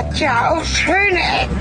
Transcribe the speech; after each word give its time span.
hat 0.00 0.18
ja 0.18 0.50
auch 0.52 0.64
schöne 0.64 1.18
Ecken. 1.42 1.60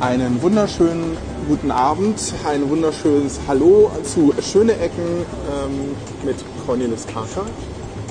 Einen 0.00 0.42
wunderschönen 0.42 1.16
guten 1.46 1.70
Abend, 1.70 2.18
ein 2.48 2.68
wunderschönes 2.70 3.38
Hallo 3.46 3.90
zu 4.02 4.32
Schöne 4.40 4.72
Ecken 4.78 5.02
ähm, 5.04 5.94
mit 6.24 6.36
Cornelis 6.66 7.06
Carter. 7.06 7.44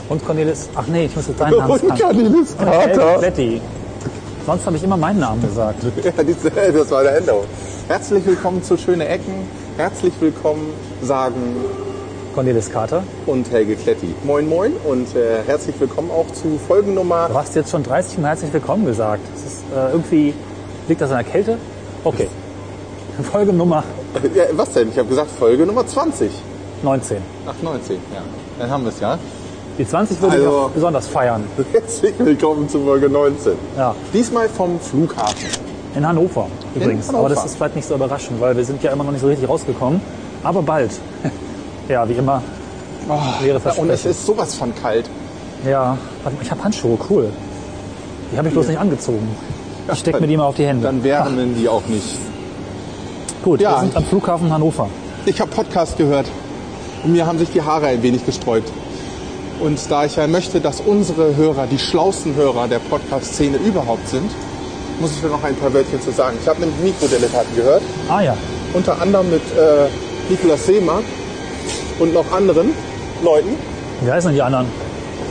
Und 0.08 0.24
Cornelis, 0.24 0.70
ach 0.76 0.86
nee, 0.88 1.06
ich 1.06 1.16
muss 1.16 1.28
jetzt 1.28 1.40
deinen 1.40 1.58
Namen 1.58 1.72
Und 1.72 1.82
sagen. 1.82 2.00
Cornelis 2.00 2.56
Und 2.60 2.68
Helge 2.68 2.96
Carter. 3.00 3.18
Kletti. 3.20 3.62
Sonst 4.46 4.66
habe 4.66 4.76
ich 4.78 4.84
immer 4.84 4.98
meinen 4.98 5.20
Namen 5.20 5.42
gesagt. 5.42 5.84
Ja, 6.04 6.72
das 6.72 6.92
war 6.92 7.04
der 7.04 7.18
Änderung. 7.18 7.44
Herzlich 7.88 8.26
willkommen 8.26 8.64
zu 8.64 8.78
Schöne 8.78 9.08
Ecken. 9.08 9.34
Herzlich 9.78 10.14
willkommen 10.20 10.74
sagen 11.02 11.56
Cornelis 12.34 12.70
Carter. 12.70 13.04
und 13.26 13.50
Helge 13.52 13.76
Kletti. 13.76 14.14
Moin 14.24 14.48
moin 14.48 14.74
und 14.86 15.16
äh, 15.16 15.44
herzlich 15.46 15.80
willkommen 15.80 16.10
auch 16.12 16.26
zu 16.34 16.58
Folgennummer. 16.68 17.28
Du 17.30 17.36
hast 17.36 17.56
jetzt 17.56 17.70
schon 17.72 17.84
30 17.84 18.20
Mal 18.20 18.30
herzlich 18.30 18.54
willkommen 18.54 18.86
gesagt. 18.86 19.22
Das 19.34 19.44
ist 19.54 19.64
äh, 19.76 19.92
irgendwie, 19.92 20.34
liegt 20.88 21.02
das 21.02 21.12
an 21.12 21.18
der 21.18 21.26
Kälte? 21.26 21.58
Okay. 22.04 22.28
Folge 23.32 23.54
Nummer 23.54 23.84
Ja, 24.34 24.46
was 24.54 24.72
denn? 24.72 24.90
Ich 24.90 24.98
habe 24.98 25.10
gesagt 25.10 25.30
Folge 25.38 25.66
Nummer 25.66 25.86
20. 25.86 26.32
19. 26.84 27.18
Ach, 27.46 27.54
19, 27.62 27.96
ja. 27.96 28.22
Dann 28.58 28.70
haben 28.72 28.84
wir 28.84 28.90
es 28.90 29.00
ja. 29.00 29.20
Die 29.78 29.88
20 29.88 30.22
würde 30.22 30.38
ich 30.38 30.44
Also- 30.46 30.58
auch 30.58 30.70
besonders 30.70 31.08
feiern. 31.08 31.44
Herzlich 31.72 32.14
willkommen 32.20 32.68
zu 32.70 32.80
Folge 32.84 33.10
19. 33.10 33.54
Ja. 33.78 33.96
Diesmal 34.14 34.50
vom 34.50 34.80
Flughafen. 34.80 35.48
In 35.96 36.08
Hannover 36.08 36.48
übrigens. 36.76 37.08
Hannover. 37.08 37.26
Aber 37.26 37.36
das 37.36 37.46
ist 37.46 37.56
vielleicht 37.56 37.76
nicht 37.76 37.88
so 37.88 37.96
überraschend, 37.96 38.40
weil 38.40 38.56
wir 38.56 38.64
sind 38.64 38.82
ja 38.84 38.92
immer 38.92 39.04
noch 39.04 39.12
nicht 39.12 39.22
so 39.22 39.28
richtig 39.28 39.48
rausgekommen. 39.50 40.00
Aber 40.44 40.62
bald. 40.62 40.92
ja, 41.90 42.08
wie 42.08 42.14
immer. 42.14 42.42
Leere 43.42 43.60
Ja, 43.66 43.72
und 43.74 43.90
es 43.90 44.06
ist 44.06 44.26
sowas 44.26 44.56
von 44.56 44.74
kalt. 44.76 45.10
Ja, 45.68 45.98
warte 46.24 46.38
mal, 46.38 46.44
ich 46.44 46.52
habe 46.52 46.64
Handschuhe, 46.64 46.98
cool. 47.10 47.30
Die 48.32 48.38
habe 48.38 48.48
ich 48.48 48.54
bloß 48.54 48.68
nicht 48.68 48.80
angezogen. 48.80 49.28
Ich 49.92 50.00
stecke 50.00 50.22
mir 50.22 50.28
die 50.28 50.38
mal 50.38 50.46
auf 50.46 50.56
die 50.56 50.66
Hände. 50.66 50.84
Dann 50.84 51.04
wärmen 51.04 51.56
die 51.60 51.68
auch 51.68 51.82
nicht. 51.88 52.06
Gut, 53.44 53.60
Ja. 53.60 53.72
wir 53.72 53.80
sind 53.82 53.98
am 53.98 54.06
Flughafen 54.06 54.54
Hannover. 54.54 54.88
Ich 55.26 55.42
habe 55.42 55.50
Podcast 55.50 55.98
gehört 55.98 56.28
und 57.04 57.12
mir 57.12 57.26
haben 57.26 57.40
sich 57.40 57.50
die 57.50 57.62
Haare 57.64 57.88
ein 57.88 58.02
wenig 58.04 58.24
gesträubt. 58.26 58.72
Und 59.62 59.80
da 59.92 60.06
ich 60.06 60.16
ja 60.16 60.26
möchte, 60.28 60.60
dass 60.60 60.82
unsere 60.82 61.36
Hörer 61.36 61.68
die 61.70 61.78
schlausten 61.78 62.36
Hörer 62.36 62.68
der 62.68 62.80
Podcast-Szene 62.80 63.58
überhaupt 63.58 64.08
sind, 64.10 64.30
muss 65.00 65.12
ich 65.16 65.22
da 65.22 65.28
noch 65.28 65.44
ein 65.44 65.56
paar 65.56 65.72
Wörtchen 65.74 66.02
zu 66.02 66.12
sagen. 66.12 66.38
Ich 66.42 66.48
habe 66.48 66.60
nämlich 66.62 66.80
Mikrodilettanten 66.82 67.56
gehört, 67.56 67.82
Ah 68.10 68.22
ja, 68.22 68.36
unter 68.74 69.00
anderem 69.02 69.30
mit 69.30 69.42
äh, 69.42 69.88
Nikolaus 70.32 70.66
Seemark 70.66 71.04
und 72.00 72.14
noch 72.14 72.26
anderen 72.32 72.74
Leuten. 73.24 73.50
wie 74.02 74.12
heißen 74.12 74.30
denn 74.30 74.36
die 74.36 74.42
anderen? 74.42 74.66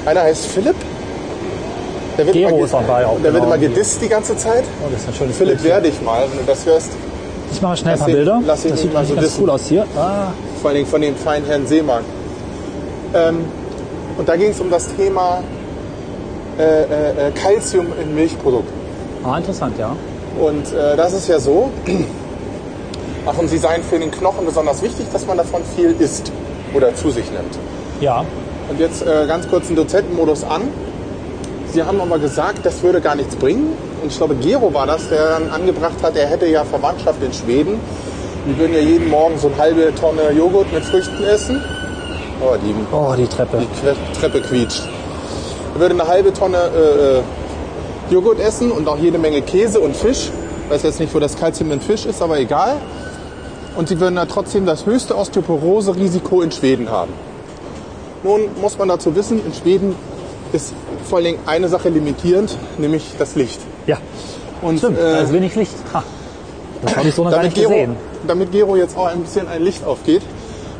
Einer 0.06 0.23
heißt 0.23 0.47
Philipp. 0.47 0.77
Der 2.17 2.27
wird, 2.27 2.34
Gero 2.36 2.56
immer, 2.56 2.64
ist 2.64 2.75
dabei 2.75 3.06
auch, 3.06 3.14
der 3.17 3.33
wird 3.33 3.42
genau. 3.42 3.47
immer 3.47 3.58
gedisst 3.58 4.01
die 4.03 4.08
ganze 4.08 4.36
Zeit. 4.36 4.64
Oh, 4.84 4.89
das 4.92 5.03
ist 5.03 5.08
ein 5.08 5.14
schönes 5.14 5.36
Philipp, 5.36 5.62
wehr 5.64 5.81
dich 5.81 6.01
mal, 6.03 6.27
wenn 6.31 6.39
du 6.39 6.45
das 6.45 6.67
hörst. 6.67 6.91
Ich 7.53 7.61
mache 7.62 7.77
schnell 7.77 7.95
ein 7.95 7.98
paar 7.98 8.08
ihn- 8.08 8.14
Bilder. 8.14 8.42
das 8.47 8.62
sieht 8.62 8.92
mal 8.92 9.05
so 9.05 9.14
ganz 9.14 9.27
dissen. 9.27 9.42
cool 9.42 9.51
aus 9.51 9.67
hier. 9.67 9.86
Ah, 9.97 10.28
vor 10.61 10.69
allen 10.70 10.77
Dingen 10.78 10.89
von 10.89 11.01
dem 11.01 11.17
feinen 11.17 11.47
Herrn 11.47 11.67
Seemark. 11.67 12.03
Ähm, 13.14 13.45
und 14.21 14.29
da 14.29 14.37
ging 14.37 14.51
es 14.51 14.61
um 14.61 14.71
das 14.71 14.95
Thema 14.97 15.43
äh, 16.59 16.63
äh, 16.63 16.85
äh, 16.85 17.31
Calcium 17.33 17.87
in 18.03 18.15
Milchprodukten. 18.15 18.75
ah 19.25 19.39
interessant, 19.39 19.79
ja. 19.79 19.97
Und 20.39 20.75
äh, 20.75 20.95
das 20.95 21.15
ist 21.15 21.27
ja 21.27 21.41
so, 21.41 21.71
ach, 23.25 23.39
und 23.39 23.48
sie 23.48 23.57
seien 23.57 23.83
für 23.83 23.98
den 23.98 24.11
Knochen 24.11 24.45
besonders 24.45 24.83
wichtig, 24.83 25.07
dass 25.11 25.27
man 25.27 25.39
davon 25.39 25.63
viel 25.75 25.95
isst 25.98 26.30
oder 26.75 26.95
zu 26.95 27.11
sich 27.11 27.30
nimmt. 27.30 27.59
Ja, 28.03 28.27
Und 28.69 28.79
jetzt 28.79 29.01
äh, 29.07 29.27
ganz 29.27 29.48
kurz 29.48 29.69
den 29.69 29.77
Dozentenmodus 29.77 30.45
an. 30.45 30.69
Sie 31.73 31.83
haben 31.83 31.98
aber 31.98 32.19
gesagt, 32.19 32.67
das 32.67 32.83
würde 32.83 33.01
gar 33.01 33.14
nichts 33.14 33.36
bringen. 33.36 33.73
Und 34.03 34.13
ich 34.13 34.19
glaube, 34.19 34.35
Gero 34.35 34.75
war 34.75 34.86
das, 34.86 35.09
der 35.09 35.30
dann 35.30 35.51
angebracht 35.51 36.03
hat, 36.03 36.14
er 36.14 36.27
hätte 36.27 36.47
ja 36.47 36.64
Verwandtschaft 36.64 37.23
in 37.23 37.33
Schweden. 37.33 37.80
Die 38.47 38.59
würden 38.59 38.75
ja 38.75 38.80
jeden 38.80 39.09
Morgen 39.09 39.39
so 39.39 39.48
eine 39.48 39.57
halbe 39.57 39.95
Tonne 39.95 40.30
Joghurt 40.36 40.70
mit 40.75 40.85
Früchten 40.85 41.25
essen. 41.25 41.63
Oh, 42.40 42.55
die 42.56 42.74
oh, 42.92 43.14
die 43.17 43.27
Treppe. 43.27 43.58
die 43.58 44.18
Treppe 44.18 44.40
quietscht. 44.40 44.83
Er 45.74 45.80
würde 45.80 45.95
eine 45.95 46.06
halbe 46.06 46.33
Tonne 46.33 46.56
äh, 46.58 47.18
äh, 47.18 47.23
Joghurt 48.11 48.40
essen 48.40 48.73
und 48.73 48.89
auch 48.89 48.98
jede 48.98 49.18
Menge 49.18 49.42
Käse 49.42 49.80
und 49.80 49.95
Fisch. 49.95 50.30
Ich 50.64 50.70
weiß 50.74 50.83
jetzt 50.83 51.00
nicht, 51.00 51.14
wo 51.14 51.18
das 51.18 51.36
Kalzium 51.36 51.70
in 51.73 51.80
Fisch 51.80 52.06
ist, 52.06 52.23
aber 52.23 52.39
egal. 52.39 52.77
Und 53.77 53.89
sie 53.89 54.00
würden 54.00 54.17
da 54.17 54.27
trotzdem 54.27 54.67
das 54.67 54.86
höchste 54.86 55.17
Osteoporose-Risiko 55.17 56.42
in 56.42 56.50
Schweden 56.50 56.90
haben. 56.90 57.12
Nun 58.23 58.42
muss 58.61 58.77
man 58.79 58.89
dazu 58.89 59.14
wissen, 59.14 59.40
in 59.45 59.52
Schweden 59.55 59.95
ist 60.52 60.73
vor 61.08 61.18
allen 61.18 61.27
Dingen 61.27 61.39
eine 61.46 61.68
Sache 61.68 61.89
limitierend, 61.89 62.56
nämlich 62.79 63.05
das 63.18 63.36
Licht. 63.36 63.61
Ja, 63.86 63.98
Und 64.62 64.79
stimmt. 64.79 64.98
äh, 64.98 65.02
da 65.02 65.18
ist 65.20 65.33
wenig 65.33 65.55
Licht. 65.55 65.73
Ha. 65.95 66.02
Das 66.83 66.96
habe 66.96 67.08
ich 67.08 67.14
so 67.14 67.24
noch 67.24 67.30
gar 67.30 67.42
nicht 67.42 67.55
Gero, 67.55 67.68
gesehen. 67.70 67.96
damit 68.27 68.52
Gero 68.52 68.77
jetzt 68.77 68.96
auch 68.96 69.06
ein 69.06 69.20
bisschen 69.20 69.46
ein 69.48 69.62
Licht 69.62 69.84
aufgeht, 69.84 70.23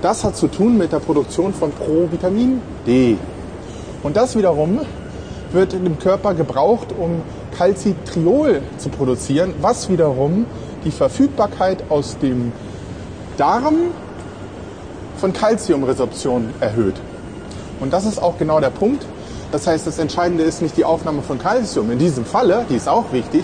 das 0.03 0.25
hat 0.25 0.37
zu 0.37 0.49
tun 0.49 0.79
mit 0.79 0.93
der 0.93 0.99
Produktion 0.99 1.53
von 1.53 1.73
Provitamin 1.73 2.63
D. 2.87 3.17
Und 4.03 4.17
das 4.17 4.37
wiederum 4.37 4.81
wird 5.53 5.73
dem 5.73 5.99
Körper 5.99 6.35
gebraucht, 6.35 6.89
um 6.99 7.23
Calcitriol 7.57 8.63
zu 8.79 8.89
produzieren, 8.89 9.55
was 9.61 9.89
wiederum 9.89 10.47
die 10.85 10.91
Verfügbarkeit 10.91 11.85
aus 11.91 12.17
dem 12.19 12.53
Darm 13.37 13.75
von 15.19 15.33
Calciumresorption 15.33 16.55
erhöht. 16.61 16.95
Und 17.81 17.93
das 17.93 18.07
ist 18.07 18.23
auch 18.23 18.39
genau 18.39 18.61
der 18.61 18.71
Punkt. 18.71 19.05
Das 19.53 19.67
heißt, 19.67 19.87
das 19.87 19.99
Entscheidende 19.99 20.45
ist 20.45 20.63
nicht 20.63 20.77
die 20.77 20.85
Aufnahme 20.85 21.23
von 21.23 21.39
Calcium. 21.39 21.91
In 21.91 21.99
diesem 21.99 22.25
Falle, 22.25 22.65
die 22.71 22.77
ist 22.77 22.89
auch 22.89 23.13
wichtig, 23.13 23.43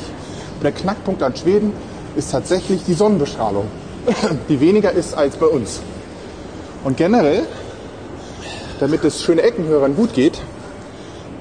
der 0.62 0.73
Knackpunkt 0.73 1.23
an 1.23 1.34
Schweden 1.37 1.73
ist 2.15 2.31
tatsächlich 2.31 2.84
die 2.84 2.94
Sonnenbestrahlung, 2.94 3.67
die 4.49 4.61
weniger 4.61 4.93
ist 4.93 5.15
als 5.15 5.37
bei 5.37 5.47
uns. 5.47 5.81
Und 6.87 6.97
generell, 6.97 7.43
damit 8.79 9.03
es 9.03 9.21
schöne 9.21 9.43
Eckenhörern 9.43 9.97
gut 9.97 10.15
geht, 10.15 10.41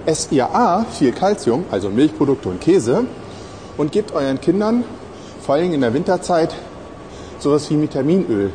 esst 0.07 0.31
ihr 0.31 0.49
A, 0.49 0.85
viel 0.85 1.11
Calcium, 1.11 1.65
also 1.69 1.91
Milchprodukte 1.91 2.49
und 2.49 2.59
Käse, 2.59 3.05
und 3.77 3.91
gebt 3.91 4.11
euren 4.11 4.41
Kindern, 4.41 4.83
vor 5.45 5.53
allem 5.53 5.71
in 5.71 5.81
der 5.81 5.93
Winterzeit, 5.93 6.55
sowas 7.37 7.69
wie 7.69 7.79
Vitaminöl. 7.79 8.49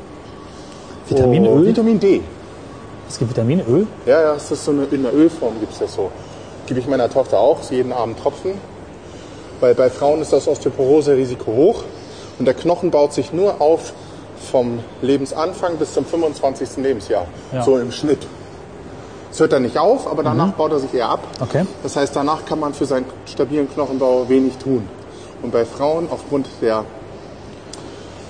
Vitaminöl? 1.08 1.62
Oh, 1.62 1.64
Vitamin 1.64 2.00
D. 2.00 2.22
Es 3.08 3.20
gibt 3.20 3.30
Vitaminöl. 3.30 3.86
Ja, 4.04 4.22
ja, 4.22 4.34
es 4.34 4.50
ist 4.50 4.64
so 4.64 4.72
eine, 4.72 4.82
in 4.86 5.04
der 5.04 5.14
Ölform 5.14 5.60
gibt 5.60 5.74
es 5.74 5.78
das 5.78 5.94
so. 5.94 6.10
Gebe 6.66 6.80
ich 6.80 6.88
meiner 6.88 7.08
Tochter 7.08 7.38
auch, 7.38 7.70
jeden 7.70 7.92
Abend 7.92 8.18
Tropfen. 8.18 8.54
Weil 9.60 9.76
bei 9.76 9.90
Frauen 9.90 10.22
ist 10.22 10.32
das 10.32 10.48
Osteoporose-Risiko 10.48 11.52
hoch 11.52 11.84
und 12.40 12.46
der 12.46 12.54
Knochen 12.54 12.90
baut 12.90 13.12
sich 13.12 13.32
nur 13.32 13.60
auf 13.60 13.92
vom 14.50 14.80
Lebensanfang 15.02 15.76
bis 15.76 15.94
zum 15.94 16.04
25. 16.04 16.76
Lebensjahr. 16.78 17.26
Ja. 17.52 17.62
So 17.62 17.78
im 17.78 17.92
Schnitt. 17.92 18.26
Es 19.32 19.38
hört 19.38 19.52
dann 19.52 19.62
nicht 19.62 19.78
auf, 19.78 20.10
aber 20.10 20.22
danach 20.24 20.52
baut 20.52 20.72
er 20.72 20.80
sich 20.80 20.92
eher 20.92 21.08
ab. 21.08 21.20
Okay. 21.40 21.64
Das 21.84 21.94
heißt, 21.96 22.14
danach 22.16 22.44
kann 22.44 22.58
man 22.58 22.74
für 22.74 22.84
seinen 22.84 23.06
stabilen 23.26 23.72
Knochenbau 23.72 24.28
wenig 24.28 24.56
tun. 24.56 24.88
Und 25.42 25.52
bei 25.52 25.64
Frauen 25.64 26.08
aufgrund 26.10 26.48
der 26.60 26.84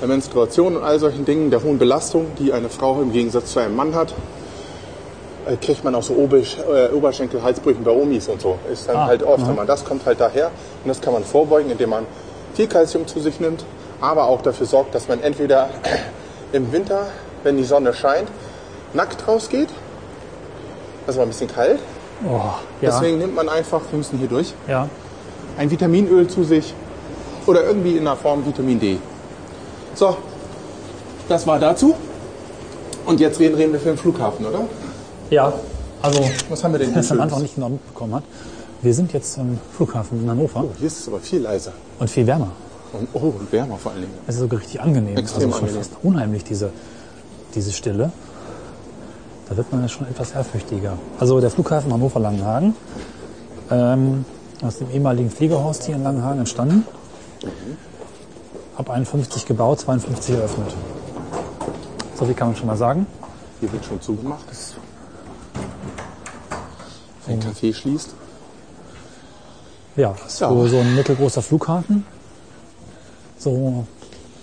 der 0.01 0.09
Menstruation 0.09 0.77
und 0.77 0.83
all 0.83 0.99
solchen 0.99 1.25
Dingen, 1.27 1.51
der 1.51 1.63
hohen 1.63 1.79
Belastung, 1.79 2.27
die 2.39 2.53
eine 2.55 2.71
Frau 2.71 3.01
im 3.03 3.13
Gegensatz 3.13 3.53
zu 3.53 3.59
einem 3.61 3.77
Mann 3.77 3.95
hat, 3.95 4.15
äh, 5.47 5.57
kriegt 5.57 5.85
man 5.85 5.95
auch 5.95 6.03
so 6.03 6.15
äh, 6.15 6.89
Oberschenkel-Halsbrüchen 6.95 7.85
bei 7.85 7.91
Omis 7.91 8.29
und 8.29 8.41
so. 8.41 8.59
Ist 8.73 8.89
dann 8.89 8.97
Ah, 8.97 9.07
halt 9.07 9.23
oft, 9.23 9.47
wenn 9.47 9.57
man 9.57 9.67
das 9.67 9.85
kommt 9.85 10.07
halt 10.07 10.19
daher. 10.21 10.47
Und 10.85 10.89
das 10.89 11.01
kann 11.03 11.13
man 11.13 11.23
vorbeugen, 11.23 11.71
indem 11.71 11.91
man 11.91 12.07
viel 12.55 12.67
Kalzium 12.67 13.07
zu 13.07 13.21
sich 13.21 13.41
nimmt, 13.41 13.65
aber 14.01 14.25
auch 14.25 14.41
dafür 14.43 14.67
sorgt, 14.67 14.95
dass 14.95 15.07
man 15.09 15.23
entweder 15.23 15.69
im 16.53 16.73
Winter, 16.73 17.07
wenn 17.43 17.57
die 17.57 17.65
Sonne 17.65 17.93
scheint, 17.95 18.29
nackt 18.95 19.27
rausgeht. 19.27 19.69
Das 21.07 21.17
war 21.17 21.25
ein 21.25 21.29
bisschen 21.29 21.49
kalt. 21.49 21.79
Oh, 22.25 22.37
ja. 22.37 22.53
Deswegen 22.83 23.19
nimmt 23.19 23.35
man 23.35 23.49
einfach, 23.49 23.81
wir 23.91 23.97
müssen 23.99 24.19
hier 24.19 24.29
durch, 24.29 24.53
ja. 24.69 24.89
ein 25.57 25.71
Vitaminöl 25.71 26.29
zu 26.29 26.45
sich 26.45 26.75
oder 27.47 27.65
irgendwie 27.65 27.97
in 27.97 28.05
der 28.05 28.17
Form 28.17 28.45
Vitamin 28.45 28.79
D. 28.79 28.99
So, 29.95 30.17
das 31.29 31.47
war 31.47 31.59
dazu. 31.59 31.95
Und 33.07 33.19
jetzt 33.21 33.41
reden, 33.41 33.55
reden 33.55 33.73
wir 33.73 33.81
für 33.81 33.89
den 33.89 33.99
Flughafen, 33.99 34.45
oder? 34.45 34.61
Ja, 35.31 35.53
also, 36.03 36.23
Was 36.49 36.63
haben 36.65 36.73
wir 36.73 36.79
denn 36.79 36.95
es 36.97 37.11
am? 37.11 37.21
Anfang 37.21 37.43
nicht 37.43 37.55
genau 37.55 37.69
mitbekommen 37.69 38.15
hat. 38.15 38.25
Wir 38.83 38.95
sind 38.95 39.13
jetzt 39.13 39.37
im 39.37 39.59
Flughafen 39.77 40.23
in 40.23 40.31
Hannover 40.31 40.65
Hier 40.79 40.87
ist 40.87 41.01
es 41.01 41.09
aber 41.09 41.21
viel 41.21 41.41
leiser. 41.43 41.73
und 41.99 42.09
viel 42.09 42.27
wärmer. 42.27 42.53
Und, 42.93 43.09
oh, 43.13 43.35
und 43.39 43.53
wärmer 43.53 43.77
vor 43.77 43.93
allen 43.93 44.03
Dingen. 44.03 44.15
Es 44.27 44.35
ist 44.37 44.41
sogar 44.41 44.61
richtig 44.61 44.81
angenehm. 44.81 45.17
Extrem 45.17 45.45
also 45.45 45.59
schon 45.59 45.69
angenehm. 45.69 45.85
fast 45.85 45.97
unheimlich, 46.03 46.45
diese, 46.45 46.71
diese 47.55 47.73
Stille. 47.73 48.11
Da 49.49 49.57
wird 49.57 49.71
man 49.73 49.83
ja 49.83 49.89
schon 49.89 50.07
etwas 50.09 50.33
ehrfürchtiger. 50.33 50.97
Also 51.19 51.41
der 51.41 51.51
Flughafen 51.51 51.93
Hannover-Langenhagen, 51.93 52.75
ähm, 53.71 54.25
aus 54.63 54.79
dem 54.79 54.91
ehemaligen 54.91 55.31
Fliegerhorst 55.31 55.85
hier 55.85 55.97
in 55.97 56.03
Langenhagen 56.03 56.41
entstanden. 56.41 56.87
Ab 58.77 58.91
51 58.91 59.47
gebaut, 59.47 59.81
52 59.81 60.35
eröffnet. 60.37 60.75
So 62.19 62.25
viel 62.25 62.35
kann 62.35 62.49
man 62.49 62.57
schon 62.57 62.67
mal 62.67 62.77
sagen. 62.77 63.07
Hier 63.61 63.73
wird 63.73 63.85
schon 63.85 64.01
zugemacht. 64.01 64.45
Ein 67.27 67.41
Café 67.41 67.73
schließt. 67.75 68.15
Ja, 69.97 70.15
ist 70.27 70.41
Ja. 70.41 70.49
so 70.49 70.79
ein 70.79 70.95
mittelgroßer 70.95 71.43
Flughafen. 71.43 72.05
So 73.41 73.87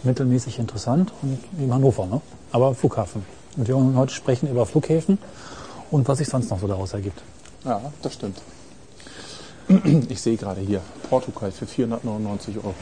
mittelmäßig 0.02 0.58
interessant 0.58 1.14
und 1.22 1.38
wie 1.52 1.66
in 1.66 1.74
Hannover, 1.74 2.08
ne? 2.08 2.20
Aber 2.52 2.74
Flughafen. 2.74 3.24
Und 3.56 3.68
wir 3.68 3.76
wollen 3.76 3.96
heute 3.96 4.12
sprechen 4.12 4.50
über 4.50 4.66
Flughäfen 4.66 5.20
und 5.92 6.08
was 6.08 6.18
sich 6.18 6.28
sonst 6.28 6.50
noch 6.50 6.60
so 6.60 6.68
daraus 6.68 6.94
ergibt. 6.94 7.22
Ja, 7.64 7.80
das 8.02 8.14
stimmt. 8.16 8.42
Ich 10.10 10.22
sehe 10.22 10.36
gerade 10.38 10.62
hier 10.62 10.82
Portugal 11.10 11.52
für 11.52 11.68
499 11.68 12.58
Euro. 12.58 12.74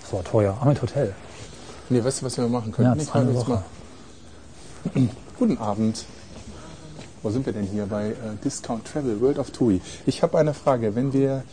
Das 0.00 0.12
war 0.12 0.24
teuer. 0.24 0.56
Ah, 0.60 0.64
mit 0.66 0.80
Hotel. 0.80 1.14
Nee, 1.90 2.02
weißt 2.02 2.22
du, 2.22 2.26
was 2.26 2.38
wir 2.38 2.48
machen 2.48 2.72
können? 2.72 2.88
Ja, 2.88 2.94
Ich 2.94 3.12
jetzt 3.12 3.48
mal. 3.48 3.64
Guten 5.38 5.58
Abend. 5.58 6.06
Wo 7.22 7.30
sind 7.30 7.44
wir 7.44 7.52
denn 7.52 7.66
hier? 7.66 7.84
Bei 7.86 8.10
äh, 8.10 8.14
Discount 8.42 8.86
Travel, 8.86 9.20
World 9.20 9.38
of 9.38 9.50
TUI. 9.50 9.82
Ich 10.06 10.22
habe 10.22 10.38
eine 10.38 10.54
Frage. 10.54 10.94
Wenn 10.94 11.12
wir 11.12 11.44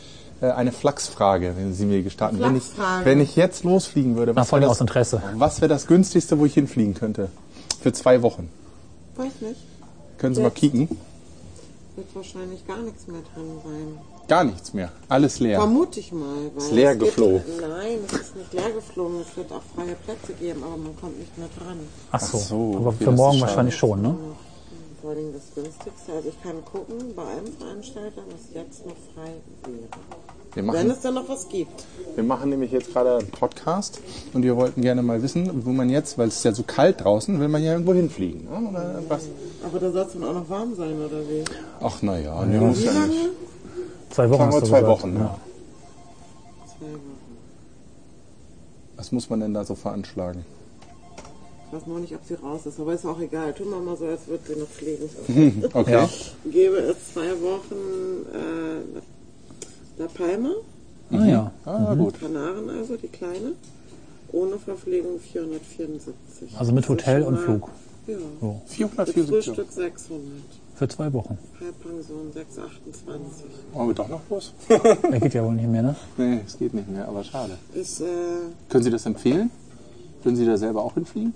eine 0.42 0.72
Flachsfrage, 0.72 1.54
wenn 1.58 1.74
Sie 1.74 1.86
mir 1.86 2.04
gestatten, 2.04 2.40
wenn 2.40 2.56
ich, 2.56 2.64
wenn 3.04 3.20
ich 3.20 3.36
jetzt 3.36 3.64
losfliegen 3.64 4.16
würde, 4.16 4.36
was 4.36 4.52
wäre 4.52 4.62
das, 4.62 5.16
was 5.36 5.62
wäre 5.62 5.70
das 5.70 5.88
günstigste, 5.88 6.38
wo 6.40 6.46
ich 6.46 6.54
hinfliegen 6.54 6.94
könnte? 6.94 7.30
Für 7.82 7.92
zwei 7.94 8.22
Wochen. 8.22 8.50
Weiß 9.16 9.42
nicht. 9.42 9.60
Können 10.18 10.36
Sie 10.36 10.42
mal 10.42 10.48
Jetzt. 10.50 10.58
kicken? 10.58 10.90
Wird 11.96 12.08
wahrscheinlich 12.16 12.66
gar 12.68 12.78
nichts 12.82 13.08
mehr 13.08 13.22
drin 13.34 13.46
sein. 13.64 13.98
Gar 14.28 14.44
nichts 14.44 14.74
mehr. 14.74 14.92
Alles 15.10 15.40
leer. 15.40 15.60
Vermute 15.60 16.00
ich 16.00 16.12
mal. 16.12 16.52
Weil 16.54 16.64
Ist 16.64 16.72
leer 16.72 16.92
es 16.92 17.00
gibt- 17.00 17.16
geflogen. 17.16 17.42
Nein, 17.62 17.98
es 18.08 18.14
ist 18.14 18.36
nicht 18.36 18.54
leer 18.54 18.72
geflogen. 18.72 19.22
Es 19.22 19.38
wird 19.38 19.52
auch 19.52 19.62
freie 19.76 19.96
Plätze 19.96 20.34
geben, 20.40 20.64
aber 20.64 20.78
man 20.78 20.96
kommt 21.00 21.18
nicht 21.18 21.36
mehr 21.38 21.48
dran. 21.58 21.78
Ach 22.12 22.20
so. 22.20 22.38
Ach 22.38 22.42
so, 22.44 22.74
Aber 22.78 22.92
für 22.94 23.12
morgen 23.12 23.42
wahrscheinlich 23.42 23.76
schon, 23.76 24.02
ne? 24.02 24.16
Vor 25.02 25.12
allem 25.12 25.32
das 25.34 25.44
günstigste. 25.56 26.12
Also 26.14 26.30
ich 26.30 26.44
kann 26.44 26.64
gucken 26.66 27.16
bei 27.16 27.24
einem 27.24 27.54
Veranstalter, 27.58 28.22
was 28.30 28.54
jetzt 28.54 28.86
noch 28.86 28.96
frei 29.16 29.32
wäre. 29.64 29.88
Wir 30.54 30.64
Wenn 30.64 30.66
machen, 30.66 30.90
es 30.90 31.02
dann 31.02 31.14
noch 31.14 31.30
was 31.30 31.50
gibt. 31.50 31.86
wir 32.16 32.24
machen 32.24 32.50
nämlich 32.50 32.72
jetzt 32.72 32.92
gerade 32.92 33.18
einen 33.18 33.28
Podcast 33.30 34.00
und 34.34 34.44
wir 34.44 34.56
wollten 34.56 34.82
gerne 34.82 35.04
mal 35.04 35.22
wissen, 35.22 35.66
wo 35.66 35.72
man 35.72 35.90
jetzt, 35.90 36.18
weil 36.18 36.30
es 36.30 36.38
ist 36.38 36.46
ja 36.46 36.52
so 36.54 36.64
kalt 36.64 37.04
draußen, 37.04 37.40
will 37.40 37.48
man 37.48 37.64
ja 37.64 37.74
irgendwo 37.74 37.94
hinfliegen. 37.94 38.46
Ne? 38.46 38.70
Oder 38.70 39.02
was? 39.08 39.26
Aber 39.64 39.80
da 39.80 39.92
soll 39.92 40.06
es 40.06 40.14
dann 40.14 40.24
auch 40.24 40.34
noch 40.34 40.50
warm 40.50 40.76
sein, 40.76 40.96
oder 41.00 41.20
wie? 41.30 41.44
Ach 41.82 42.02
naja, 42.02 42.44
nee, 42.46 42.58
muss 42.58 42.84
ja 42.84 42.92
lange? 42.92 43.08
nicht. 43.08 43.30
Zwei 44.10 44.30
Wochen 44.30 44.40
Sagen 44.40 44.54
wir 44.54 44.64
zwei. 44.64 44.88
Wochen, 44.88 45.14
ne? 45.14 45.20
Ja. 45.20 45.38
Zwei 46.66 46.86
Wochen. 46.94 47.18
Was 48.96 49.12
muss 49.12 49.30
man 49.30 49.40
denn 49.42 49.54
da 49.54 49.64
so 49.64 49.76
veranschlagen? 49.76 50.44
Ich 51.68 51.74
weiß 51.76 51.86
noch 51.86 52.00
nicht, 52.00 52.16
ob 52.16 52.22
sie 52.26 52.34
raus 52.36 52.66
ist, 52.66 52.80
aber 52.80 52.94
ist 52.94 53.06
auch 53.06 53.20
egal. 53.20 53.54
Tun 53.54 53.70
wir 53.70 53.80
mal 53.80 53.98
so, 53.98 54.06
als 54.06 54.26
würde 54.28 54.44
sie 54.48 54.60
noch 54.60 54.68
fliegen. 54.68 55.70
Okay. 55.74 55.92
Ja. 55.92 56.10
Gebe 56.50 56.78
es 56.78 57.14
zwei 57.14 57.30
Wochen 57.42 58.26
äh, 58.34 59.00
La 59.98 60.08
Palma, 60.08 60.50
Ah, 61.12 61.26
ja. 61.26 61.52
Ah, 61.66 61.96
gut. 61.96 62.20
Kanaren 62.20 62.70
also, 62.70 62.98
die 62.98 63.08
kleine. 63.08 63.54
Ohne 64.34 64.58
Verpflegung 64.60 65.20
474. 65.20 66.50
Also 66.60 66.74
mit 66.74 66.84
Das 66.84 66.90
Hotel 66.90 67.24
und 67.24 67.36
mal- 67.36 67.44
Flug. 67.44 67.70
Ja. 68.08 68.18
So. 68.42 68.48
Mit 68.48 68.70
474. 68.70 69.46
Frühstück 69.46 69.72
600. 69.72 70.22
Für 70.76 70.88
zwei 70.90 71.12
Wochen. 71.14 71.38
Halbpension 71.62 72.32
628. 72.34 73.46
Wollen 73.74 73.88
wir 73.88 73.96
doch 73.96 74.10
noch 74.10 74.22
los? 74.30 74.54
Der 74.70 75.20
geht 75.20 75.34
ja 75.34 75.44
wohl 75.46 75.54
nicht 75.56 75.68
mehr, 75.70 75.82
ne? 75.82 75.96
nee, 76.18 76.42
es 76.46 76.58
geht 76.58 76.74
nicht 76.74 76.90
mehr, 76.90 77.08
aber 77.08 77.24
schade. 77.24 77.58
Ist, 77.74 78.02
äh, 78.02 78.06
Können 78.70 78.84
Sie 78.84 78.92
das 78.92 79.06
empfehlen? 79.06 79.50
Würden 80.24 80.36
Sie 80.36 80.46
da 80.46 80.58
selber 80.58 80.84
auch 80.84 80.94
hinfliegen? 80.96 81.34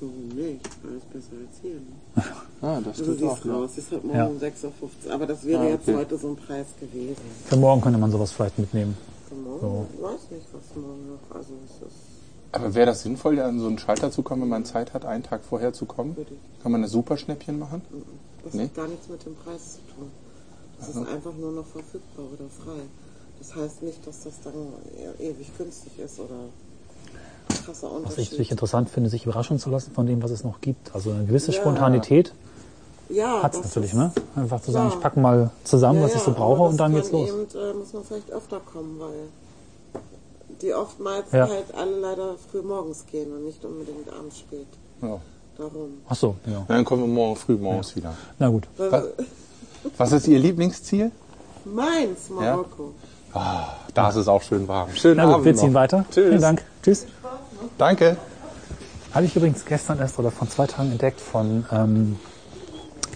Warum 0.00 0.28
nicht? 0.28 0.68
Alles 0.84 1.02
besser 1.04 1.36
als 1.40 1.60
hier. 1.62 1.74
Ne? 1.74 2.22
Ah, 2.62 2.80
das 2.84 2.96
Du 2.96 3.02
stimmt 3.04 3.18
siehst 3.18 3.30
auch. 3.30 3.44
Ja. 3.44 3.54
raus, 3.54 3.70
ist 3.78 3.90
halt 3.92 4.04
morgen 4.04 4.18
Ja. 4.18 4.26
um 4.26 4.38
6.15 4.38 5.06
Uhr. 5.06 5.12
Aber 5.14 5.26
das 5.26 5.44
wäre 5.44 5.60
Ah, 5.62 5.68
jetzt 5.68 5.88
okay. 5.88 5.96
heute 5.98 6.18
so 6.18 6.28
ein 6.28 6.36
Preis 6.36 6.66
gewesen. 6.80 7.16
Für 7.44 7.56
morgen 7.56 7.80
könnte 7.80 7.98
man 7.98 8.10
sowas 8.10 8.32
vielleicht 8.32 8.58
mitnehmen. 8.58 8.96
Für 9.28 9.34
morgen, 9.34 9.86
ich 9.94 10.02
weiß 10.02 10.30
nicht, 10.30 10.46
was 10.52 10.76
morgen 10.82 11.08
noch. 11.10 11.36
Also, 11.36 11.52
es 11.64 11.86
ist. 11.88 11.96
Aber 12.52 12.74
wäre 12.74 12.86
das 12.86 13.02
sinnvoll, 13.02 13.38
an 13.40 13.58
so 13.58 13.66
einen 13.66 13.78
Schalter 13.78 14.10
zu 14.10 14.22
kommen, 14.22 14.42
wenn 14.42 14.48
man 14.48 14.64
Zeit 14.64 14.94
hat, 14.94 15.04
einen 15.04 15.22
Tag 15.24 15.42
vorher 15.44 15.72
zu 15.72 15.84
kommen? 15.84 16.16
Kann 16.62 16.72
man 16.72 16.80
eine 16.80 16.88
Superschnäppchen 16.88 17.58
machen? 17.58 17.82
Das 18.44 18.54
Nee? 18.54 18.64
hat 18.64 18.74
gar 18.74 18.88
nichts 18.88 19.08
mit 19.08 19.24
dem 19.26 19.34
Preis 19.34 19.74
zu 19.74 19.94
tun. 19.94 20.10
Das 20.78 20.88
ist 20.90 20.96
einfach 20.96 21.32
nur 21.34 21.52
noch 21.52 21.66
verfügbar 21.66 22.24
oder 22.32 22.48
frei. 22.48 22.80
Das 23.38 23.54
heißt 23.54 23.82
nicht, 23.82 24.06
dass 24.06 24.22
das 24.24 24.34
dann 24.42 24.54
e- 24.96 25.22
ewig 25.30 25.50
günstig 25.58 25.98
ist 25.98 26.18
oder 26.20 26.48
krasser 27.48 27.88
Was 28.04 28.18
ich 28.18 28.30
natürlich 28.30 28.50
interessant 28.50 28.90
finde, 28.90 29.10
sich 29.10 29.24
überraschen 29.24 29.58
zu 29.58 29.70
lassen 29.70 29.92
von 29.92 30.06
dem, 30.06 30.22
was 30.22 30.30
es 30.30 30.44
noch 30.44 30.60
gibt. 30.60 30.94
Also 30.94 31.10
eine 31.10 31.24
gewisse 31.24 31.52
Ja. 31.52 31.60
Spontanität 31.60 32.32
ja, 33.08 33.42
hat 33.42 33.54
es 33.54 33.62
natürlich, 33.62 33.90
ist- 33.92 33.96
ne? 33.96 34.12
Einfach 34.34 34.60
zu 34.60 34.72
sagen, 34.72 34.88
Ja. 34.88 34.94
ich 34.94 35.00
packe 35.00 35.20
mal 35.20 35.50
zusammen, 35.64 36.02
was 36.02 36.14
ich 36.14 36.20
so 36.20 36.32
brauche 36.32 36.62
und 36.62 36.76
dann 36.78 36.94
geht's 36.94 37.12
los. 37.12 37.28
Eben, 37.28 37.40
äh, 37.54 37.72
muss 37.74 37.92
man 37.92 38.04
vielleicht 38.04 38.30
öfter 38.30 38.60
kommen, 38.60 38.98
weil 38.98 40.02
die 40.62 40.72
oftmals 40.74 41.30
Ja. 41.32 41.48
halt 41.48 41.74
alle 41.76 41.98
leider 42.00 42.34
früh 42.50 42.62
morgens 42.62 43.04
gehen 43.10 43.32
und 43.32 43.44
nicht 43.44 43.64
unbedingt 43.64 44.08
abends 44.12 44.38
spät. 44.38 44.66
Ja. 45.02 45.18
Darum. 45.58 45.88
Ach 46.08 46.16
so, 46.16 46.34
ja. 46.46 46.64
Dann 46.68 46.84
kommen 46.84 47.02
wir 47.02 47.08
morgen 47.08 47.36
früh 47.36 47.56
morgens 47.56 47.96
wieder. 47.96 48.14
Na 48.38 48.48
gut. 48.48 48.64
Was, 48.76 49.04
was 49.96 50.12
ist 50.12 50.28
Ihr 50.28 50.38
Lieblingsziel? 50.38 51.10
Mainz, 51.64 52.28
Marokko. 52.28 52.92
Da 53.94 54.08
ist 54.10 54.16
es 54.16 54.28
auch 54.28 54.42
schön 54.42 54.66
warm. 54.68 54.90
Schönen 54.94 55.16
Na 55.18 55.24
gut, 55.24 55.32
Abend 55.34 55.44
wir 55.46 55.52
noch. 55.54 55.60
ziehen 55.60 55.74
weiter. 55.74 56.04
Tschüss. 56.10 56.28
Vielen 56.28 56.40
Dank. 56.42 56.64
Tschüss. 56.82 57.06
Danke. 57.78 58.16
Habe 59.12 59.24
ich 59.24 59.34
übrigens 59.34 59.64
gestern 59.64 59.98
erst 59.98 60.18
oder 60.18 60.30
vor 60.30 60.48
zwei 60.48 60.66
Tagen 60.66 60.92
entdeckt 60.92 61.20
von 61.20 61.64
ähm, 61.72 62.16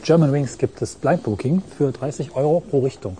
German 0.02 0.32
Wings 0.32 0.56
gibt 0.56 0.80
es 0.80 0.94
Blind 0.94 1.22
Booking 1.22 1.62
für 1.76 1.92
30 1.92 2.34
Euro 2.34 2.60
pro 2.60 2.80
Richtung. 2.80 3.18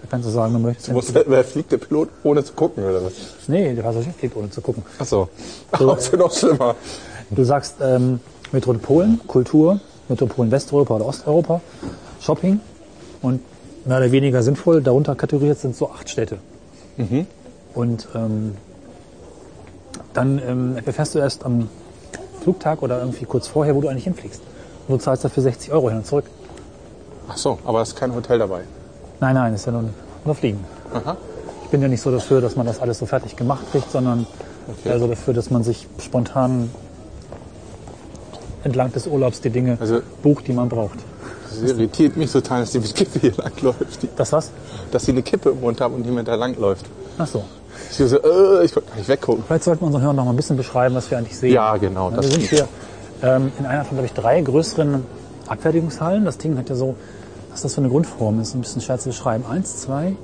Da 0.00 0.08
kannst 0.10 0.26
du 0.26 0.32
sagen, 0.32 0.52
du 0.52 0.58
möchtest. 0.58 0.92
Muss, 0.92 1.12
wer 1.14 1.44
fliegt 1.44 1.72
der 1.72 1.78
Pilot 1.78 2.08
ohne 2.22 2.44
zu 2.44 2.52
gucken 2.52 2.84
oder 2.84 3.04
was? 3.04 3.12
Nee, 3.46 3.74
der 3.74 3.82
Passagier 3.82 4.12
fliegt 4.12 4.36
ohne 4.36 4.50
zu 4.50 4.60
gucken. 4.60 4.82
Achso. 4.98 5.28
Ach, 5.72 5.78
das 5.78 6.08
ist 6.08 6.16
noch 6.16 6.32
schlimmer. 6.32 6.76
Du 7.30 7.44
sagst 7.44 7.76
ähm, 7.80 8.20
Metropolen, 8.52 9.20
Kultur, 9.26 9.80
Metropolen 10.08 10.50
Westeuropa 10.50 10.96
oder 10.96 11.06
Osteuropa, 11.06 11.60
Shopping 12.20 12.60
und 13.22 13.40
mehr 13.84 13.98
oder 13.98 14.12
weniger 14.12 14.42
sinnvoll, 14.42 14.82
darunter 14.82 15.14
kategoriert 15.14 15.58
sind 15.58 15.76
so 15.76 15.90
acht 15.90 16.08
Städte. 16.08 16.38
Und 17.74 18.08
ähm, 18.14 18.54
dann 20.18 20.40
ähm, 20.46 20.76
erfährst 20.84 21.14
du 21.14 21.18
erst 21.20 21.44
am 21.44 21.68
Flugtag 22.42 22.82
oder 22.82 22.98
irgendwie 22.98 23.24
kurz 23.24 23.46
vorher, 23.46 23.74
wo 23.76 23.80
du 23.80 23.88
eigentlich 23.88 24.04
hinfliegst. 24.04 24.40
Und 24.88 24.98
du 24.98 25.04
zahlst 25.04 25.24
dafür 25.24 25.42
60 25.44 25.72
Euro 25.72 25.88
hin 25.90 25.98
und 25.98 26.06
zurück. 26.06 26.24
Ach 27.28 27.36
so, 27.36 27.58
aber 27.64 27.82
es 27.82 27.88
ist 27.90 27.96
kein 27.96 28.14
Hotel 28.14 28.38
dabei. 28.38 28.62
Nein, 29.20 29.34
nein, 29.34 29.54
ist 29.54 29.66
ja 29.66 29.72
nur, 29.72 29.84
nur 30.24 30.34
Fliegen. 30.34 30.64
Aha. 30.94 31.16
Ich 31.64 31.68
bin 31.70 31.82
ja 31.82 31.88
nicht 31.88 32.00
so 32.00 32.10
dafür, 32.10 32.40
dass 32.40 32.56
man 32.56 32.66
das 32.66 32.80
alles 32.80 32.98
so 32.98 33.06
fertig 33.06 33.36
gemacht 33.36 33.64
kriegt, 33.70 33.90
sondern 33.90 34.26
Okay. 34.70 34.90
eher 34.90 34.98
so 34.98 35.06
dafür, 35.06 35.32
dass 35.34 35.50
man 35.50 35.62
sich 35.62 35.86
spontan 35.98 36.70
entlang 38.64 38.92
des 38.92 39.06
Urlaubs 39.06 39.40
die 39.40 39.50
Dinge 39.50 39.78
Also- 39.80 40.00
bucht, 40.22 40.46
die 40.46 40.52
man 40.52 40.68
braucht. 40.68 40.98
Das 41.48 41.70
irritiert 41.70 42.16
mich 42.16 42.30
total, 42.30 42.60
dass 42.60 42.72
die 42.72 42.80
mit 42.80 42.94
Kippe 42.94 43.18
hier 43.20 43.32
langläuft. 43.36 44.06
Das 44.16 44.32
was? 44.32 44.50
Dass 44.90 45.04
sie 45.04 45.12
eine 45.12 45.22
Kippe 45.22 45.50
im 45.50 45.60
Mund 45.60 45.80
haben 45.80 45.94
und 45.94 46.04
jemand 46.04 46.28
da 46.28 46.34
langläuft. 46.34 46.86
Ach 47.18 47.26
so. 47.26 47.44
Ich 47.90 47.96
so, 47.96 48.04
äh, 48.04 48.64
ich 48.64 48.72
konnte 48.72 48.88
gar 48.90 48.96
nicht 48.96 49.08
weggucken. 49.08 49.44
Vielleicht 49.46 49.64
sollten 49.64 49.82
wir 49.82 49.86
unseren 49.86 50.02
Hörern 50.02 50.16
noch 50.16 50.24
mal 50.24 50.30
ein 50.32 50.36
bisschen 50.36 50.56
beschreiben, 50.56 50.94
was 50.94 51.10
wir 51.10 51.18
eigentlich 51.18 51.36
sehen. 51.36 51.52
Ja, 51.54 51.76
genau, 51.76 52.12
Wir 52.12 52.22
sind 52.22 52.42
hier 52.42 52.68
ähm, 53.22 53.50
in 53.58 53.66
einer 53.66 53.84
von, 53.84 53.96
glaube 53.96 54.06
ich, 54.06 54.12
drei 54.12 54.40
größeren 54.40 55.04
Abfertigungshallen. 55.46 56.24
Das 56.24 56.38
Ding 56.38 56.56
hat 56.58 56.68
ja 56.68 56.74
so, 56.74 56.94
was 57.50 57.62
das 57.62 57.74
für 57.74 57.80
eine 57.80 57.88
Grundform 57.90 58.40
ist, 58.40 58.54
ein 58.54 58.60
bisschen 58.60 58.82
schwer 58.82 58.98
zu 58.98 59.08
beschreiben. 59.08 59.44
Eins, 59.50 59.78
zwei, 59.78 60.14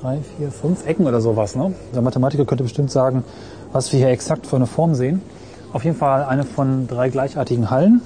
drei, 0.00 0.18
vier, 0.36 0.50
fünf 0.50 0.86
Ecken 0.86 1.06
oder 1.06 1.20
sowas. 1.20 1.56
Ne? 1.56 1.74
Der 1.94 2.02
Mathematiker 2.02 2.44
könnte 2.44 2.64
bestimmt 2.64 2.90
sagen, 2.90 3.24
was 3.72 3.90
wir 3.92 3.98
hier 3.98 4.08
exakt 4.10 4.46
für 4.46 4.56
eine 4.56 4.66
Form 4.66 4.94
sehen. 4.94 5.22
Auf 5.72 5.84
jeden 5.84 5.96
Fall 5.96 6.24
eine 6.24 6.44
von 6.44 6.86
drei 6.86 7.08
gleichartigen 7.08 7.70
Hallen. 7.70 8.00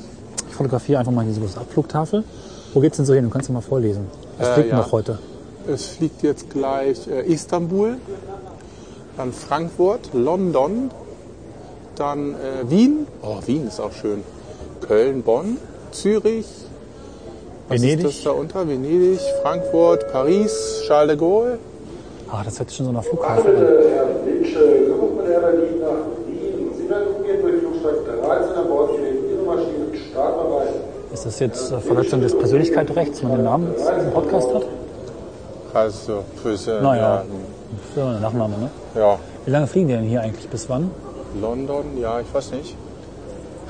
Ich 0.48 0.54
fotografiere 0.54 1.00
einfach 1.00 1.12
mal 1.12 1.24
diese 1.26 1.40
große 1.40 1.60
Abflugtafel. 1.60 2.24
Wo 2.72 2.80
geht's 2.80 2.96
denn 2.96 3.04
so 3.06 3.12
hin? 3.14 3.24
Du 3.24 3.30
kannst 3.30 3.48
ja 3.48 3.54
mal 3.54 3.60
vorlesen. 3.60 4.06
Was 4.38 4.48
Äh, 4.48 4.54
fliegt 4.54 4.70
ja. 4.70 4.76
noch 4.78 4.92
heute? 4.92 5.18
Es 5.70 5.86
fliegt 5.86 6.22
jetzt 6.22 6.48
gleich 6.48 7.06
äh, 7.08 7.22
Istanbul, 7.30 7.96
dann 9.18 9.32
Frankfurt, 9.32 10.10
London, 10.14 10.90
dann 11.96 12.34
äh, 12.34 12.70
Wien. 12.70 13.06
Oh, 13.22 13.38
Wien 13.44 13.66
ist 13.66 13.80
auch 13.80 13.92
schön. 13.92 14.22
Köln, 14.80 15.22
Bonn, 15.22 15.58
Zürich. 15.90 16.46
Was 17.68 17.82
Venedig? 17.82 18.06
ist 18.06 18.18
das 18.18 18.24
da 18.24 18.30
unter? 18.30 18.66
Venedig, 18.66 19.20
Frankfurt, 19.42 20.10
Paris, 20.12 20.82
Charles 20.86 21.08
de 21.08 21.16
Gaulle. 21.18 21.58
Ah, 22.30 22.42
das 22.44 22.58
hört 22.58 22.68
sich 22.70 22.76
schon 22.78 22.86
so 22.86 22.92
nach 22.92 23.02
Flughafen 23.02 23.46
an. 23.46 23.56
Herr 23.56 24.06
Winschel, 24.24 24.86
Geruchsmanöver 24.86 25.52
liegt 25.52 25.80
nach 25.80 25.88
Wien. 26.26 26.70
Sie 26.76 26.88
werden 26.88 27.08
umgehend 27.16 27.42
durch 27.42 27.58
Flugzeug 27.60 27.96
13 28.24 28.54
an 28.54 28.68
Bord 28.68 28.90
stehen. 28.92 29.16
Ihre 29.30 29.42
Maschine 29.42 30.10
startbereit. 30.12 30.68
Ist 31.12 31.26
das 31.26 31.40
jetzt 31.40 31.72
äh, 31.72 31.80
Verletzung 31.80 32.20
des 32.20 32.38
Persönlichkeitsrechts, 32.38 33.22
wenn 33.22 33.30
man 33.30 33.38
den 33.38 33.44
Namen 33.46 33.74
diesem 33.74 34.12
Podcast 34.12 34.54
hat? 34.54 34.62
Also, 35.74 36.24
Füße, 36.42 36.80
Naja. 36.82 37.24
So, 37.94 38.02
eine 38.02 38.20
Nachname, 38.20 38.56
ne? 38.58 38.70
ja. 38.94 39.00
ja. 39.00 39.18
Wie 39.44 39.50
lange 39.50 39.66
fliegen 39.66 39.88
die 39.88 39.94
denn 39.94 40.04
hier 40.04 40.20
eigentlich? 40.22 40.48
Bis 40.48 40.68
wann? 40.68 40.90
London, 41.40 41.84
ja, 42.00 42.20
ich 42.20 42.32
weiß 42.32 42.52
nicht. 42.52 42.74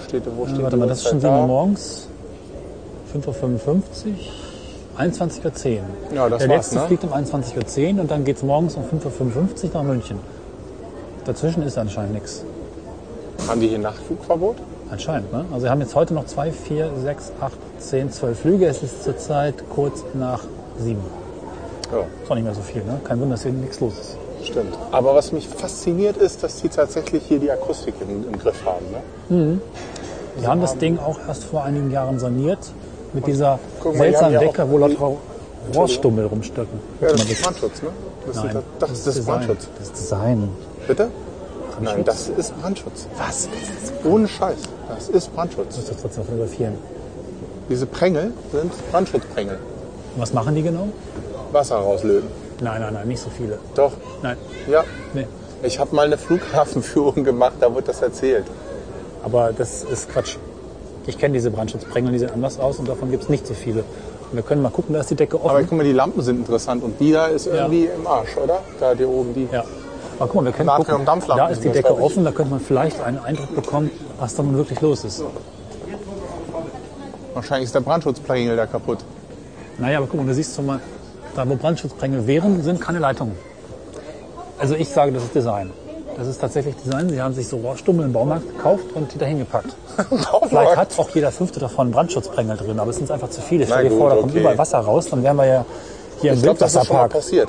Steht, 0.06 0.22
wo 0.36 0.44
steht 0.46 0.58
Ja, 0.58 0.62
warte 0.64 0.76
mal, 0.76 0.88
das 0.88 0.98
ist 0.98 1.04
schon 1.08 1.16
Uhrzeit 1.16 1.30
7 1.32 1.40
Uhr 1.40 1.46
morgens. 1.46 2.08
5.55 3.14 3.26
Uhr. 3.42 3.72
21.10 4.98 5.76
Uhr. 5.76 5.82
Ja, 6.14 6.28
das 6.28 6.38
Der 6.40 6.48
war's, 6.48 6.56
letzte 6.72 6.74
ne? 6.76 6.86
fliegt 6.86 7.04
um 7.04 7.12
21.10 7.12 7.94
Uhr 7.94 8.00
und 8.02 8.10
dann 8.10 8.24
geht 8.24 8.36
es 8.36 8.42
morgens 8.42 8.76
um 8.76 8.82
5.55 8.84 9.64
Uhr 9.64 9.70
nach 9.74 9.82
München. 9.82 10.18
Dazwischen 11.24 11.62
ist 11.62 11.76
anscheinend 11.78 12.14
nichts. 12.14 12.44
Haben 13.46 13.60
die 13.60 13.68
hier 13.68 13.78
Nachtflugverbot? 13.78 14.56
Anscheinend, 14.90 15.32
ne? 15.32 15.44
Also 15.52 15.64
wir 15.64 15.70
haben 15.70 15.80
jetzt 15.80 15.94
heute 15.94 16.14
noch 16.14 16.26
2, 16.26 16.50
4, 16.50 16.90
6, 17.02 17.32
8, 17.40 17.52
10, 17.78 18.10
12 18.12 18.40
Flüge. 18.40 18.66
Es 18.66 18.82
ist 18.82 19.04
zurzeit 19.04 19.54
kurz 19.74 20.02
nach 20.14 20.40
7. 20.78 20.98
Ja, 21.92 22.00
Ist 22.22 22.30
auch 22.30 22.34
nicht 22.34 22.44
mehr 22.44 22.54
so 22.54 22.60
viel, 22.60 22.82
ne? 22.84 23.00
Kein 23.04 23.20
Wunder, 23.20 23.34
dass 23.34 23.42
hier 23.44 23.52
nichts 23.52 23.80
los 23.80 23.94
ist. 23.98 24.16
stimmt. 24.46 24.76
Aber 24.92 25.14
was 25.14 25.32
mich 25.32 25.48
fasziniert 25.48 26.16
ist, 26.18 26.42
dass 26.42 26.56
die 26.60 26.68
tatsächlich 26.68 27.22
hier 27.26 27.38
die 27.38 27.50
Akustik 27.50 27.94
im, 28.00 28.26
im 28.32 28.38
Griff 28.38 28.62
haben. 28.64 28.84
Ne? 29.30 29.58
Wir 30.36 30.48
haben 30.48 30.60
das 30.60 30.76
Ding 30.76 30.98
auch 30.98 31.18
erst 31.26 31.44
vor 31.44 31.64
einigen 31.64 31.90
Jahren 31.90 32.18
saniert. 32.18 32.58
Mit 33.14 33.26
dieser 33.26 33.58
seltsamen 33.82 34.14
haben 34.24 34.32
wir 34.32 34.38
Decke, 34.40 34.70
wo 34.70 34.78
die- 34.86 34.94
lauter 34.94 35.16
Rohrstummel 35.74 36.26
rumstöcken. 36.26 36.78
Ja, 37.00 37.08
das 37.08 37.24
ist 37.24 37.42
Brandschutz, 37.42 37.82
ne? 37.82 37.88
Das 38.26 38.36
Nein, 38.36 38.46
ist, 38.48 38.54
das, 38.78 38.88
das 38.90 38.90
ist 38.98 39.06
Design. 39.16 39.24
Brandschutz. 39.36 39.68
Das 39.78 39.86
ist 39.88 39.96
Design. 39.98 40.48
Bitte? 40.86 41.08
Nein, 41.80 42.04
das 42.04 42.28
ist 42.28 42.60
Brandschutz. 42.60 43.06
Was? 43.16 43.48
Ohne 44.04 44.28
Scheiß. 44.28 44.56
Das 44.88 45.08
ist 45.08 45.34
Brandschutz. 45.34 45.76
muss 45.76 45.86
das 45.86 45.96
trotzdem 46.00 46.24
fotografieren. 46.24 46.74
Diese 47.70 47.86
Prängel 47.86 48.32
sind 48.52 48.72
Brandschutzprängel. 48.90 49.56
Und 50.14 50.22
was 50.22 50.32
machen 50.32 50.54
die 50.54 50.62
genau? 50.62 50.88
Wasser 51.52 51.76
rauslöten. 51.76 52.28
Nein, 52.60 52.80
nein, 52.80 52.94
nein, 52.94 53.08
nicht 53.08 53.20
so 53.22 53.30
viele. 53.30 53.58
Doch. 53.74 53.92
Nein, 54.22 54.36
Ja. 54.70 54.84
nee. 55.14 55.26
Ich 55.62 55.78
habe 55.80 55.94
mal 55.94 56.06
eine 56.06 56.16
Flughafenführung 56.18 57.24
gemacht, 57.24 57.54
da 57.60 57.72
wurde 57.74 57.86
das 57.88 58.00
erzählt. 58.00 58.44
Aber 59.24 59.52
das 59.56 59.82
ist 59.82 60.08
Quatsch. 60.08 60.36
Ich 61.06 61.18
kenne 61.18 61.34
diese 61.34 61.50
Brandschutzprängel, 61.50 62.12
die 62.12 62.18
sehen 62.20 62.30
anders 62.32 62.60
aus 62.60 62.78
und 62.78 62.88
davon 62.88 63.10
gibt 63.10 63.24
es 63.24 63.28
nicht 63.28 63.46
so 63.46 63.54
viele. 63.54 63.80
Und 63.80 64.34
wir 64.36 64.42
können 64.42 64.62
mal 64.62 64.70
gucken, 64.70 64.94
da 64.94 65.00
ist 65.00 65.10
die 65.10 65.14
Decke 65.16 65.36
offen. 65.36 65.50
Aber 65.50 65.62
guck 65.62 65.72
mal, 65.78 65.84
die 65.84 65.92
Lampen 65.92 66.22
sind 66.22 66.36
interessant 66.38 66.84
und 66.84 67.00
die 67.00 67.12
da 67.12 67.26
ist 67.26 67.46
irgendwie 67.46 67.86
im 67.86 68.06
Arsch, 68.06 68.36
oder? 68.36 68.60
Da 68.78 68.94
die 68.94 69.04
oben, 69.04 69.34
die. 69.34 69.48
ja. 69.50 69.64
Aber 70.18 70.26
guck 70.28 70.34
mal, 70.36 70.44
wir 70.44 70.52
können 70.52 70.68
gucken. 70.68 71.04
Da 71.36 71.48
ist 71.48 71.64
die 71.64 71.70
Decke 71.70 71.96
offen, 72.00 72.24
da 72.24 72.30
könnte 72.32 72.50
man 72.50 72.60
vielleicht 72.60 73.00
einen 73.02 73.18
Eindruck 73.18 73.54
bekommen, 73.54 73.90
was 74.20 74.34
da 74.34 74.42
nun 74.42 74.56
wirklich 74.56 74.80
los 74.80 75.04
ist. 75.04 75.22
Wahrscheinlich 77.34 77.66
ist 77.66 77.74
der 77.74 77.80
Brandschutzprängel 77.80 78.56
da 78.56 78.66
kaputt. 78.66 78.98
Naja, 79.78 79.98
aber 79.98 80.06
guck 80.08 80.20
mal, 80.20 80.26
du 80.26 80.34
siehst 80.34 80.56
schon 80.56 80.66
mal, 80.66 80.80
da 81.38 81.48
wo 81.48 81.54
Brandschutzprängel 81.54 82.26
wären, 82.26 82.62
sind 82.62 82.80
keine 82.80 82.98
Leitungen. 82.98 83.36
Also 84.58 84.74
ich 84.74 84.88
sage, 84.88 85.12
das 85.12 85.22
ist 85.22 85.34
Design. 85.34 85.70
Das 86.16 86.26
ist 86.26 86.40
tatsächlich 86.40 86.74
Design. 86.84 87.08
Sie 87.08 87.22
haben 87.22 87.32
sich 87.32 87.46
so 87.46 87.58
Rohrstummel 87.58 88.04
im 88.06 88.12
Baumarkt 88.12 88.48
gekauft 88.56 88.86
und 88.94 89.14
die 89.14 89.18
dahin 89.18 89.38
gepackt. 89.38 89.76
Vielleicht 90.48 90.76
hat 90.76 90.98
auch 90.98 91.08
jeder 91.10 91.30
fünfte 91.30 91.60
davon 91.60 91.92
Brandschutzprängel 91.92 92.56
drin, 92.56 92.80
aber 92.80 92.90
es 92.90 92.96
sind 92.96 93.08
einfach 93.10 93.30
zu 93.30 93.40
viele. 93.40 93.66
Stell 93.66 93.88
dir 93.88 93.96
vor, 93.96 94.10
da 94.10 94.16
kommt 94.16 94.32
okay. 94.32 94.40
überall 94.40 94.58
Wasser 94.58 94.78
raus, 94.80 95.06
dann 95.10 95.22
wären 95.22 95.36
wir 95.36 95.46
ja 95.46 95.64
hier 96.20 96.32
im 96.32 96.38
Ich 96.38 96.42
glaube, 96.42 96.58
das 96.58 96.74
ist 96.74 96.86
schon 96.86 96.96
mal 96.96 97.02
Wildwasserpark. 97.04 97.12
passiert. 97.12 97.48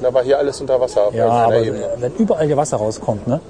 Da 0.00 0.14
war 0.14 0.22
hier 0.22 0.38
alles 0.38 0.60
unter 0.60 0.80
Wasser 0.80 1.12
Ja, 1.12 1.28
aber 1.28 1.58
Ebene. 1.60 1.88
wenn 1.98 2.14
überall 2.14 2.46
hier 2.46 2.56
Wasser 2.56 2.76
rauskommt, 2.76 3.26
ne? 3.26 3.40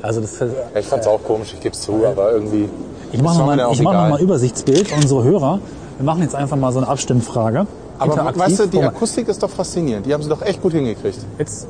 Also 0.00 0.22
das, 0.22 0.40
Ja, 0.40 0.46
ich 0.80 0.86
fand's 0.86 1.06
auch 1.06 1.22
komisch, 1.22 1.52
ich 1.52 1.60
gebe 1.60 1.74
es 1.74 1.82
zu, 1.82 2.06
aber 2.06 2.32
irgendwie. 2.32 2.70
ich 3.12 3.20
mache 3.20 3.34
ist 3.34 3.38
noch 3.40 3.46
mir 3.46 3.56
mal, 3.56 3.64
auch 3.64 3.72
ich 3.74 3.82
mach 3.82 3.92
noch 3.92 4.08
mal 4.08 4.14
ein 4.14 4.22
Übersichtsbild 4.22 4.90
unsere 4.94 5.22
Hörer. 5.22 5.58
Wir 5.98 6.04
machen 6.04 6.22
jetzt 6.22 6.34
einfach 6.34 6.56
mal 6.56 6.72
so 6.72 6.78
eine 6.78 6.88
Abstimmfrage. 6.88 7.66
Aber 7.98 8.36
weißt 8.36 8.60
du, 8.60 8.66
die 8.66 8.82
Akustik 8.82 9.28
ist 9.28 9.42
doch 9.42 9.50
faszinierend. 9.50 10.06
Die 10.06 10.12
haben 10.14 10.22
sie 10.22 10.28
doch 10.28 10.42
echt 10.42 10.62
gut 10.62 10.72
hingekriegt. 10.72 11.18
Jetzt, 11.38 11.66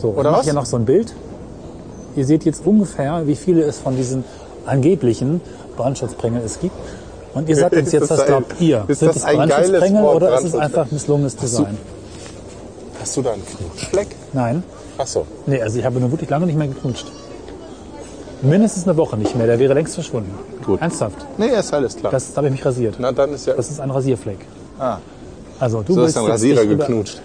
so, 0.00 0.08
Oder 0.10 0.20
ich 0.20 0.24
mache 0.24 0.38
was? 0.38 0.44
hier 0.44 0.54
noch 0.54 0.66
so 0.66 0.76
ein 0.76 0.84
Bild. 0.84 1.14
Ihr 2.16 2.26
seht 2.26 2.44
jetzt 2.44 2.66
ungefähr, 2.66 3.26
wie 3.26 3.36
viele 3.36 3.62
es 3.62 3.78
von 3.78 3.96
diesen 3.96 4.24
angeblichen 4.66 5.40
Brandschutzprängel 5.76 6.42
es 6.44 6.60
gibt. 6.60 6.74
Und 7.34 7.48
ihr 7.48 7.56
sagt 7.56 7.74
uns 7.74 7.92
jetzt, 7.92 8.10
was 8.10 8.26
glaubt 8.26 8.60
ihr? 8.60 8.84
ist 8.88 9.00
Sind 9.00 9.14
das 9.14 9.24
ein 9.24 9.36
geiles 9.36 9.50
Brandschutzprängel 9.50 10.02
Wort, 10.02 10.16
oder 10.16 10.34
ist 10.38 10.44
es 10.44 10.54
einfach 10.54 10.90
misslungenes 10.90 11.36
Design? 11.36 11.78
Hast 13.00 13.16
du 13.16 13.22
da 13.22 13.32
einen 13.32 13.42
Knutschfleck? 13.44 14.08
Nein. 14.32 14.62
Ach 14.98 15.06
so. 15.06 15.26
Nee, 15.46 15.60
also 15.62 15.78
ich 15.78 15.84
habe 15.84 15.98
nur 15.98 16.10
wirklich 16.10 16.28
lange 16.30 16.46
nicht 16.46 16.56
mehr 16.58 16.68
geknutscht. 16.68 17.06
Mindestens 18.42 18.84
eine 18.88 18.96
Woche 18.96 19.16
nicht 19.16 19.36
mehr, 19.36 19.46
der 19.46 19.58
wäre 19.58 19.72
längst 19.72 19.94
verschwunden. 19.94 20.32
Gut. 20.66 20.80
Ernsthaft. 20.80 21.24
Nee, 21.38 21.46
ist 21.48 21.72
alles 21.72 21.96
klar. 21.96 22.10
Das 22.12 22.32
da 22.32 22.38
habe 22.38 22.48
ich 22.48 22.52
mich 22.52 22.64
rasiert. 22.66 22.96
Na, 22.98 23.12
dann 23.12 23.32
ist 23.32 23.46
ja. 23.46 23.54
Das 23.54 23.70
ist 23.70 23.80
ein 23.80 23.90
Rasierfleck. 23.90 24.38
ah, 24.78 24.98
Also 25.60 25.82
du 25.82 25.94
so 25.94 26.00
willst 26.00 26.10
ist 26.10 26.16
ein 26.18 26.24
jetzt 26.24 26.32
Rasierer 26.32 26.66
geknutscht. 26.66 27.20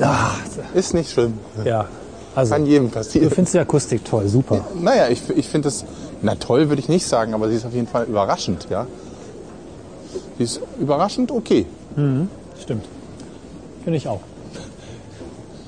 Ah, 0.00 0.30
Ist 0.74 0.94
nicht 0.94 1.10
schlimm. 1.10 1.34
ja. 1.64 1.86
Also, 2.34 2.54
Kann 2.54 2.64
jedem 2.64 2.88
du 2.88 2.94
passieren. 2.94 3.30
findest 3.30 3.52
die 3.54 3.58
Akustik 3.58 4.06
toll, 4.06 4.26
super. 4.26 4.64
Naja, 4.80 5.08
ich, 5.10 5.28
ich 5.36 5.46
finde 5.48 5.68
es, 5.68 5.84
na 6.22 6.34
toll 6.34 6.70
würde 6.70 6.80
ich 6.80 6.88
nicht 6.88 7.06
sagen, 7.06 7.34
aber 7.34 7.48
sie 7.50 7.56
ist 7.56 7.66
auf 7.66 7.74
jeden 7.74 7.86
Fall 7.86 8.06
überraschend, 8.06 8.68
ja. 8.70 8.86
Sie 10.38 10.44
ist 10.44 10.60
überraschend 10.80 11.30
okay. 11.30 11.66
Stimmt. 12.58 12.86
Finde 13.84 13.96
ich 13.98 14.08
auch. 14.08 14.20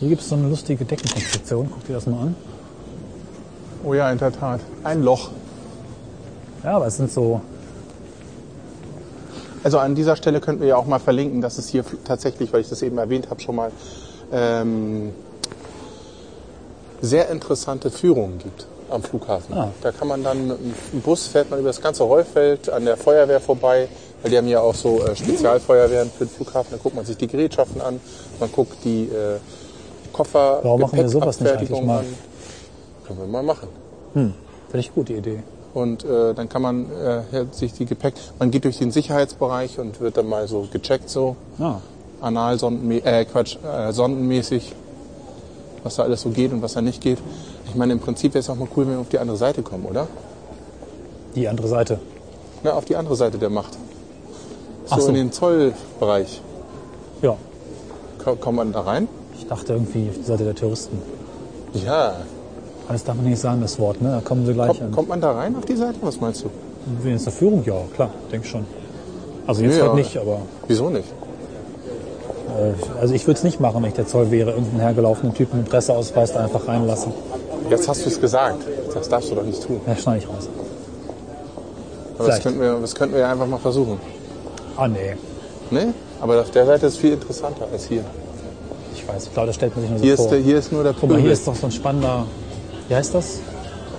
Hier 0.01 0.09
gibt 0.09 0.23
es 0.23 0.29
so 0.31 0.37
eine 0.37 0.49
lustige 0.49 0.87
Deckenkonstruktion. 0.87 1.69
Guck 1.71 1.87
dir 1.87 1.93
das 1.93 2.07
mal 2.07 2.19
an. 2.23 2.37
Oh 3.85 3.93
ja, 3.93 4.11
in 4.11 4.17
der 4.17 4.33
Tat. 4.33 4.61
Ein 4.85 5.03
Loch. 5.03 5.31
Ja, 6.63 6.77
aber 6.77 6.87
es 6.87 6.97
sind 6.97 7.13
so. 7.13 7.43
Also 9.65 9.79
an 9.79 9.95
dieser 9.95 10.15
Stelle 10.15 10.41
könnten 10.41 10.61
wir 10.61 10.69
ja 10.69 10.77
auch 10.77 10.85
mal 10.85 10.99
verlinken, 10.99 11.41
dass 11.41 11.57
es 11.57 11.69
hier 11.69 11.85
tatsächlich, 12.05 12.53
weil 12.53 12.61
ich 12.61 12.69
das 12.69 12.83
eben 12.83 12.99
erwähnt 12.99 13.31
habe, 13.31 13.41
schon 13.41 13.57
mal 13.57 13.73
ähm, 14.31 15.13
sehr 17.01 17.31
interessante 17.31 17.91
Führungen 17.91 18.39
gibt 18.39 18.67
am 18.91 19.03
Flughafen. 19.03 19.57
Ah. 19.57 19.71
Da 19.81 19.91
kann 19.91 20.07
man 20.07 20.23
dann 20.23 20.49
mit 20.49 20.59
dem 20.93 21.01
Bus 21.01 21.27
fährt 21.29 21.49
man 21.51 21.61
über 21.61 21.71
das 21.71 21.81
ganze 21.81 22.03
Rollfeld 22.03 22.69
an 22.69 22.85
der 22.85 22.99
Feuerwehr 22.99 23.41
vorbei, 23.41 23.89
weil 24.21 24.31
die 24.31 24.37
haben 24.37 24.49
ja 24.49 24.61
auch 24.61 24.75
so 24.75 25.03
äh, 25.03 25.17
Spezialfeuerwehren 25.17 26.11
für 26.11 26.27
den 26.27 26.31
Flughafen. 26.31 26.73
Da 26.73 26.77
guckt 26.77 26.95
man 26.95 27.07
sich 27.07 27.17
die 27.17 27.27
Gerätschaften 27.27 27.81
an, 27.81 28.01
man 28.39 28.53
guckt 28.53 28.77
die 28.85 29.05
äh, 29.05 29.39
Koffer, 30.13 30.61
Warum 30.63 30.83
machen 30.83 30.99
wir 30.99 31.09
sowas 31.09 31.41
nicht 31.41 31.51
eigentlich 31.51 31.83
mal? 31.83 32.01
an. 32.01 32.07
Können 33.07 33.19
wir 33.19 33.27
mal 33.27 33.43
machen. 33.43 33.69
Finde 34.13 34.35
ich 34.75 34.95
gut, 34.95 35.09
die 35.09 35.15
Idee. 35.15 35.43
Und 35.75 36.05
äh, 36.05 36.35
dann 36.35 36.49
kann 36.49 36.63
man 36.63 36.87
äh, 36.91 37.23
sich 37.51 37.73
die 37.73 37.85
Gepäck, 37.85 38.15
man 38.39 38.51
geht 38.53 38.65
durch 38.65 38.79
den 38.79 38.93
Sicherheitsbereich 38.93 39.79
und 39.81 40.01
wird 40.01 40.17
dann 40.17 40.29
mal 40.29 40.47
so 40.47 40.67
gecheckt, 40.73 41.11
so 41.11 41.35
Ah, 41.59 41.77
analsonden, 42.21 42.91
äh, 43.05 43.25
Quatsch, 43.25 43.57
äh, 43.65 43.93
sondenmäßig, 43.93 44.73
was 45.83 45.97
da 45.97 46.05
alles 46.05 46.23
so 46.23 46.31
geht 46.31 46.53
und 46.53 46.63
was 46.63 46.75
da 46.75 46.81
nicht 46.81 47.01
geht. 47.03 47.19
Ich 47.67 47.75
meine, 47.75 47.93
im 47.93 47.99
Prinzip 47.99 48.35
wäre 48.35 48.41
es 48.41 48.49
auch 48.49 48.55
mal 48.55 48.69
cool, 48.77 48.87
wenn 48.87 48.93
wir 48.95 49.01
auf 49.01 49.09
die 49.09 49.19
andere 49.19 49.37
Seite 49.37 49.63
kommen, 49.63 49.85
oder? 49.87 50.07
die 51.35 51.49
andere 51.49 51.67
Seite. 51.67 51.99
Na, 52.63 52.75
auf 52.75 52.85
die 52.85 52.95
andere 52.95 53.17
Seite 53.17 53.39
der 53.39 53.51
Macht. 53.51 53.77
So, 54.87 55.01
so. 55.01 55.09
in 55.09 55.15
den 55.17 55.33
Zollbereich. 55.33 56.41
Ja, 57.23 57.37
Ko- 58.23 58.37
Kommt 58.37 58.57
man 58.59 58.73
da 58.73 58.83
rein? 58.83 59.09
ich 59.37 59.45
dachte 59.49 59.73
irgendwie 59.73 60.09
auf 60.11 60.15
die 60.17 60.23
Seite 60.23 60.45
der 60.45 60.55
Touristen. 60.55 60.97
Ja. 61.85 62.15
Das 62.89 63.03
darf 63.05 63.17
man 63.17 63.25
nicht 63.27 63.41
sagen, 63.41 63.61
das 63.63 63.79
Wort, 63.79 64.01
ne? 64.03 64.11
Da 64.11 64.21
kommen 64.21 64.45
sie 64.47 64.53
gleich 64.53 64.69
Kommt, 64.69 64.83
an. 64.83 64.93
kommt 64.93 65.09
man 65.09 65.21
da 65.21 65.33
rein 65.33 65.57
auf 65.57 65.65
die 65.65 65.77
Seite? 65.77 65.97
Was 66.03 66.21
meinst 66.21 66.45
du? 66.45 66.51
Jetzt 67.09 67.27
eine 67.27 67.35
Führung, 67.37 67.63
ja, 67.65 67.75
klar, 67.95 68.11
denke 68.31 68.47
schon. 68.47 68.65
Also 69.47 69.63
jetzt 69.63 69.79
Ja. 69.79 69.85
halt 69.85 69.95
nicht, 69.95 70.17
aber 70.19 70.43
Wieso 70.69 70.91
nicht? 70.91 71.09
äh, 72.59 73.01
also 73.01 73.15
ich 73.15 73.27
würde 73.27 73.39
es 73.39 73.45
nicht 73.45 73.59
machen, 73.61 73.83
wenn 73.83 73.89
ich 73.89 73.95
der 73.97 74.07
Zoll 74.07 74.31
wäre, 74.31 74.51
irgendeinen 74.51 74.81
hergelaufenen 74.81 75.35
Typen 75.35 75.61
mit 75.61 75.69
Presseausweis 75.71 76.33
da 76.33 76.45
einfach 76.45 76.69
reinlassen. 76.69 77.13
Jetzt 77.71 77.89
hast 77.89 78.05
du 78.05 78.11
es 78.11 78.21
gesagt. 78.21 78.65
Das 78.93 79.09
darfst 79.09 79.31
du 79.31 79.35
doch 79.35 79.45
nicht 79.45 79.63
tun. 79.67 79.81
Ja, 79.87 79.97
schneide 79.97 80.19
ich 80.19 80.29
raus. 80.29 80.49
Aber 82.19 82.29
das 82.29 82.41
könnten, 82.41 82.61
wir, 82.61 82.79
das 82.81 82.95
könnten 82.95 83.15
wir 83.15 83.23
ja 83.23 83.33
einfach 83.33 83.47
mal 83.47 83.59
versuchen. 83.59 83.99
Ah 84.77 84.89
nee, 84.89 85.15
Ne? 85.71 85.95
Aber 86.21 86.41
auf 86.41 86.51
der 86.51 86.67
Seite 86.67 86.87
ist 86.87 86.99
viel 86.99 87.15
interessanter 87.15 87.67
als 87.73 87.87
hier. 87.87 88.05
ich 88.95 89.07
weiß, 89.09 89.25
ich 89.27 89.33
glaube, 89.33 89.47
das 89.49 89.57
stellt 89.57 89.75
man 89.75 89.81
sich 89.83 89.91
nur 89.91 89.99
so 89.99 90.05
Hier 90.05 90.17
vor. 90.17 90.25
ist, 90.27 90.31
der, 90.31 90.39
hier 90.41 90.59
ist 90.59 90.73
nur 90.73 90.83
der 90.85 90.93
Guck 90.99 91.11
mal, 91.11 91.19
hier 91.19 91.33
ist 91.33 91.47
doch 91.47 91.55
so 91.55 91.67
ein 91.67 91.73
spannender, 91.73 92.27
wie 92.89 92.95
heißt 92.95 93.15
das? 93.15 93.41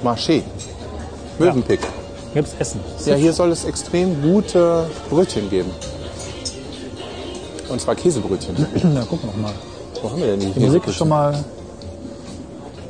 Marché. 0.04 0.42
Möwenpick. 1.40 1.80
Hier 2.34 2.42
gibt's 2.42 2.56
Essen. 2.60 2.80
Ja, 3.06 3.16
hier 3.16 3.34
soll 3.34 3.52
es 3.52 3.66
extrem 3.66 4.22
gute 4.22 4.88
Brötchen 5.10 5.50
geben. 5.50 5.72
Und 7.70 7.82
zwar 7.82 7.96
Käsebrötchen. 7.96 8.56
Na, 8.84 8.90
wir 8.90 9.00
noch 9.00 9.38
mal. 9.38 9.54
Wo 10.02 10.12
haben 10.12 10.20
wir 10.20 10.28
denn 10.28 10.40
die, 10.40 10.52
Die 10.52 10.60
Musik 10.60 10.88
ist 10.88 10.96
schon 10.96 11.10
mal 11.10 11.34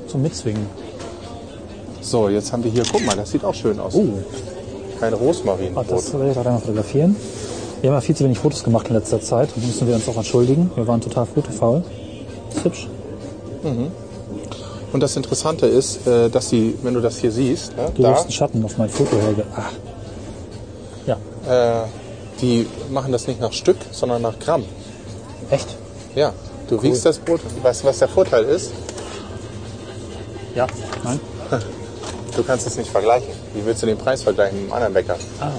zum 0.08 0.22
Mitzwingen. 0.22 0.66
So, 2.02 2.30
jetzt 2.30 2.52
haben 2.52 2.64
wir 2.64 2.72
hier, 2.72 2.84
guck 2.92 3.06
mal, 3.06 3.16
das 3.16 3.32
sieht 3.32 3.44
auch 3.44 3.54
schön 3.54 3.80
aus. 3.80 3.96
Oh, 3.96 4.06
Kein 5.00 5.14
Rosmarinbrot. 5.14 5.86
Ah, 5.86 5.96
das 5.96 6.14
werde 6.14 6.32
ich 6.32 6.38
auch 6.38 6.46
einmal 6.46 6.62
fotografieren. 6.62 7.16
Wir 7.82 7.90
haben 7.90 7.98
ja 7.98 8.02
viel 8.02 8.16
zu 8.16 8.24
wenig 8.24 8.40
Fotos 8.40 8.64
gemacht 8.64 8.88
in 8.88 8.96
letzter 8.96 9.22
Zeit. 9.22 9.50
Da 9.56 9.62
müssen 9.66 9.88
wir 9.88 9.96
uns 9.96 10.08
auch 10.08 10.18
entschuldigen. 10.18 10.72
Wir 10.76 10.88
waren 10.88 11.02
total 11.02 11.26
fotofaul. 11.26 11.84
Ist 12.54 12.64
hübsch. 12.64 12.88
Und 14.92 15.02
das 15.02 15.16
Interessante 15.16 15.66
ist, 15.66 16.08
äh, 16.08 16.30
dass 16.30 16.50
sie, 16.50 16.76
wenn 16.84 16.94
du 16.94 17.02
das 17.02 17.18
hier 17.18 17.32
siehst, 17.32 17.76
ne, 17.76 17.92
Du 17.96 18.02
da, 18.02 18.16
einen 18.16 18.32
Schatten 18.32 18.64
auf 18.64 18.78
mein 18.78 18.90
Foto, 18.90 19.18
Helge. 19.18 19.46
Ah. 19.56 19.70
Ja, 21.06 21.84
äh, 21.84 21.88
die 22.42 22.68
machen 22.90 23.12
das 23.12 23.28
nicht 23.28 23.40
nach 23.40 23.54
Stück, 23.54 23.78
sondern 23.92 24.22
nach 24.22 24.40
Gramm. 24.40 24.64
Echt? 25.50 25.76
Ja, 26.16 26.34
du 26.70 26.82
wiegst 26.82 27.06
das 27.06 27.18
Brot. 27.18 27.42
Weißt 27.62 27.84
du, 27.84 27.88
was 27.88 28.00
der 28.00 28.08
Vorteil 28.08 28.44
ist? 28.46 28.72
Ja. 30.56 30.68
Nein? 31.04 31.20
Du 32.36 32.44
kannst 32.44 32.68
es 32.68 32.76
nicht 32.76 32.90
vergleichen. 32.90 33.30
Wie 33.54 33.66
willst 33.66 33.82
du 33.82 33.86
den 33.86 33.98
Preis 33.98 34.22
vergleichen 34.22 34.58
mit 34.58 34.66
einem 34.66 34.74
anderen 34.74 34.94
Bäcker? 34.94 35.16
Ah. 35.40 35.52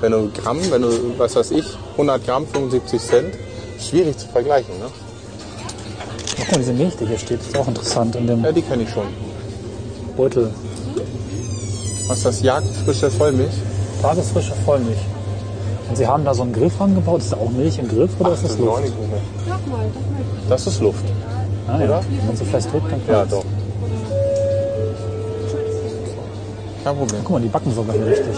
Wenn 0.00 0.10
du 0.10 0.28
Gramm, 0.32 0.58
wenn 0.72 0.82
du, 0.82 1.16
was 1.16 1.36
weiß 1.36 1.52
ich, 1.52 1.64
100 1.92 2.24
Gramm, 2.24 2.48
75 2.48 3.00
Cent, 3.00 3.34
schwierig 3.78 4.18
zu 4.18 4.26
vergleichen. 4.26 4.76
Ne? 4.80 4.86
Guck 6.38 6.52
mal, 6.52 6.58
diese 6.58 6.72
Milch, 6.72 6.96
die 6.96 7.06
hier 7.06 7.18
steht, 7.18 7.40
ist 7.40 7.56
auch 7.58 7.68
interessant 7.68 8.14
in 8.16 8.26
dem 8.26 8.44
Ja, 8.44 8.52
die 8.52 8.62
kenne 8.62 8.84
ich 8.84 8.90
schon. 8.90 9.06
Beutel. 10.16 10.50
Was 12.06 12.18
ist 12.18 12.26
das? 12.26 12.42
Jagdfrische 12.42 13.10
Vollmilch? 13.10 13.52
Tagesfrische 14.00 14.54
Vollmilch. 14.64 14.98
Und 15.88 15.96
Sie 15.96 16.06
haben 16.06 16.24
da 16.24 16.34
so 16.34 16.42
einen 16.42 16.52
Griff 16.52 16.80
rangebaut. 16.80 17.20
Ist 17.20 17.32
da 17.32 17.36
auch 17.36 17.50
Milch 17.50 17.78
im 17.78 17.88
Griff 17.88 18.10
oder 18.18 18.32
ist 18.32 18.44
das 18.44 18.58
Luft? 18.58 18.82
Das 20.48 20.66
ist 20.66 20.80
Luft. 20.80 21.04
Ah, 21.66 21.80
ja. 21.80 22.00
Wenn 22.08 22.26
man 22.26 22.36
so 22.36 22.44
fest 22.44 22.68
drückt, 22.72 22.90
dann 22.90 23.00
Ja, 23.08 23.24
doch. 23.24 23.44
Kein 26.84 26.96
Problem. 26.96 27.20
Guck 27.24 27.30
mal, 27.32 27.40
die 27.40 27.48
backen 27.48 27.74
sogar 27.74 27.94
hier 27.94 28.06
richtig. 28.06 28.36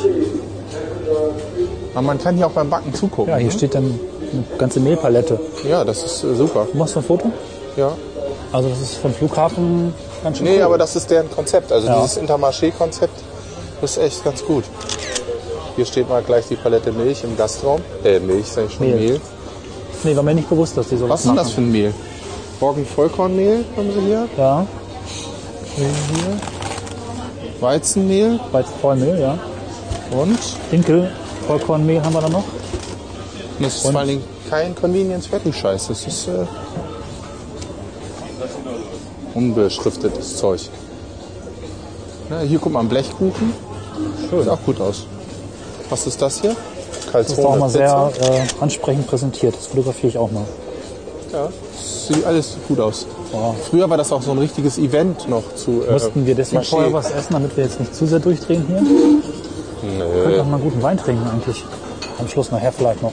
Aber 1.94 2.02
man 2.02 2.18
kann 2.18 2.36
hier 2.36 2.46
auch 2.46 2.52
beim 2.52 2.70
Backen 2.70 2.94
zugucken. 2.94 3.32
Ja, 3.32 3.36
hier 3.36 3.46
ne? 3.46 3.52
steht 3.52 3.74
dann 3.74 3.84
eine 3.84 4.58
ganze 4.58 4.80
Mehlpalette. 4.80 5.38
Ja, 5.68 5.84
das 5.84 6.02
ist 6.02 6.24
äh, 6.24 6.34
super. 6.34 6.66
Du 6.72 6.78
machst 6.78 6.94
du 6.94 7.00
ein 7.00 7.04
Foto? 7.04 7.30
Ja. 7.76 7.92
Also 8.52 8.68
das 8.68 8.80
ist 8.80 8.94
vom 8.96 9.14
Flughafen 9.14 9.94
ganz 10.24 10.38
schön 10.38 10.46
Nee, 10.46 10.56
cool. 10.56 10.62
aber 10.62 10.78
das 10.78 10.96
ist 10.96 11.10
deren 11.10 11.30
Konzept. 11.30 11.70
Also 11.72 11.86
Ja. 11.86 11.96
dieses 12.02 12.16
Intermarché-Konzept 12.16 13.14
ist 13.82 13.98
echt 13.98 14.24
ganz 14.24 14.44
gut. 14.44 14.64
Hier 15.76 15.86
steht 15.86 16.08
mal 16.08 16.22
gleich 16.22 16.46
die 16.48 16.56
Palette 16.56 16.92
Milch 16.92 17.22
im 17.24 17.36
Gastraum. 17.36 17.80
Äh, 18.04 18.18
Milch, 18.20 18.46
sag 18.48 18.66
ich 18.66 18.74
schon, 18.74 18.86
Mehl. 18.86 18.96
Mehl. 18.96 19.20
Nee, 20.02 20.16
war 20.16 20.22
mir 20.22 20.34
nicht 20.34 20.48
bewusst, 20.48 20.76
dass 20.76 20.88
die 20.88 20.96
so 20.96 21.08
Was 21.08 21.20
ist 21.20 21.28
denn 21.28 21.36
das 21.36 21.50
für 21.52 21.60
ein 21.60 21.70
Mehl? 21.70 21.94
Roggen-Vollkornmehl 22.60 23.64
haben 23.76 23.92
sie 23.92 24.00
hier. 24.00 24.28
Ja, 24.36 24.66
Weizenmehl 27.60 28.40
Weizenvollmehl, 28.52 29.20
ja. 29.20 29.38
und 30.12 30.38
Dinkel, 30.72 31.10
Vollkornmehl 31.46 32.02
haben 32.02 32.14
wir 32.14 32.20
da 32.22 32.28
noch. 32.28 32.44
das 33.60 33.76
ist 33.76 33.82
vor 33.82 33.94
allen 33.96 34.08
Dingen 34.08 34.24
kein 34.48 34.74
Convenience-Fertig-Scheiß. 34.74 35.88
Das 35.88 36.06
ist 36.06 36.28
äh, 36.28 36.46
unbeschriftetes 39.40 40.36
Zeug. 40.36 40.68
Ja, 42.30 42.40
hier 42.40 42.58
guck 42.58 42.72
mal, 42.72 42.80
ein 42.80 42.88
Blechkuchen. 42.88 43.52
Sieht 44.30 44.48
auch 44.48 44.62
gut 44.64 44.80
aus. 44.80 45.06
Was 45.88 46.06
ist 46.06 46.20
das 46.22 46.40
hier? 46.40 46.54
Das 47.12 47.28
ist 47.30 47.38
auch 47.40 47.56
mal 47.56 47.66
Pizza. 47.66 48.10
sehr 48.18 48.30
äh, 48.30 48.40
ansprechend 48.62 49.06
präsentiert. 49.06 49.54
Das 49.56 49.66
fotografiere 49.66 50.08
ich 50.08 50.18
auch 50.18 50.30
mal. 50.30 50.44
Ja, 51.32 51.48
sieht 51.82 52.24
alles 52.24 52.56
gut 52.68 52.78
aus. 52.80 53.06
Früher 53.68 53.88
war 53.88 53.96
das 53.96 54.12
auch 54.12 54.22
so 54.22 54.30
ein 54.32 54.38
richtiges 54.38 54.78
Event 54.78 55.28
noch 55.28 55.42
zu. 55.56 55.82
Äh, 55.88 55.92
Müssten 55.92 56.26
wir 56.26 56.34
deswegen 56.34 56.62
Marché. 56.62 56.70
vorher 56.70 56.92
was 56.92 57.10
essen, 57.10 57.32
damit 57.32 57.56
wir 57.56 57.64
jetzt 57.64 57.80
nicht 57.80 57.94
zu 57.94 58.06
sehr 58.06 58.18
durchdrehen 58.20 58.64
hier? 58.68 58.82
Wir 59.82 60.22
könnten 60.22 60.40
auch 60.40 60.46
mal 60.46 60.54
einen 60.56 60.64
guten 60.64 60.82
Wein 60.82 60.98
trinken 60.98 61.26
eigentlich. 61.28 61.64
Am 62.18 62.28
Schluss 62.28 62.50
nachher 62.52 62.72
vielleicht 62.72 63.02
noch. 63.02 63.12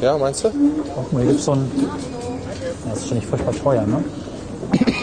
Ja, 0.00 0.16
meinst 0.16 0.42
du? 0.44 0.48
Oh, 0.48 0.52
guck 0.96 1.12
mal, 1.12 1.22
hier 1.22 1.32
gibt 1.32 1.42
so 1.44 1.52
ein... 1.52 1.70
Ja, 1.76 2.90
Das 2.90 3.00
ist 3.00 3.08
schon 3.08 3.18
nicht 3.18 3.28
furchtbar 3.28 3.54
teuer, 3.54 3.82
ne? 3.86 4.02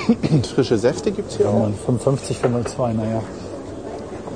Frische 0.56 0.78
Säfte 0.78 1.12
gibt 1.12 1.32
es 1.32 1.38
hier 1.38 1.50
auch. 1.50 1.70
55 1.86 2.38
für 2.38 2.50
02, 2.50 2.94
naja. 2.94 3.22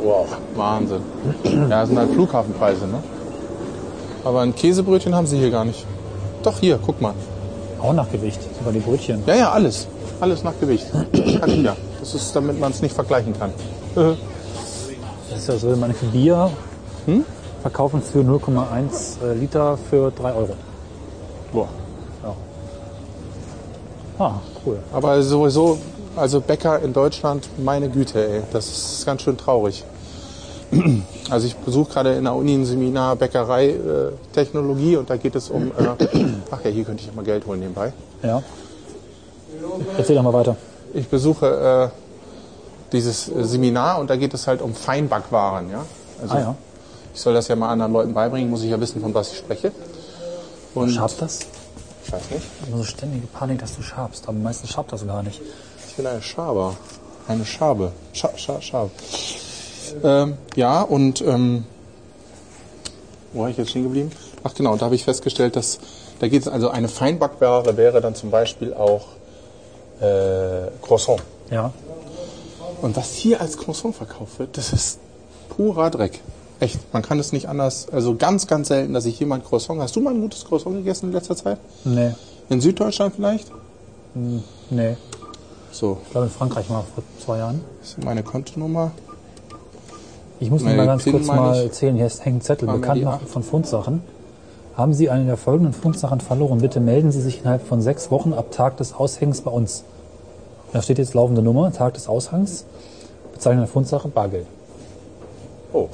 Wow, 0.02 0.28
Wahnsinn. 0.56 1.02
Ja, 1.44 1.68
das 1.68 1.90
sind 1.90 1.98
halt 1.98 2.12
Flughafenpreise, 2.12 2.88
ne? 2.88 3.02
Aber 4.24 4.42
ein 4.42 4.56
Käsebrötchen 4.56 5.16
haben 5.16 5.28
sie 5.28 5.38
hier 5.38 5.52
gar 5.52 5.66
nicht. 5.66 5.86
Doch, 6.44 6.60
hier, 6.60 6.80
guck 6.84 7.02
mal. 7.02 7.14
Auch 7.82 7.94
nach 7.94 8.12
Gewicht, 8.12 8.40
sogar 8.58 8.74
die 8.74 8.80
Brötchen. 8.80 9.24
Ja, 9.26 9.36
ja, 9.36 9.52
alles. 9.52 9.88
Alles 10.20 10.44
nach 10.44 10.60
Gewicht. 10.60 10.88
Ich 11.12 11.36
ja. 11.64 11.76
Das 12.00 12.14
ist, 12.14 12.36
damit 12.36 12.60
man 12.60 12.72
es 12.72 12.82
nicht 12.82 12.94
vergleichen 12.94 13.38
kann. 13.38 13.52
Das 13.96 15.40
ist 15.40 15.48
ja 15.48 15.58
so, 15.58 15.76
manche 15.76 16.06
Bier 16.06 16.50
verkaufen 17.62 18.02
für 18.02 18.20
0,1 18.20 19.24
äh, 19.24 19.34
Liter 19.34 19.78
für 19.90 20.12
3 20.12 20.34
Euro. 20.34 20.56
Boah. 21.52 21.68
Ah, 24.20 24.34
cool. 24.66 24.80
Aber 24.92 25.22
sowieso, 25.22 25.78
also 26.16 26.42
Bäcker 26.42 26.80
in 26.82 26.94
Deutschland, 26.94 27.48
meine 27.64 27.90
Güte, 27.90 28.28
ey, 28.28 28.42
das 28.52 28.68
ist 28.68 29.06
ganz 29.06 29.22
schön 29.22 29.38
traurig. 29.38 29.84
Also 31.30 31.46
ich 31.46 31.58
besuche 31.58 31.92
gerade 31.92 32.14
in 32.14 32.24
der 32.24 32.34
Uni 32.34 32.54
ein 32.54 32.66
Seminar 32.66 33.18
Bäckerei 33.18 33.72
äh, 33.72 34.96
und 34.98 35.10
da 35.10 35.18
geht 35.18 35.36
es 35.36 35.50
um, 35.50 35.72
äh, 35.78 36.06
ach 36.52 36.64
ja, 36.64 36.70
hier 36.70 36.86
könnte 36.86 37.04
ich 37.04 37.14
mal 37.14 37.26
Geld 37.26 37.46
holen 37.46 37.60
nebenbei. 37.60 37.92
Ja. 38.24 38.42
Erzähl 39.98 40.16
doch 40.16 40.24
mal 40.24 40.32
weiter. 40.32 40.56
Ich 40.94 41.10
besuche 41.10 41.92
äh, 41.92 42.92
dieses 42.94 43.28
äh, 43.28 43.44
Seminar 43.44 44.00
und 44.00 44.10
da 44.10 44.16
geht 44.16 44.34
es 44.34 44.48
halt 44.48 44.62
um 44.62 44.74
Feinbackwaren, 44.74 45.70
ja. 45.70 45.86
Also 46.22 46.36
Ah 46.36 46.40
ja. 46.40 46.56
ich 47.14 47.20
soll 47.20 47.34
das 47.34 47.50
ja 47.50 47.58
mal 47.58 47.70
anderen 47.70 47.92
Leuten 47.92 48.14
beibringen, 48.14 48.50
muss 48.50 48.64
ich 48.64 48.70
ja 48.70 48.80
wissen, 48.80 49.02
von 49.02 49.14
was 49.14 49.34
ich 49.34 49.38
spreche. 49.40 49.74
Und 50.74 50.92
Schabt 50.92 51.22
das? 51.22 51.40
Ich 52.08 52.14
weiß 52.14 52.32
nicht. 52.32 52.46
Immer 52.68 52.78
so 52.78 52.84
ständige 52.84 53.28
Panik, 53.28 53.60
dass 53.60 53.76
du 53.76 53.82
schabst. 53.82 54.28
Aber 54.28 54.38
meistens 54.38 54.72
schabt 54.72 54.94
das 54.94 55.06
gar 55.06 55.24
nicht. 55.24 55.42
Ich 55.90 55.96
bin 55.96 56.08
eine 56.08 56.22
Schaber. 56.22 56.78
Eine 57.28 57.46
Schabe. 57.46 57.92
Scha 58.14 58.30
Scha 58.38 58.62
Schabe. 58.62 58.92
Ähm, 60.04 60.38
ja, 60.56 60.82
und 60.82 61.22
ähm, 61.22 61.66
wo 63.34 63.42
war 63.42 63.50
ich 63.50 63.58
jetzt 63.58 63.72
stehen 63.72 63.84
geblieben? 63.84 64.12
Ach 64.44 64.54
genau, 64.54 64.72
und 64.74 64.82
da 64.82 64.86
habe 64.86 64.96
ich 64.96 65.04
festgestellt, 65.04 65.56
dass 65.56 65.80
da 66.20 66.28
geht 66.28 66.42
es 66.42 66.48
also 66.48 66.70
eine 66.70 66.88
Feinbackware 66.88 67.76
wäre 67.78 68.00
dann 68.02 68.16
zum 68.16 68.32
Beispiel 68.32 68.74
auch 68.74 69.08
äh, 70.00 70.70
Croissant. 70.82 71.22
Ja. 71.52 71.74
Und 72.82 72.96
was 72.96 73.14
hier 73.14 73.42
als 73.42 73.58
Croissant 73.58 73.96
verkauft 73.96 74.40
wird, 74.40 74.58
das 74.58 74.72
ist 74.72 75.00
purer 75.50 75.90
Dreck. 75.90 76.22
Echt, 76.60 76.80
man 76.92 77.04
kann 77.04 77.20
es 77.20 77.32
nicht 77.34 77.48
anders. 77.50 77.88
Also 77.92 78.16
ganz, 78.16 78.48
ganz 78.48 78.70
selten, 78.70 78.94
dass 78.94 79.06
ich 79.06 79.22
ein 79.22 79.44
Croissant. 79.44 79.80
Hast 79.80 79.96
du 79.96 80.02
mal 80.02 80.14
ein 80.14 80.22
gutes 80.22 80.44
Croissant 80.46 80.76
gegessen 80.76 81.08
in 81.08 81.12
letzter 81.14 81.36
Zeit? 81.36 81.60
Nee. 81.84 82.12
In 82.50 82.62
Süddeutschland 82.62 83.14
vielleicht? 83.16 83.52
Nee. 84.70 84.98
So, 85.72 85.98
Ich 86.06 86.12
glaube 86.12 86.26
in 86.28 86.32
Frankreich 86.32 86.70
mal 86.70 86.84
vor 86.96 87.04
zwei 87.24 87.38
Jahren. 87.40 87.62
das 87.82 87.90
ist 87.90 88.04
meine 88.04 88.24
Kontonummer. 88.24 88.92
Ich 90.40 90.50
muss 90.52 90.64
Meine 90.64 90.78
mal 90.78 90.86
ganz 90.86 91.04
PIN 91.04 91.14
kurz 91.14 91.26
meine 91.28 91.42
mal 91.42 91.58
ich. 91.58 91.64
erzählen. 91.66 91.96
Hier 91.96 92.06
ist- 92.06 92.24
hängt 92.26 92.38
ein 92.38 92.42
Zettel. 92.42 92.68
Mir 92.68 92.76
Bekannt 92.76 93.04
machen 93.04 93.22
acht. 93.24 93.30
von 93.32 93.44
Fundsachen. 93.44 94.02
Haben 94.76 94.94
Sie 94.94 95.10
eine 95.10 95.26
der 95.26 95.38
folgenden 95.38 95.74
Fundsachen 95.74 96.22
verloren? 96.22 96.60
Bitte 96.60 96.80
melden 96.80 97.12
Sie 97.12 97.22
sich 97.22 97.40
innerhalb 97.42 97.66
von 97.68 97.82
sechs 97.82 98.12
Wochen 98.12 98.34
ab 98.34 98.52
Tag 98.52 98.78
des 98.78 98.94
Aushängens 98.94 99.42
bei 99.42 99.50
uns. 99.52 99.84
Da 100.74 100.82
steht 100.84 101.00
jetzt 101.00 101.14
laufende 101.16 101.42
Nummer, 101.42 101.72
Tag 101.74 101.96
des 101.96 102.08
Aushangs. 102.08 102.66
Bezeichnung 103.34 103.62
der 103.66 103.68
Fundsache, 103.72 104.08
Bargeld. 104.10 104.46
Oh, 105.74 105.88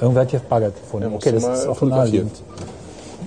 Irgendwer 0.00 0.22
hat 0.22 0.30
hier 0.30 0.40
Bargeld 0.40 0.74
gefunden. 0.80 1.10
Ja, 1.10 1.14
okay, 1.16 1.32
das 1.32 1.44
ist 1.44 1.66
auch 1.66 1.80
naheliegend. 1.82 2.42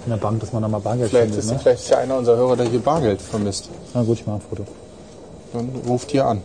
In 0.06 0.10
der 0.10 0.18
Bank, 0.18 0.40
dass 0.42 0.52
man 0.52 0.62
da 0.64 0.68
mal 0.68 0.80
Bargeld 0.80 1.10
vielleicht 1.10 1.28
findet. 1.28 1.44
ist, 1.46 1.52
Ne? 1.52 1.60
vielleicht 1.60 1.84
ist 1.84 1.90
ja 1.90 1.98
einer 2.00 2.18
unserer 2.18 2.36
Hörer, 2.38 2.56
der 2.58 2.66
hier 2.68 2.80
Bargeld 2.80 3.22
vermisst. 3.22 3.70
Na 3.94 4.04
gut, 4.04 4.20
ich 4.20 4.26
mache 4.28 4.38
ein 4.38 4.42
Foto. 4.42 4.64
Dann 5.54 5.70
ruft 5.88 6.12
hier 6.12 6.26
an. 6.26 6.42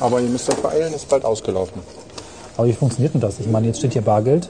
Aber 0.00 0.20
ihr 0.20 0.28
müsst 0.28 0.48
euch 0.50 0.56
beeilen, 0.56 0.94
ist 0.94 1.08
bald 1.08 1.24
ausgelaufen. 1.24 1.82
Aber 2.56 2.66
wie 2.66 2.72
funktioniert 2.72 3.14
denn 3.14 3.20
das? 3.20 3.38
Ich 3.40 3.46
meine, 3.48 3.66
jetzt 3.66 3.78
steht 3.78 3.92
hier 3.92 4.02
Bargeld. 4.02 4.48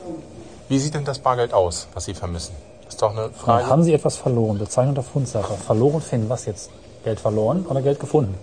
Wie 0.69 0.79
sieht 0.79 0.95
denn 0.95 1.05
das 1.05 1.19
Bargeld 1.19 1.53
aus, 1.53 1.89
was 1.95 2.05
Sie 2.05 2.15
vermissen? 2.15 2.55
Das 2.85 2.95
ist 2.95 3.03
doch 3.03 3.11
eine 3.11 3.31
Frage. 3.31 3.67
Haben 3.67 3.83
Sie 3.83 3.93
etwas 3.93 4.17
verloren? 4.17 4.59
Bezeichnung 4.59 4.95
der 4.95 5.05
Fundsache. 5.05 5.55
Verloren 5.55 6.01
finden, 6.01 6.29
was 6.29 6.47
jetzt? 6.47 6.71
Geld 7.05 7.21
verloren 7.21 7.67
oder 7.69 7.83
Geld 7.83 7.99
gefunden? 8.01 8.35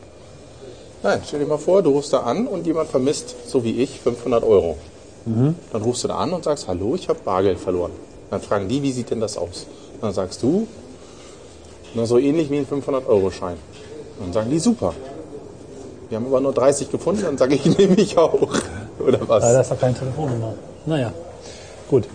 Nein, 1.01 1.21
stell 1.25 1.39
dir 1.39 1.45
mal 1.45 1.57
vor, 1.57 1.81
du 1.81 1.91
rufst 1.91 2.11
da 2.11 2.19
an 2.21 2.45
und 2.45 2.67
jemand 2.67 2.89
vermisst, 2.89 3.35
so 3.47 3.63
wie 3.63 3.81
ich, 3.81 4.01
500 4.01 4.43
Euro. 4.43 4.75
Dann 5.25 5.81
rufst 5.83 6.03
du 6.03 6.07
da 6.07 6.15
an 6.17 6.31
und 6.33 6.43
sagst, 6.43 6.67
hallo, 6.67 6.95
ich 6.95 7.07
habe 7.09 7.19
Bargeld 7.23 7.59
verloren. 7.59 7.91
Dann 8.31 8.41
fragen 8.41 8.67
die, 8.67 8.81
wie 8.81 8.91
sieht 8.91 9.11
denn 9.11 9.19
das 9.19 9.37
aus? 9.37 9.65
Dann 10.01 10.13
sagst 10.13 10.41
du, 10.41 10.67
na, 11.93 12.05
so 12.05 12.17
ähnlich 12.17 12.49
wie 12.49 12.57
ein 12.57 12.65
500-Euro-Schein. 12.67 13.57
Dann 14.19 14.33
sagen 14.33 14.49
die, 14.49 14.59
super. 14.59 14.93
Wir 16.09 16.17
haben 16.17 16.25
aber 16.27 16.39
nur 16.39 16.53
30 16.53 16.89
gefunden, 16.91 17.21
dann 17.23 17.37
sage 17.37 17.55
ich, 17.55 17.65
nehme 17.77 17.95
ich 17.95 18.17
auch. 18.17 18.33
Oder 18.99 19.19
was? 19.27 19.43
Leider 19.43 19.61
ist 19.61 19.71
da 19.71 19.75
keine 19.75 19.93
Telefonnummer. 19.93 20.53
Naja, 20.85 21.11
gut. 21.89 22.05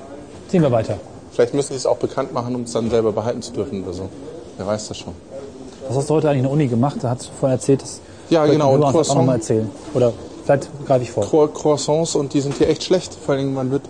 Ziehen 0.49 0.63
wir 0.63 0.73
weiter. 0.73 0.97
Vielleicht 1.33 1.55
müssen 1.55 1.69
sie 1.73 1.77
es 1.79 1.87
auch 1.87 1.97
bekannt 1.99 2.33
machen, 2.33 2.55
um 2.55 2.63
es 2.63 2.73
dann 2.73 2.91
selber 2.91 3.13
behalten 3.13 3.43
zu 3.43 3.53
dürfen 3.53 3.83
oder 3.85 3.93
so. 3.93 4.09
Wer 4.57 4.67
weiß 4.67 4.89
das 4.89 4.99
schon. 4.99 5.15
Was 5.89 5.97
hast 5.99 6.11
du 6.11 6.15
heute 6.15 6.29
eigentlich 6.29 6.39
in 6.39 6.45
der 6.45 6.53
Uni 6.53 6.67
gemacht? 6.69 6.97
Da 7.03 7.11
hast 7.11 7.27
du 7.27 7.31
vorhin 7.39 7.57
erzählt, 7.59 7.83
dass 7.83 8.01
Ja, 8.31 8.47
genau, 8.47 8.75
und 8.75 8.81
Croissant. 8.83 9.19
noch 9.19 9.27
mal 9.27 9.35
erzählen. 9.35 9.71
Oder 9.95 10.13
vielleicht 10.45 10.69
greife 10.87 11.03
ich 11.05 11.11
vor. 11.11 11.25
Cro- 11.25 11.49
Croissants 11.49 12.15
und 12.15 12.35
die 12.35 12.41
sind 12.41 12.57
hier 12.59 12.69
echt 12.69 12.85
schlecht. 12.85 13.15
Vor 13.15 13.35
allem, 13.35 13.55
man 13.55 13.71
wird, 13.71 13.83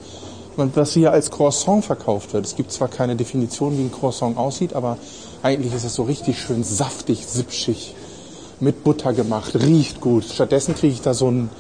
man, 0.57 0.71
was 0.75 0.93
hier 0.93 1.12
als 1.12 1.31
Croissant 1.31 1.85
verkauft 1.85 2.33
wird. 2.33 2.47
Es 2.47 2.57
gibt 2.57 2.73
zwar 2.73 2.88
keine 2.88 3.17
Definition, 3.17 3.77
wie 3.77 3.83
ein 3.83 3.93
Croissant 3.93 4.37
aussieht, 4.37 4.75
aber 4.75 4.99
eigentlich 5.43 5.75
ist 5.75 5.85
es 5.85 5.95
so 5.95 6.05
richtig 6.05 6.40
schön 6.40 6.64
saftig, 6.64 7.27
sipschig, 7.27 7.95
mit 8.61 8.85
Butter 8.85 9.12
gemacht, 9.12 9.55
riecht 9.57 10.01
gut. 10.01 10.25
Stattdessen 10.25 10.75
kriege 10.75 10.95
ich 10.95 11.03
da 11.03 11.12
so 11.12 11.27
einen, 11.27 11.51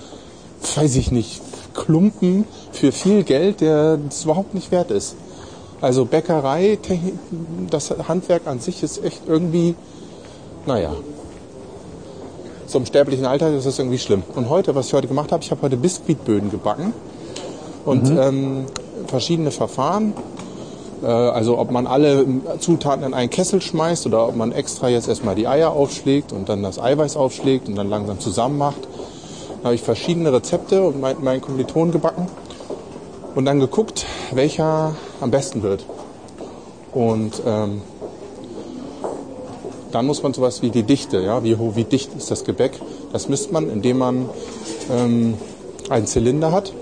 weiß 0.76 0.96
ich 0.96 1.10
nicht, 1.10 1.40
Klumpen 1.74 2.44
für 2.72 2.92
viel 2.92 3.24
Geld, 3.24 3.60
der 3.60 3.98
es 4.08 4.24
überhaupt 4.24 4.54
nicht 4.54 4.70
wert 4.70 4.90
ist. 4.90 5.16
Also 5.80 6.04
Bäckerei, 6.04 6.78
das 7.68 7.90
Handwerk 8.08 8.46
an 8.46 8.60
sich 8.60 8.82
ist 8.82 9.04
echt 9.04 9.22
irgendwie, 9.26 9.74
naja, 10.66 10.92
zum 12.66 12.86
sterblichen 12.86 13.26
Alter 13.26 13.54
ist 13.54 13.66
das 13.66 13.78
irgendwie 13.78 13.98
schlimm. 13.98 14.22
Und 14.34 14.48
heute, 14.48 14.74
was 14.74 14.88
ich 14.88 14.94
heute 14.94 15.08
gemacht 15.08 15.32
habe, 15.32 15.42
ich 15.42 15.50
habe 15.50 15.62
heute 15.62 15.76
Biskuitböden 15.76 16.50
gebacken 16.50 16.92
und 17.84 18.10
ähm, 18.10 18.66
verschiedene 19.06 19.50
Verfahren. 19.50 20.14
Äh, 21.02 21.06
also 21.06 21.58
ob 21.58 21.70
man 21.70 21.86
alle 21.86 22.26
Zutaten 22.58 23.04
in 23.04 23.14
einen 23.14 23.30
Kessel 23.30 23.60
schmeißt 23.60 24.06
oder 24.06 24.28
ob 24.28 24.36
man 24.36 24.52
extra 24.52 24.88
jetzt 24.88 25.08
erstmal 25.08 25.34
die 25.34 25.46
Eier 25.46 25.70
aufschlägt 25.70 26.32
und 26.32 26.48
dann 26.48 26.62
das 26.62 26.78
Eiweiß 26.78 27.16
aufschlägt 27.16 27.68
und 27.68 27.76
dann 27.76 27.88
langsam 27.88 28.20
zusammen 28.20 28.58
macht. 28.58 28.88
Da 29.60 29.68
habe 29.68 29.74
ich 29.74 29.82
verschiedene 29.82 30.32
Rezepte 30.32 30.82
und 30.82 31.00
mein, 31.00 31.22
meinen 31.22 31.40
Kommilitonen 31.40 31.92
gebacken 31.92 32.28
und 33.34 33.44
dann 33.44 33.60
geguckt, 33.60 34.06
welcher 34.32 34.94
am 35.20 35.30
besten 35.30 35.62
wird. 35.62 35.84
Und 36.92 37.42
ähm, 37.46 37.82
dann 39.94 40.06
muss 40.06 40.24
man 40.24 40.34
sowas 40.34 40.60
wie 40.60 40.70
die 40.70 40.82
Dichte, 40.82 41.20
ja, 41.20 41.44
wie, 41.44 41.56
wie 41.76 41.84
dicht 41.84 42.10
ist 42.18 42.28
das 42.28 42.44
Gebäck, 42.44 42.72
das 43.12 43.28
misst 43.28 43.52
man, 43.52 43.70
indem 43.70 43.98
man 43.98 44.28
ähm, 44.90 45.34
einen 45.88 46.06
Zylinder 46.06 46.50
hat, 46.50 46.72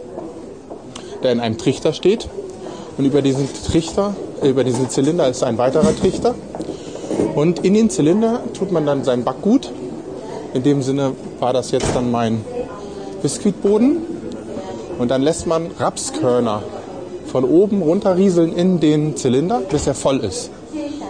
der 1.23 1.33
in 1.33 1.41
einem 1.41 1.59
Trichter 1.59 1.93
steht. 1.93 2.29
Und 2.97 3.05
über 3.05 3.21
diesen 3.21 3.49
Trichter, 3.67 4.17
über 4.43 4.65
diesen 4.65 4.89
Zylinder 4.89 5.29
ist 5.29 5.43
ein 5.43 5.59
weiterer 5.59 5.95
Trichter. 5.95 6.35
Und 7.35 7.65
in 7.65 7.75
den 7.75 7.91
Zylinder 7.91 8.41
tut 8.55 8.73
man 8.73 8.87
dann 8.87 9.05
sein 9.05 9.25
Backgut. 9.25 9.71
In 10.55 10.63
dem 10.63 10.83
Sinne 10.83 11.13
war 11.39 11.53
das 11.53 11.71
jetzt 11.71 11.95
dann 11.95 12.11
mein 12.11 12.43
Biskuitboden. 13.23 13.99
Und 14.99 15.11
dann 15.11 15.21
lässt 15.21 15.47
man 15.47 15.71
Rapskörner 15.79 16.63
von 17.27 17.45
oben 17.45 17.83
runterrieseln 17.83 18.55
in 18.55 18.81
den 18.81 19.17
Zylinder, 19.17 19.61
bis 19.69 19.87
er 19.87 19.95
voll 19.95 20.19
ist. 20.19 20.51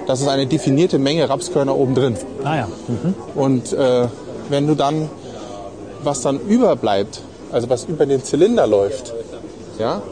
Das 0.07 0.21
ist 0.21 0.29
eine 0.29 0.47
definierte 0.47 0.99
Menge 0.99 1.29
Rapskörner 1.29 1.77
oben 1.77 1.95
drin. 1.95 2.17
Ah 2.45 2.57
ja. 2.57 2.69
Mhm. 2.89 3.15
Und 3.35 3.73
äh, 3.73 4.09
wenn 4.49 4.67
du 4.67 4.75
dann, 4.75 5.09
was 6.03 6.21
dann 6.23 6.41
überbleibt, 6.41 7.21
also 7.53 7.69
was 7.69 7.85
über 7.85 8.07
den 8.07 8.23
Zylinder 8.25 8.67
läuft, 8.67 9.15
ja, 9.79 10.03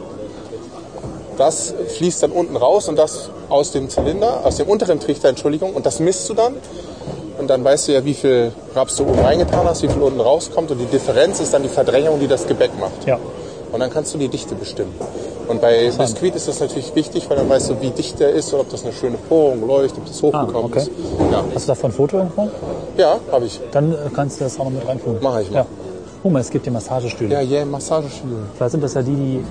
das 1.37 1.73
fließt 1.97 2.23
dann 2.23 2.31
unten 2.31 2.55
raus 2.55 2.87
und 2.87 2.97
das 2.97 3.29
aus 3.49 3.71
dem 3.71 3.89
Zylinder, 3.89 4.45
aus 4.45 4.57
dem 4.57 4.67
unteren 4.67 4.99
Trichter, 4.99 5.29
Entschuldigung, 5.29 5.73
und 5.73 5.85
das 5.85 5.99
misst 5.99 6.29
du 6.29 6.33
dann. 6.33 6.55
Und 7.37 7.49
dann 7.49 7.63
weißt 7.63 7.87
du 7.87 7.93
ja, 7.93 8.05
wie 8.05 8.13
viel 8.13 8.51
Raps 8.75 8.97
du 8.97 9.03
oben 9.03 9.19
reingetan 9.19 9.65
hast, 9.65 9.81
wie 9.81 9.87
viel 9.87 10.01
unten 10.01 10.21
rauskommt. 10.21 10.69
Und 10.69 10.77
die 10.77 10.85
Differenz 10.85 11.39
ist 11.39 11.53
dann 11.53 11.63
die 11.63 11.69
Verdrängung, 11.69 12.19
die 12.19 12.27
das 12.27 12.45
Gebäck 12.45 12.69
macht. 12.79 13.07
Ja. 13.07 13.17
Und 13.71 13.79
dann 13.79 13.89
kannst 13.89 14.13
du 14.13 14.19
die 14.19 14.27
Dichte 14.27 14.53
bestimmen. 14.53 14.93
Und 15.51 15.61
bei 15.61 15.91
Biskuit 15.97 16.35
ist 16.35 16.47
das 16.47 16.59
natürlich 16.61 16.95
wichtig, 16.95 17.29
weil 17.29 17.37
dann 17.37 17.49
weißt 17.49 17.69
du, 17.71 17.81
wie 17.81 17.89
dicht 17.89 18.19
der 18.19 18.29
ist 18.29 18.53
und 18.53 18.61
ob 18.61 18.69
das 18.69 18.83
eine 18.83 18.93
schöne 18.93 19.17
Porung 19.17 19.67
leuchtet, 19.67 19.99
ob 19.99 20.05
das 20.07 20.21
hochgekommen 20.21 20.55
Ah, 20.55 20.59
okay. 20.65 20.79
ist. 20.79 20.91
Ja, 21.31 21.43
Hast 21.53 21.65
du 21.65 21.67
davon 21.71 21.91
ein 21.91 21.93
Foto 21.93 22.17
irgendwo? 22.17 22.49
ja 22.97 23.17
habe 23.31 23.45
ich. 23.45 23.59
Dann 23.71 23.91
äh, 23.91 23.95
kannst 24.15 24.39
du 24.39 24.45
das 24.45 24.59
auch 24.59 24.63
noch 24.65 24.71
mit 24.71 24.87
reinfügen. 24.87 25.19
Mach 25.21 25.39
ich 25.39 25.49
mal. 25.51 25.57
Ja. 25.57 25.65
Guck 26.23 26.31
mal, 26.31 26.39
es 26.39 26.49
gibt 26.49 26.65
hier 26.65 26.73
Massagestühle. 26.73 27.33
Ja, 27.33 27.41
yeah, 27.41 27.65
Massagestühle. 27.65 28.37
Vielleicht 28.55 28.71
sind 28.71 28.83
das 28.83 28.93
ja 28.93 29.01
die, 29.01 29.13
die 29.15 29.43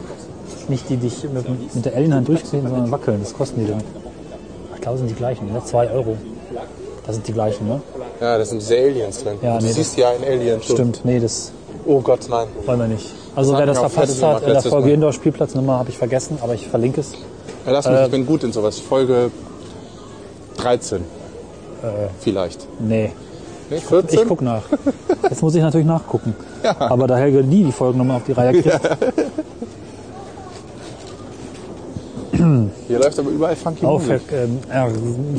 nicht 0.68 0.88
die 0.88 0.96
dich 0.96 1.24
mit, 1.24 1.74
mit 1.74 1.84
der 1.84 1.94
Ellenhand 1.94 2.28
durchziehen, 2.28 2.62
sondern 2.62 2.90
wackeln. 2.90 3.20
Das 3.22 3.34
kosten 3.34 3.60
die 3.60 3.70
dann. 3.70 3.82
Ich 4.74 4.80
glaube, 4.80 4.98
sind 4.98 5.10
die 5.10 5.14
gleichen, 5.14 5.52
ne? 5.52 5.60
2 5.64 5.90
Euro. 5.90 6.16
Das 7.06 7.16
sind 7.16 7.26
die 7.28 7.32
gleichen, 7.32 7.66
ne? 7.68 7.82
Ja, 8.20 8.38
da 8.38 8.44
sind 8.44 8.62
diese 8.62 8.76
Aliens 8.76 9.22
drin. 9.22 9.34
Ja, 9.42 9.58
du 9.58 9.66
nee, 9.66 9.72
siehst 9.72 9.96
ja 9.98 10.10
ein 10.10 10.24
Alien. 10.26 10.62
Stimmt, 10.62 11.00
nee, 11.04 11.18
das 11.20 11.52
Oh 11.86 12.00
Gott, 12.00 12.20
nein. 12.30 12.46
wollen 12.66 12.78
wir 12.78 12.86
nicht. 12.86 13.06
Also 13.36 13.56
wer 13.56 13.66
das 13.66 13.78
verpasst 13.78 14.22
hat, 14.22 14.42
in 14.42 14.52
der 14.52 14.62
Folge. 14.62 14.92
Indoor-Spielplatznummer 14.92 15.78
habe 15.78 15.90
ich 15.90 15.98
vergessen, 15.98 16.38
aber 16.42 16.54
ich 16.54 16.66
verlinke 16.68 17.00
es. 17.00 17.12
Ja, 17.64 17.72
lass 17.72 17.88
mich, 17.88 18.00
ich 18.00 18.10
bin 18.10 18.26
gut 18.26 18.42
in 18.44 18.52
sowas. 18.52 18.78
Folge 18.80 19.30
13. 20.56 21.02
Vielleicht. 22.20 22.66
Nee, 22.80 23.12
Nee, 23.70 23.78
14? 23.78 24.18
ich 24.20 24.26
guck 24.28 24.42
nach. 24.42 24.62
Jetzt 25.30 25.42
muss 25.42 25.54
ich 25.54 25.62
natürlich 25.62 25.86
nachgucken. 25.86 26.34
Aber 26.78 27.06
da 27.06 27.16
Helge 27.16 27.44
nie 27.44 27.62
die 27.64 27.72
Folgennummer 27.72 28.16
auf 28.16 28.24
die 28.24 28.32
Reihe 28.32 28.60
kriegt, 28.60 28.80
Hier 32.88 32.98
läuft 32.98 33.18
aber 33.18 33.30
überall 33.30 33.54
Funky 33.56 33.84
auf 33.84 34.02
Musik. 34.02 34.22
ja, 34.68 34.88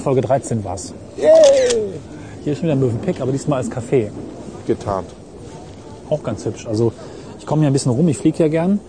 Folge 0.04 0.22
13 0.22 0.64
war's. 0.64 0.94
Hier 1.16 2.54
ist 2.54 2.60
schon 2.60 2.68
wieder 2.68 2.76
Möwenpick, 2.76 3.20
aber 3.22 3.32
diesmal 3.32 3.58
als 3.60 3.70
Café. 3.72 4.10
Getarnt. 4.68 5.10
Auch 6.10 6.22
ganz 6.24 6.46
hübsch. 6.46 6.68
Also 6.68 6.92
ich 6.92 7.01
komme 7.52 7.64
hier 7.64 7.70
ein 7.70 7.74
bisschen 7.74 7.92
rum, 7.92 8.08
ich 8.08 8.18
fliege 8.18 8.40
ja 8.40 8.48
gern. 8.48 8.80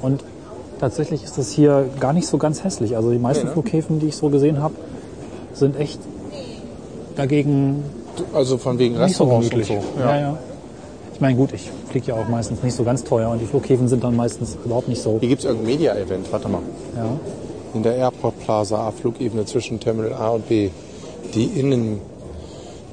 Und 0.00 0.22
tatsächlich 0.78 1.24
ist 1.24 1.36
das 1.36 1.50
hier 1.50 1.86
gar 1.98 2.12
nicht 2.12 2.28
so 2.28 2.38
ganz 2.38 2.62
hässlich. 2.62 2.94
Also 2.94 3.10
die 3.10 3.18
meisten 3.18 3.46
ne? 3.46 3.52
Flughäfen, 3.52 3.98
die 3.98 4.06
ich 4.06 4.14
so 4.14 4.28
gesehen 4.28 4.62
habe, 4.62 4.74
sind 5.52 5.76
echt 5.80 5.98
dagegen 7.16 7.82
Also 8.32 8.56
von 8.56 8.78
wegen 8.78 9.00
nicht 9.00 9.16
so 9.16 9.24
Restaurants 9.24 9.52
und 9.52 9.64
so. 9.64 9.82
Ja. 9.98 10.20
Ja, 10.20 10.38
Ich 11.12 11.20
meine, 11.20 11.36
gut, 11.36 11.54
ich 11.54 11.68
fliege 11.90 12.06
ja 12.06 12.14
auch 12.14 12.28
meistens 12.28 12.62
nicht 12.62 12.76
so 12.76 12.84
ganz 12.84 13.02
teuer 13.02 13.30
und 13.30 13.40
die 13.40 13.46
Flughäfen 13.46 13.88
sind 13.88 14.04
dann 14.04 14.14
meistens 14.14 14.56
überhaupt 14.64 14.88
nicht 14.88 15.02
so. 15.02 15.16
Hier 15.18 15.28
gibt 15.28 15.40
es 15.40 15.46
irgendein 15.46 15.72
Media-Event. 15.72 16.32
Warte 16.32 16.48
mal. 16.48 16.62
Ja. 16.96 17.06
In 17.74 17.82
der 17.82 17.96
Airport 17.96 18.38
Plaza 18.38 18.76
A-Flugebene 18.76 19.44
zwischen 19.44 19.80
Terminal 19.80 20.12
A 20.12 20.28
und 20.28 20.48
B. 20.48 20.70
Die 21.34 21.46
Innen... 21.46 22.00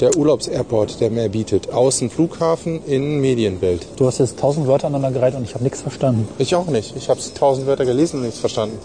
Der 0.02 0.18
Urlaubsairport, 0.18 1.00
der 1.00 1.12
mehr 1.12 1.30
bietet. 1.30 1.72
Außen 1.72 2.10
Flughafen, 2.10 2.82
innen 2.88 3.22
Medienwelt. 3.22 3.86
Du 3.98 4.08
hast 4.08 4.18
jetzt 4.18 4.40
tausend 4.40 4.66
Wörter 4.68 4.88
aneinandergereiht 4.88 5.36
und 5.36 5.44
ich 5.44 5.54
habe 5.54 5.64
nichts 5.64 5.82
verstanden. 5.82 6.28
Ich 6.40 6.56
auch 6.56 6.66
nicht. 6.66 6.96
Ich 6.98 7.08
habe 7.10 7.20
tausend 7.38 7.68
Wörter 7.68 7.86
gelesen 7.86 8.18
und 8.18 8.24
nichts 8.26 8.40
verstanden. 8.40 8.80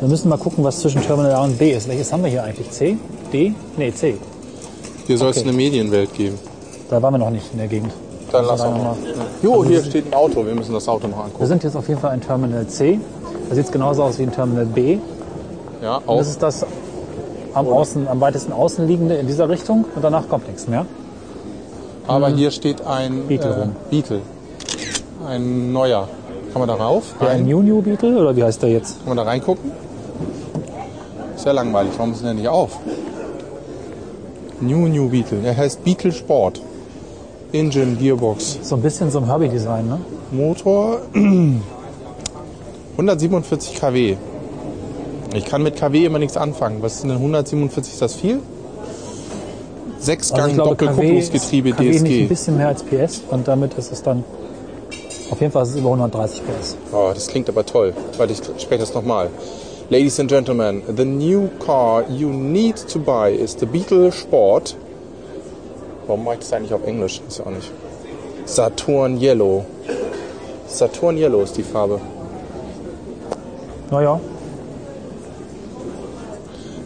Wir 0.00 0.08
müssen 0.08 0.28
mal 0.30 0.38
gucken, 0.38 0.64
was 0.64 0.80
zwischen 0.80 1.02
Terminal 1.02 1.32
A 1.34 1.44
und 1.44 1.58
B 1.58 1.72
ist. 1.72 1.88
Welches 1.88 2.10
haben 2.12 2.22
wir 2.22 2.30
hier 2.30 2.42
eigentlich? 2.42 2.70
C? 2.70 2.96
D? 3.32 3.52
Nee, 3.76 3.92
C. 3.92 4.16
Hier 5.06 5.18
soll 5.18 5.30
es 5.30 5.36
Okay. 5.38 5.48
eine 5.48 5.56
Medienwelt 5.56 6.14
geben. 6.14 6.38
Da 6.88 7.02
waren 7.02 7.12
wir 7.14 7.18
noch 7.18 7.30
nicht 7.30 7.46
in 7.52 7.58
der 7.58 7.68
Gegend. 7.68 7.92
Dann 8.32 8.44
lass 8.46 8.60
Also 8.62 8.74
auch 8.74 8.82
mal. 8.82 8.96
Jo, 9.42 9.64
hier 9.64 9.82
steht 9.84 10.06
ein 10.06 10.14
Auto. 10.14 10.44
Wir 10.44 10.54
müssen 10.54 10.72
das 10.72 10.88
Auto 10.88 11.06
noch 11.06 11.18
Wir 11.18 11.24
angucken. 11.24 11.46
sind 11.46 11.64
jetzt 11.64 11.76
auf 11.76 11.86
jeden 11.88 12.00
Fall 12.00 12.14
in 12.14 12.20
Terminal 12.22 12.66
C. 12.66 12.98
Da 13.50 13.54
sieht 13.54 13.66
es 13.66 13.70
genauso 13.72 14.02
aus 14.04 14.18
wie 14.18 14.22
in 14.24 14.32
Terminal 14.32 14.64
B. 14.66 14.98
Ja, 15.82 15.98
Und 15.98 16.08
auch. 16.08 16.18
das 16.18 16.28
ist 16.28 16.42
das 16.42 16.64
am, 17.56 17.68
außen, 17.68 18.06
am 18.06 18.20
weitesten 18.20 18.52
außen 18.52 18.86
liegende 18.86 19.14
in 19.16 19.26
dieser 19.26 19.48
Richtung 19.48 19.86
und 19.94 20.04
danach 20.04 20.28
kommt 20.28 20.46
nichts 20.46 20.68
mehr. 20.68 20.84
Aber 22.06 22.28
hier 22.28 22.50
steht 22.50 22.86
ein 22.86 23.26
Beetle 23.26 23.50
äh, 23.50 23.60
rum. 23.60 23.76
Beetle. 23.90 24.20
Ein 25.26 25.72
neuer. 25.72 26.06
Kann 26.52 26.60
man 26.60 26.68
da 26.68 26.74
rauf? 26.74 27.14
Ja, 27.20 27.28
ein? 27.28 27.46
New 27.46 27.62
New 27.62 27.80
Beetle 27.82 28.16
oder 28.16 28.36
wie 28.36 28.44
heißt 28.44 28.62
der 28.62 28.70
jetzt? 28.70 28.98
Kann 28.98 29.08
man 29.08 29.16
da 29.16 29.22
reingucken? 29.24 29.72
Ist 31.34 31.46
ja 31.46 31.52
langweilig. 31.52 31.92
Warum 31.96 32.12
ist 32.12 32.20
denn 32.20 32.26
der 32.26 32.34
nicht 32.34 32.48
auf? 32.48 32.78
New 34.60 34.86
New 34.88 35.08
Beetle. 35.08 35.40
Er 35.42 35.56
heißt 35.56 35.82
Beetle 35.82 36.12
Sport. 36.12 36.60
Engine, 37.52 37.96
Gearbox, 37.96 38.58
So 38.62 38.74
ein 38.76 38.82
bisschen 38.82 39.10
so 39.10 39.18
ein 39.20 39.26
Herbie-Design, 39.26 39.86
ne? 39.88 39.98
Motor. 40.30 41.00
147 42.98 43.74
kW. 43.80 44.16
Ich 45.36 45.44
kann 45.44 45.62
mit 45.62 45.76
kW 45.76 46.06
immer 46.06 46.18
nichts 46.18 46.36
anfangen. 46.36 46.80
Was 46.80 46.94
ist 46.94 47.04
denn 47.04 47.10
147? 47.10 47.92
Ist 47.92 48.02
das 48.02 48.14
viel? 48.14 48.40
Sechsgang 49.98 50.50
Also 50.50 50.64
Doppelkupplungsgetriebe 50.64 51.72
KW 51.72 51.84
nicht 51.84 52.00
ein 52.00 52.04
DSG. 52.04 52.26
bisschen 52.26 52.56
mehr 52.56 52.68
als 52.68 52.82
PS 52.82 53.22
und 53.30 53.46
damit 53.46 53.74
ist 53.74 53.92
es 53.92 54.02
dann 54.02 54.24
auf 55.30 55.40
jeden 55.40 55.52
Fall 55.52 55.64
ist 55.64 55.70
es 55.70 55.76
über 55.76 55.88
130 55.88 56.40
PS. 56.40 56.76
Oh, 56.92 57.10
das 57.12 57.26
klingt 57.26 57.48
aber 57.48 57.66
toll. 57.66 57.92
Warte, 58.16 58.32
ich 58.32 58.38
spreche 58.62 58.80
das 58.80 58.94
nochmal. 58.94 59.28
Ladies 59.90 60.18
and 60.20 60.30
Gentlemen, 60.30 60.82
the 60.96 61.04
new 61.04 61.48
car 61.58 62.04
you 62.08 62.28
need 62.28 62.76
to 62.88 62.98
buy 63.00 63.30
is 63.32 63.56
the 63.58 63.66
Beetle 63.66 64.12
Sport. 64.12 64.76
Warum 66.06 66.24
mache 66.24 66.34
ich 66.34 66.40
das 66.40 66.52
eigentlich 66.52 66.72
auf 66.72 66.86
Englisch? 66.86 67.20
Ist 67.28 67.38
ja 67.38 67.46
auch 67.46 67.50
nicht. 67.50 67.70
Saturn 68.44 69.20
Yellow. 69.20 69.64
Saturn 70.68 71.18
Yellow 71.18 71.42
ist 71.42 71.56
die 71.56 71.62
Farbe. 71.64 72.00
Naja, 73.90 74.20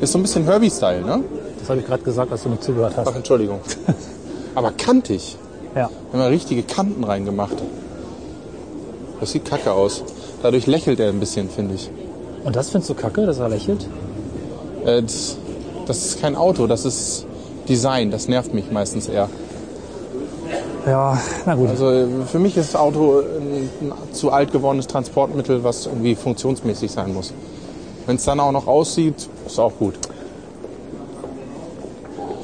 Ist 0.01 0.13
so 0.13 0.19
ein 0.19 0.23
bisschen 0.23 0.45
Herbie-Style, 0.45 1.03
ne? 1.03 1.23
das 1.61 1.69
habe 1.69 1.81
ich 1.81 1.87
gerade 1.87 2.03
gesagt, 2.03 2.33
als 2.33 2.43
du 2.43 2.49
nicht 2.49 2.63
zugehört 2.63 2.97
hast. 2.97 3.07
Ach, 3.07 3.15
Entschuldigung. 3.15 3.61
aber 4.55 4.73
kantig. 4.73 5.37
Ja. 5.75 5.91
Haben 6.13 6.21
wir 6.21 6.31
richtige 6.31 6.63
Kanten 6.63 7.05
reingemacht. 7.05 7.57
Das 9.21 9.33
sieht 9.33 9.45
kacke 9.45 9.73
aus. 9.73 10.03
Dadurch 10.43 10.67
lächelt 10.67 11.01
er 11.01 11.11
ein 11.11 11.21
bisschen, 11.21 11.51
finde 11.51 11.75
ich. 11.75 11.91
Und 12.45 12.57
das 12.57 12.71
findest 12.71 12.91
du 12.91 12.95
kacke, 12.95 13.27
dass 13.27 13.39
er 13.39 13.51
lächelt? 13.51 13.87
Äh, 14.87 15.03
das, 15.03 15.37
das 15.87 16.07
ist 16.07 16.21
kein 16.21 16.35
Auto, 16.35 16.67
das 16.67 16.87
ist 16.87 17.27
Design. 17.69 18.11
Das 18.11 18.27
nervt 18.27 18.55
mich 18.55 18.71
meistens 18.71 19.07
eher. 19.07 19.29
Ja, 20.87 21.21
na 21.45 21.55
gut. 21.55 21.69
Also 21.69 22.09
für 22.27 22.39
mich 22.39 22.57
ist 22.57 22.73
das 22.73 22.81
Auto 22.81 23.21
ein, 23.21 23.69
ein 23.83 24.15
zu 24.15 24.33
alt 24.33 24.51
gewordenes 24.51 24.87
Transportmittel, 24.87 25.63
was 25.63 25.85
irgendwie 25.85 26.15
funktionsmäßig 26.15 26.91
sein 26.91 27.13
muss. 27.13 27.35
Wenn 28.11 28.17
es 28.17 28.25
dann 28.25 28.41
auch 28.41 28.51
noch 28.51 28.67
aussieht, 28.67 29.15
ist 29.47 29.61
auch 29.61 29.71
gut. 29.79 29.95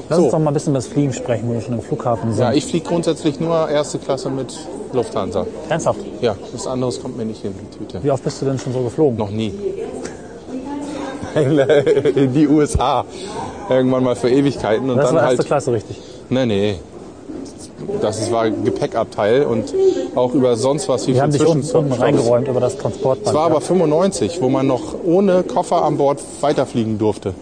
Lass 0.07 0.17
so. 0.17 0.23
uns 0.23 0.31
doch 0.31 0.39
mal 0.39 0.51
ein 0.51 0.53
bisschen 0.53 0.71
über 0.71 0.77
das 0.77 0.87
Fliegen 0.87 1.11
sprechen, 1.11 1.49
wo 1.49 1.55
wir 1.55 1.59
schon 1.59 1.73
im 1.73 1.81
Flughafen 1.81 2.31
sind. 2.31 2.41
Ja, 2.41 2.53
ich 2.53 2.65
fliege 2.65 2.87
grundsätzlich 2.87 3.41
nur 3.41 3.67
erste 3.67 3.99
Klasse 3.99 4.29
mit 4.29 4.57
Lufthansa. 4.93 5.45
Ernsthaft? 5.67 5.99
Ja, 6.21 6.37
was 6.53 6.67
anderes 6.67 7.01
kommt 7.01 7.17
mir 7.17 7.25
nicht 7.25 7.43
in 7.43 7.53
die 7.53 7.77
Tüte. 7.77 8.01
Wie 8.01 8.09
oft 8.11 8.23
bist 8.23 8.41
du 8.41 8.45
denn 8.45 8.57
schon 8.57 8.71
so 8.71 8.79
geflogen? 8.79 9.17
Noch 9.17 9.29
nie. 9.29 9.53
in 11.35 12.33
die 12.33 12.47
USA. 12.47 13.03
Irgendwann 13.69 14.05
mal 14.05 14.15
für 14.15 14.29
Ewigkeiten. 14.29 14.89
Und 14.89 14.95
Das 14.95 15.07
dann 15.07 15.15
war 15.17 15.23
erste 15.23 15.39
halt. 15.39 15.47
Klasse, 15.47 15.73
richtig. 15.73 15.99
Nee, 16.29 16.45
nee. 16.45 16.79
Das 18.01 18.31
war 18.31 18.43
ein 18.43 18.63
Gepäckabteil 18.65 19.43
und 19.43 19.73
auch 20.15 20.33
über 20.33 20.55
sonst 20.57 20.89
was 20.89 21.07
wie 21.07 21.13
Die 21.13 21.21
haben 21.21 21.31
sich 21.31 21.45
unten, 21.45 21.69
unten 21.75 21.93
reingeräumt 21.93 22.47
über 22.47 22.59
das 22.59 22.77
Transportband. 22.77 23.27
Es 23.27 23.33
war 23.33 23.47
ja. 23.47 23.55
aber 23.55 23.61
95, 23.61 24.41
wo 24.41 24.49
man 24.49 24.67
noch 24.67 24.93
ohne 25.05 25.43
Koffer 25.43 25.83
an 25.83 25.97
Bord 25.97 26.19
weiterfliegen 26.41 26.97
durfte. 26.97 27.33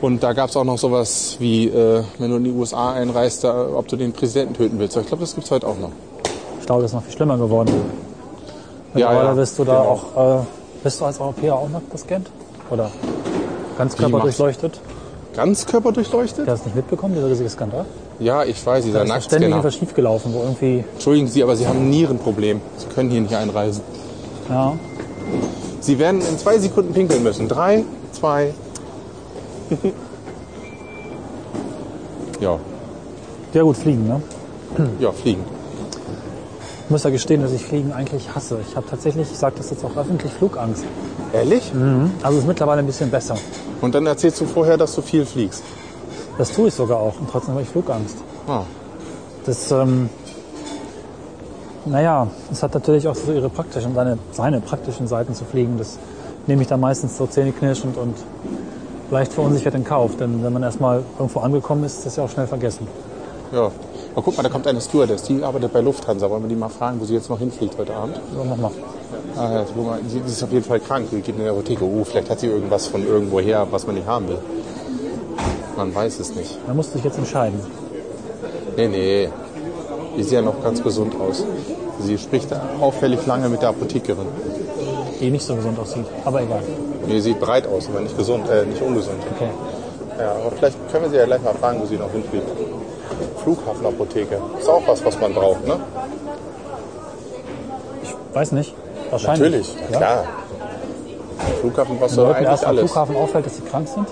Und 0.00 0.22
da 0.22 0.32
gab 0.32 0.48
es 0.50 0.56
auch 0.56 0.64
noch 0.64 0.78
sowas 0.78 1.36
wie, 1.40 1.68
äh, 1.68 2.02
wenn 2.18 2.30
du 2.30 2.36
in 2.38 2.44
die 2.44 2.50
USA 2.52 2.92
einreist, 2.92 3.44
da, 3.44 3.68
ob 3.74 3.86
du 3.88 3.96
den 3.96 4.12
Präsidenten 4.12 4.54
töten 4.54 4.78
willst. 4.78 4.96
Ich 4.96 5.06
glaube, 5.06 5.20
das 5.22 5.34
gibt's 5.34 5.50
heute 5.50 5.66
auch 5.66 5.78
noch. 5.78 5.90
Ich 6.58 6.66
glaube, 6.66 6.82
das 6.82 6.90
ist 6.90 6.94
noch 6.94 7.02
viel 7.02 7.12
schlimmer 7.12 7.36
geworden. 7.36 7.68
Ja, 8.94 9.08
Mittlerweile 9.08 9.28
ja, 9.28 9.34
bist 9.34 9.58
du 9.58 9.64
da 9.64 9.80
genau. 9.80 10.00
auch, 10.16 10.40
äh, 10.40 10.44
bist 10.82 11.00
du 11.00 11.04
als 11.04 11.20
Europäer 11.20 11.54
auch 11.54 11.68
nackt 11.68 11.90
gescannt? 11.90 12.28
Oder 12.70 12.90
ganz 13.76 13.94
Körper 13.96 14.12
machst- 14.18 14.24
durchleuchtet? 14.24 14.80
Ganzkörper 15.36 15.92
durchleuchtet? 15.92 16.46
Du 16.46 16.50
hast 16.50 16.64
nicht 16.64 16.74
mitbekommen, 16.76 17.14
dieser 17.14 17.28
riesige 17.28 17.50
Skandal? 17.50 17.84
Ja, 18.20 18.44
ich 18.44 18.64
weiß, 18.64 18.84
dieser 18.84 18.98
Da 18.98 19.04
ist 19.04 19.10
doch 19.10 19.22
ständig 19.22 19.48
Nacktscanner. 19.50 19.56
irgendwas 19.56 19.74
schiefgelaufen, 19.76 20.34
wo 20.34 20.40
irgendwie, 20.42 20.84
Entschuldigen 20.92 21.26
Sie, 21.26 21.42
aber 21.42 21.56
Sie 21.56 21.66
haben 21.66 21.78
ein 21.78 21.90
Nierenproblem. 21.90 22.60
Sie 22.76 22.86
können 22.94 23.10
hier 23.10 23.20
nicht 23.22 23.34
einreisen. 23.34 23.82
ja, 24.48 24.74
Sie 25.80 25.98
werden 25.98 26.20
in 26.20 26.38
zwei 26.38 26.58
Sekunden 26.58 26.92
pinkeln 26.92 27.22
müssen. 27.22 27.48
Drei, 27.48 27.82
zwei. 28.12 28.52
ja, 32.40 32.58
ja 33.54 33.62
gut, 33.62 33.76
fliegen, 33.76 34.06
ne? 34.06 34.20
ja, 34.98 35.10
fliegen. 35.12 35.42
Ich 36.84 36.90
muss 36.90 37.04
ja 37.04 37.10
gestehen, 37.10 37.40
dass 37.42 37.52
ich 37.52 37.64
Fliegen 37.64 37.92
eigentlich 37.92 38.34
hasse. 38.34 38.58
Ich 38.68 38.76
habe 38.76 38.86
tatsächlich, 38.88 39.28
ich 39.30 39.38
sage 39.38 39.54
das 39.58 39.70
jetzt 39.70 39.84
auch 39.84 39.96
öffentlich, 39.96 40.32
Flugangst. 40.32 40.84
Ehrlich? 41.32 41.70
Also 42.22 42.36
es 42.38 42.42
ist 42.42 42.48
mittlerweile 42.48 42.80
ein 42.80 42.86
bisschen 42.86 43.10
besser. 43.10 43.36
Und 43.80 43.94
dann 43.94 44.06
erzählst 44.06 44.40
du 44.40 44.44
vorher, 44.46 44.76
dass 44.76 44.94
du 44.96 45.00
viel 45.02 45.24
fliegst. 45.24 45.62
Das 46.38 46.52
tue 46.52 46.68
ich 46.68 46.74
sogar 46.74 46.98
auch 46.98 47.18
und 47.20 47.30
trotzdem 47.30 47.54
habe 47.54 47.62
ich 47.62 47.68
Flugangst. 47.68 48.16
Ah. 48.46 48.62
Das, 49.46 49.70
ähm, 49.72 50.08
naja, 51.86 52.28
es 52.52 52.62
hat 52.62 52.74
natürlich 52.74 53.08
auch 53.08 53.14
so 53.14 53.32
ihre 53.32 53.48
praktischen, 53.48 53.94
seine, 53.94 54.18
seine 54.32 54.60
praktischen 54.60 55.06
Seiten 55.06 55.34
zu 55.34 55.44
fliegen. 55.44 55.76
Das 55.78 55.98
nehme 56.46 56.62
ich 56.62 56.68
dann 56.68 56.80
meistens 56.80 57.16
so 57.16 57.26
zähneknirschend 57.26 57.96
und 57.96 58.16
leicht 59.10 59.32
verunsichert 59.32 59.74
in 59.74 59.84
Kauf. 59.84 60.16
Denn 60.16 60.42
wenn 60.42 60.52
man 60.52 60.62
erstmal 60.62 61.02
irgendwo 61.18 61.40
angekommen 61.40 61.84
ist, 61.84 61.98
ist 61.98 62.06
das 62.06 62.16
ja 62.16 62.24
auch 62.24 62.30
schnell 62.30 62.46
vergessen. 62.46 62.86
Ja. 63.52 63.70
Aber 64.12 64.22
guck 64.22 64.36
mal, 64.36 64.42
da 64.42 64.48
kommt 64.48 64.66
eine 64.66 64.80
Stewardess, 64.80 65.22
die 65.22 65.42
arbeitet 65.42 65.72
bei 65.72 65.80
Lufthansa. 65.80 66.28
Wollen 66.28 66.42
wir 66.42 66.48
die 66.48 66.56
mal 66.56 66.68
fragen, 66.68 67.00
wo 67.00 67.04
sie 67.04 67.14
jetzt 67.14 67.30
noch 67.30 67.38
hinfliegt 67.38 67.78
heute 67.78 67.94
Abend? 67.94 68.20
So, 68.34 68.44
mach 68.44 68.56
mal. 68.56 68.70
Ah, 69.36 69.52
ja, 69.52 69.64
sie 70.08 70.18
ist 70.18 70.42
auf 70.42 70.52
jeden 70.52 70.64
Fall 70.64 70.80
krank. 70.80 71.06
Sie 71.10 71.20
geht 71.20 71.36
in 71.36 71.42
die 71.42 71.48
Apotheke. 71.48 71.84
Oh, 71.84 72.04
vielleicht 72.04 72.28
hat 72.28 72.40
sie 72.40 72.48
irgendwas 72.48 72.88
von 72.88 73.06
irgendwoher, 73.06 73.66
was 73.70 73.86
man 73.86 73.94
nicht 73.94 74.06
haben 74.06 74.28
will. 74.28 74.38
Man 75.80 75.94
weiß 75.94 76.20
es 76.20 76.34
nicht. 76.34 76.58
Da 76.66 76.74
musst 76.74 76.90
du 76.92 76.96
dich 76.98 77.06
jetzt 77.06 77.16
entscheiden. 77.16 77.58
Nee, 78.76 78.88
nee. 78.88 79.28
Die 80.14 80.22
sieht 80.22 80.32
ja 80.32 80.42
noch 80.42 80.62
ganz 80.62 80.82
gesund 80.82 81.14
aus. 81.18 81.42
Sie 82.00 82.18
spricht 82.18 82.48
auffällig 82.82 83.24
lange 83.24 83.48
mit 83.48 83.62
der 83.62 83.70
Apothekerin. 83.70 84.26
Die 85.18 85.30
nicht 85.30 85.42
so 85.42 85.54
gesund 85.56 85.78
aussieht. 85.78 86.04
Aber 86.26 86.42
egal. 86.42 86.62
Nee, 87.06 87.20
sieht 87.20 87.40
breit 87.40 87.66
aus, 87.66 87.88
aber 87.88 88.00
nicht 88.00 88.14
gesund, 88.18 88.46
äh, 88.50 88.66
nicht 88.66 88.82
ungesund. 88.82 89.22
Okay. 89.34 89.48
Ja, 90.18 90.32
aber 90.32 90.50
vielleicht 90.54 90.76
können 90.92 91.04
wir 91.04 91.10
sie 91.12 91.16
ja 91.16 91.24
gleich 91.24 91.40
mal 91.42 91.54
fragen, 91.54 91.80
wo 91.80 91.86
sie 91.86 91.96
noch 91.96 92.12
hinfliegt. 92.12 92.48
Flughafenapotheke. 93.42 94.36
Ist 94.58 94.68
auch 94.68 94.82
was, 94.86 95.02
was 95.02 95.18
man 95.18 95.32
braucht, 95.32 95.66
ne? 95.66 95.80
Weiß 98.34 98.52
nicht. 98.52 98.74
Wahrscheinlich. 99.10 99.50
Natürlich, 99.76 99.90
Ja? 99.92 99.96
klar. 99.96 100.24
Flughafen 101.62 101.98
du 101.98 102.04
Leuten 102.04 102.34
eigentlich 102.34 102.48
erst 102.50 102.64
am 102.64 102.70
alles. 102.70 102.80
Flughafen 102.90 103.16
auffällt, 103.16 103.46
dass 103.46 103.56
sie 103.56 103.62
krank 103.62 103.88
sind. 103.88 104.06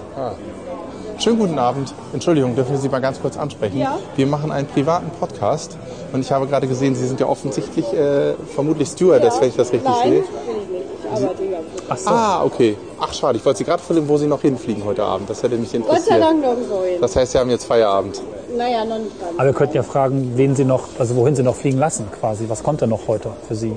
Schönen 1.18 1.38
guten 1.40 1.58
Abend. 1.58 1.92
Entschuldigung, 2.12 2.54
dürfen 2.54 2.70
wir 2.72 2.78
Sie 2.78 2.88
mal 2.88 3.00
ganz 3.00 3.20
kurz 3.20 3.36
ansprechen? 3.36 3.78
Ja. 3.78 3.98
Wir 4.14 4.26
machen 4.26 4.52
einen 4.52 4.68
privaten 4.68 5.10
Podcast 5.18 5.76
und 6.12 6.20
ich 6.20 6.30
habe 6.30 6.46
gerade 6.46 6.68
gesehen, 6.68 6.94
Sie 6.94 7.06
sind 7.06 7.18
ja 7.18 7.26
offensichtlich 7.26 7.92
äh, 7.92 8.34
vermutlich 8.54 8.88
Stewardess, 8.88 9.40
wenn 9.40 9.48
ich 9.48 9.56
das 9.56 9.72
richtig 9.72 9.90
Nein, 9.90 10.10
sehe. 10.10 10.20
bin 10.20 10.24
ich 10.62 10.68
nicht. 10.70 10.84
Ich. 11.32 11.78
Ach 11.88 11.96
so. 11.96 12.10
Ah, 12.10 12.44
okay. 12.44 12.76
Ach, 13.00 13.12
schade. 13.12 13.36
Ich 13.38 13.44
wollte 13.44 13.58
Sie 13.58 13.64
gerade 13.64 13.82
fragen, 13.82 14.08
wo 14.08 14.16
Sie 14.16 14.26
noch 14.28 14.42
hinfliegen 14.42 14.84
heute 14.84 15.02
Abend. 15.02 15.28
Das 15.28 15.42
hätte 15.42 15.56
mich 15.56 15.72
Gott 15.72 15.82
sei 15.82 15.88
interessiert. 15.88 16.22
Dank 16.22 16.40
nirgendwo 16.40 16.82
hin. 16.84 17.00
Das 17.00 17.16
heißt, 17.16 17.32
Sie 17.32 17.38
haben 17.38 17.50
jetzt 17.50 17.64
Feierabend. 17.64 18.22
Naja, 18.56 18.84
noch 18.84 18.98
nicht 18.98 19.18
ganz. 19.18 19.32
Aber 19.34 19.46
wir 19.46 19.54
könnten 19.54 19.76
ja 19.76 19.82
fragen, 19.82 20.32
wen 20.36 20.54
sie 20.54 20.64
noch, 20.64 20.84
also 20.98 21.16
wohin 21.16 21.34
sie 21.34 21.42
noch 21.42 21.56
fliegen 21.56 21.78
lassen, 21.78 22.06
quasi. 22.20 22.44
Was 22.48 22.62
kommt 22.62 22.80
denn 22.80 22.90
noch 22.90 23.08
heute 23.08 23.30
für 23.48 23.54
sie? 23.56 23.76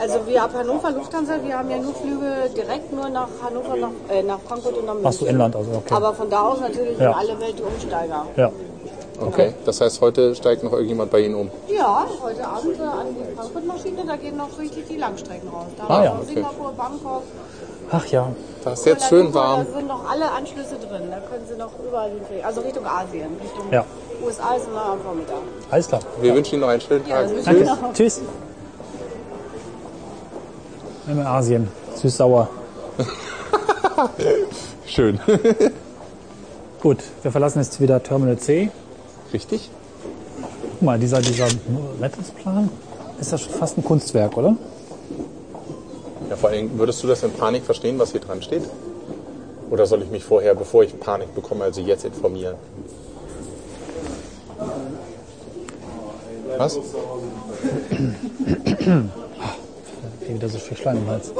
Also 0.00 0.26
wir 0.26 0.42
ab 0.42 0.50
Hannover 0.54 0.90
Lufthansa, 0.90 1.34
wir 1.42 1.58
haben 1.58 1.70
ja 1.70 1.78
nur 1.78 1.94
Flüge 1.94 2.50
direkt 2.56 2.92
nur 2.92 3.08
nach 3.08 3.28
Hannover, 3.42 3.76
nach, 3.76 3.90
äh, 4.10 4.22
nach 4.22 4.38
Frankfurt 4.40 4.76
und 4.76 4.86
nach 4.86 4.94
München. 4.94 5.08
Ach 5.08 5.12
so, 5.12 5.26
Inland, 5.26 5.56
also 5.56 5.70
okay. 5.72 5.94
Aber 5.94 6.12
von 6.14 6.28
da 6.30 6.42
aus 6.42 6.60
natürlich 6.60 6.98
Ja. 6.98 7.10
in 7.10 7.16
alle 7.16 7.40
Welt 7.40 7.54
die 7.58 7.62
Umsteiger. 7.62 8.26
Ja. 8.36 8.50
Okay. 9.20 9.54
Das 9.64 9.80
heißt, 9.80 10.00
heute 10.00 10.34
steigt 10.34 10.64
noch 10.64 10.72
irgendjemand 10.72 11.10
bei 11.12 11.20
Ihnen 11.20 11.36
um. 11.36 11.50
Ja, 11.68 12.04
heute 12.20 12.44
Abend 12.46 12.78
äh, 12.78 12.82
an 12.82 13.06
die 13.10 13.36
Frankfurt-Maschine, 13.36 14.02
da 14.06 14.16
gehen 14.16 14.36
noch 14.36 14.58
richtig 14.58 14.88
die 14.88 14.96
Langstrecken 14.96 15.48
raus. 15.48 15.66
Da 15.78 15.84
Ah, 15.84 15.88
haben 15.88 16.04
ja, 16.04 16.12
wir 16.12 16.18
okay. 16.22 16.34
Singapur, 16.34 16.72
Bangkok. 16.76 17.22
Ach 17.92 18.06
ja. 18.06 18.26
Das 18.64 18.80
ist 18.80 18.86
jetzt 18.86 19.08
schön 19.08 19.32
warm. 19.32 19.66
Da 19.70 19.78
sind 19.78 19.86
noch 19.88 20.10
alle 20.10 20.30
Anschlüsse 20.32 20.76
drin. 20.76 21.02
Da 21.10 21.18
können 21.20 21.44
Sie 21.48 21.54
noch 21.56 21.70
überall 21.86 22.10
hinfliegen. 22.10 22.44
Also 22.44 22.62
Richtung 22.62 22.84
Asien, 22.86 23.28
Richtung 23.40 23.70
Ja. 23.70 23.84
USA 24.24 24.54
ist 24.54 24.66
immer 24.66 24.84
am 24.92 25.00
Vormittag. 25.00 25.36
Alles 25.70 25.86
klar. 25.88 26.00
Wir 26.20 26.34
wünschen 26.34 26.54
Ihnen 26.54 26.62
noch 26.62 26.68
einen 26.68 26.80
schönen 26.80 27.06
Ja, 27.06 27.22
Tag. 27.22 27.54
Ihnen 27.56 27.68
auch. 27.68 27.92
Tschüss. 27.92 28.20
Immer 31.06 31.26
Asien. 31.26 31.68
Süß-sauer. 31.96 32.48
Schön. 34.86 35.20
Gut, 36.80 36.98
wir 37.22 37.30
verlassen 37.30 37.60
jetzt 37.60 37.80
wieder 37.80 38.02
Terminal 38.02 38.38
C. 38.38 38.70
Richtig? 39.32 39.70
Guck 40.70 40.82
mal, 40.82 40.98
dieser, 40.98 41.20
dieser 41.20 41.46
Rettungsplan 42.00 42.70
ist 43.20 43.32
ja 43.32 43.38
schon 43.38 43.52
fast 43.52 43.76
ein 43.76 43.84
Kunstwerk, 43.84 44.36
oder? 44.36 44.56
Ja, 46.30 46.36
vor 46.36 46.50
allem, 46.50 46.78
würdest 46.78 47.02
du 47.02 47.06
das 47.06 47.22
in 47.22 47.32
Panik 47.32 47.64
verstehen, 47.64 47.98
was 47.98 48.12
hier 48.12 48.20
dran 48.20 48.42
steht? 48.42 48.62
Oder 49.70 49.86
soll 49.86 50.02
ich 50.02 50.10
mich 50.10 50.24
vorher, 50.24 50.54
bevor 50.54 50.84
ich 50.84 50.98
Panik 50.98 51.34
bekomme, 51.34 51.64
also 51.64 51.82
jetzt 51.82 52.04
informieren? 52.04 52.54
Was? 56.56 56.78
Hier 60.26 60.36
wieder 60.36 60.48
so 60.48 60.58
viel 60.58 60.76
Schleim 60.76 60.98
im 60.98 61.08
Hals. 61.08 61.32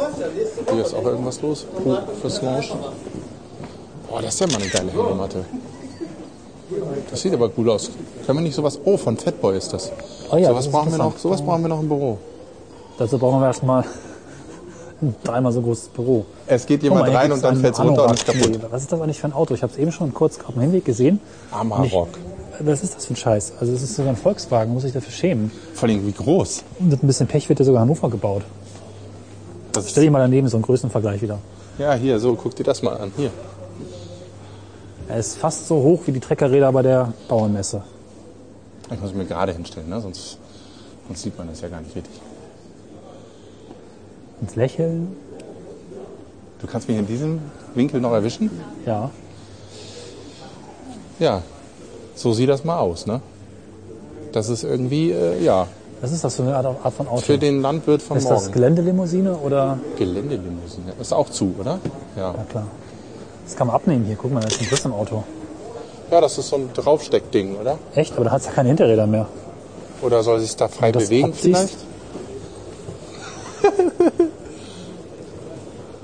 Hier 0.71 0.85
ist 0.85 0.95
auch 0.95 1.05
irgendwas 1.05 1.41
los? 1.41 1.67
Puh, 1.83 1.97
fürs 2.21 2.43
Lounge. 2.43 2.69
Boah, 4.09 4.21
das 4.21 4.35
ist 4.35 4.41
ja 4.41 4.47
mal 4.47 4.57
eine 4.57 4.69
geile 4.69 4.93
Hängematte. 4.93 5.45
Das 7.11 7.21
sieht 7.23 7.33
aber 7.35 7.49
gut 7.49 7.69
aus. 7.69 7.91
Können 8.27 8.39
wir 8.39 8.43
nicht 8.43 8.55
sowas... 8.55 8.79
Oh, 8.85 8.97
von 8.97 9.17
Fatboy 9.17 9.57
ist 9.57 9.73
das. 9.73 9.91
Oh 10.31 10.37
ja, 10.37 10.49
sowas, 10.49 10.65
das 10.65 10.73
brauchen 10.73 10.91
wir 10.91 10.99
noch, 10.99 11.19
sowas 11.19 11.43
brauchen 11.43 11.63
wir 11.63 11.69
noch 11.69 11.81
im 11.81 11.89
Büro. 11.89 12.19
Dazu 12.99 13.19
brauchen 13.19 13.41
wir 13.41 13.47
erstmal 13.47 13.85
ein 15.01 15.15
dreimal 15.25 15.53
so 15.53 15.63
großes 15.63 15.89
Büro. 15.89 16.25
Es 16.47 16.67
geht 16.67 16.83
mal, 16.83 16.89
jemand 16.89 17.09
hier 17.09 17.19
rein 17.19 17.33
und 17.33 17.43
dann 17.43 17.57
fällt 17.57 17.75
es 17.75 17.81
runter 17.81 18.07
und 18.07 18.15
ist 18.15 18.27
kaputt. 18.27 18.61
Was 18.71 18.83
ist 18.83 18.93
das 18.93 19.01
eigentlich 19.01 19.21
für 19.21 19.27
ein 19.29 19.33
Auto? 19.33 19.55
Ich 19.55 19.63
habe 19.63 19.73
es 19.73 19.79
eben 19.79 19.93
schon 19.93 20.13
kurz 20.13 20.39
auf 20.47 20.55
dem 20.55 20.63
Hinweg 20.63 20.85
gesehen. 20.85 21.21
Amarok. 21.51 22.09
Was 22.61 22.83
ist 22.83 22.97
das 22.97 23.07
für 23.07 23.15
ein 23.15 23.17
Scheiß? 23.17 23.55
Also 23.61 23.73
es 23.73 23.83
ist 23.83 23.97
sogar 23.97 24.13
ein 24.13 24.17
Volkswagen, 24.17 24.73
muss 24.73 24.85
ich 24.85 24.93
dafür 24.93 25.13
schämen. 25.13 25.51
Vor 25.75 25.89
allem, 25.89 26.07
wie 26.07 26.13
groß. 26.13 26.63
Und 26.79 26.91
mit 26.91 27.03
ein 27.03 27.07
bisschen 27.07 27.27
Pech 27.27 27.49
wird 27.49 27.59
ja 27.59 27.65
sogar 27.65 27.81
Hannover 27.81 28.09
gebaut. 28.11 28.43
Das 29.75 29.91
Stell 29.91 30.05
dich 30.05 30.11
mal 30.13 30.21
daneben, 30.21 30.49
so 30.49 30.57
einen 30.57 30.63
Größenvergleich 30.63 31.21
wieder. 31.21 31.39
ja, 31.79 31.95
hier, 31.95 32.19
so, 32.19 32.35
guck 32.35 32.55
dir 32.55 32.65
das 32.65 32.83
mal 32.83 32.97
an. 32.97 33.13
Hier. 33.17 33.31
Er 35.09 35.19
ist 35.19 35.37
fast 35.37 35.67
so 35.69 35.77
hoch 35.77 36.03
wie 36.07 36.13
die 36.13 36.21
Treckerräder 36.21 36.73
bei 36.73 36.83
der 36.83 37.13
Bauernmesse. 37.29 37.83
Ich 38.91 39.01
muss 39.01 39.13
mich 39.13 39.29
gerade 39.29 39.53
hinstellen, 39.53 39.89
ne? 39.89 40.01
sonst, 40.01 40.39
sonst 41.07 41.23
sieht 41.23 41.37
man 41.37 41.49
das 41.49 41.61
ja 41.61 41.69
gar 41.69 41.81
nicht 41.81 41.95
richtig. 41.95 42.15
Ins 44.41 44.57
Lächeln, 44.57 45.17
Du 46.61 46.71
kannst 46.71 46.89
mich 46.89 46.97
in 46.97 47.07
diesem 47.07 47.41
Winkel 47.75 48.01
noch 48.01 48.13
erwischen? 48.13 48.51
ja. 48.87 49.11
Ja, 51.19 51.43
so 52.17 52.33
sieht 52.33 52.49
das 52.49 52.65
mal 52.65 52.79
aus, 52.79 53.07
ne? 53.07 53.21
Das 54.33 54.49
ist 54.49 54.65
irgendwie, 54.65 55.13
äh, 55.13 55.45
ja, 55.45 55.69
Was 56.05 56.13
ist 56.13 56.23
das 56.23 56.37
für 56.37 56.43
eine 56.43 56.55
Art, 56.55 56.67
von 56.93 57.09
Auto? 57.09 57.23
für 57.23 57.39
den 57.39 57.63
Landwirt 57.63 58.03
von 58.03 58.19
ist 58.19 58.29
das 58.29 58.43
morgen. 58.43 58.53
Geländelimousine 58.53 59.37
oder? 59.39 59.79
Geländelimousine. 59.97 60.93
Ist 61.01 61.15
auch 61.15 61.31
zu, 61.31 61.55
oder? 61.59 61.79
Ja. 62.15 62.35
Na 62.37 62.45
klar. 62.45 62.67
Das 63.47 63.57
kann 63.57 63.69
man 63.69 63.77
abnehmen 63.77 64.05
hier. 64.05 64.15
Guck 64.15 64.31
mal, 64.31 64.41
da 64.41 64.49
ist 64.49 64.61
ein 64.61 64.67
Riss 64.67 64.85
im 64.85 64.93
Auto. 64.93 65.25
Ja, 66.11 66.21
das 66.21 66.37
ist 66.37 66.51
so 66.51 66.57
ein 66.57 66.69
Draufsteckding, 66.75 67.57
oder? 67.57 67.79
Echt? 67.95 68.13
Aber 68.17 68.27
da 68.27 68.33
hat 68.33 68.41
es 68.43 68.49
ja 68.49 68.53
keine 68.53 68.69
Hinterräder 68.69 69.07
mehr. 69.07 69.29
Oder 70.03 70.23
soll 70.23 70.41
sich 70.41 70.55
da 70.57 70.69
frei 70.69 70.93
das 70.93 71.05
bewegen 71.05 71.29
abziehst? 71.29 71.87
vielleicht? 73.63 73.89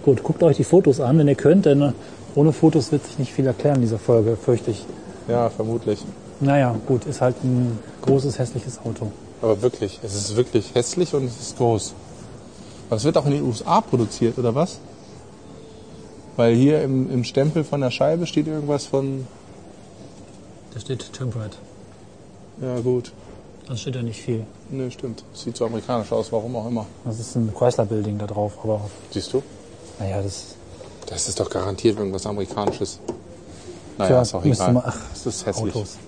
Gut, 0.06 0.22
guckt 0.22 0.42
euch 0.42 0.56
die 0.56 0.64
Fotos 0.64 0.98
an, 1.00 1.18
wenn 1.18 1.28
ihr 1.28 1.34
könnt, 1.34 1.66
denn 1.66 1.92
ohne 2.34 2.54
Fotos 2.54 2.90
wird 2.90 3.04
sich 3.04 3.18
nicht 3.18 3.34
viel 3.34 3.46
erklären 3.46 3.76
in 3.76 3.82
dieser 3.82 3.98
Folge, 3.98 4.38
fürchte 4.38 4.70
ich. 4.70 4.86
Ja, 5.28 5.50
vermutlich. 5.50 6.02
Naja, 6.40 6.74
gut, 6.86 7.04
ist 7.04 7.20
halt 7.20 7.36
ein 7.44 7.78
großes, 8.00 8.38
hässliches 8.38 8.78
Auto. 8.82 9.08
Aber 9.42 9.62
wirklich, 9.62 10.00
es 10.02 10.14
ist 10.14 10.36
wirklich 10.36 10.74
hässlich 10.74 11.14
und 11.14 11.24
es 11.24 11.40
ist 11.40 11.56
groß. 11.56 11.94
Aber 12.88 12.96
es 12.96 13.04
wird 13.04 13.16
auch 13.16 13.26
in 13.26 13.32
den 13.32 13.42
USA 13.44 13.80
produziert, 13.80 14.38
oder 14.38 14.54
was? 14.54 14.78
Weil 16.36 16.54
hier 16.54 16.82
im, 16.82 17.10
im 17.10 17.24
Stempel 17.24 17.64
von 17.64 17.80
der 17.80 17.90
Scheibe 17.90 18.26
steht 18.26 18.46
irgendwas 18.46 18.86
von. 18.86 19.26
Da 20.74 20.80
steht 20.80 21.12
Temperate. 21.12 21.56
Ja, 22.60 22.80
gut. 22.80 23.12
Da 23.66 23.76
steht 23.76 23.94
ja 23.94 24.02
nicht 24.02 24.20
viel. 24.20 24.44
Nö, 24.70 24.90
stimmt. 24.90 25.24
Sieht 25.32 25.56
so 25.56 25.64
amerikanisch 25.66 26.10
aus, 26.12 26.32
warum 26.32 26.56
auch 26.56 26.66
immer. 26.66 26.86
Das 27.04 27.18
ist 27.20 27.36
ein 27.36 27.52
Chrysler-Building 27.54 28.18
da 28.18 28.26
drauf, 28.26 28.52
aber 28.62 28.80
Siehst 29.10 29.32
du? 29.32 29.42
naja, 29.98 30.22
das 30.22 30.54
Das 31.06 31.28
ist 31.28 31.38
doch 31.40 31.48
garantiert 31.48 31.98
irgendwas 31.98 32.26
Amerikanisches. 32.26 32.98
Naja, 33.98 34.08
Tja, 34.10 34.22
ist 34.22 34.34
auch 34.34 34.44
egal. 34.44 34.82
ach, 34.84 34.96
das 35.12 35.26
ist 35.26 35.46
hässlich. 35.46 35.74
Autos. 35.74 35.98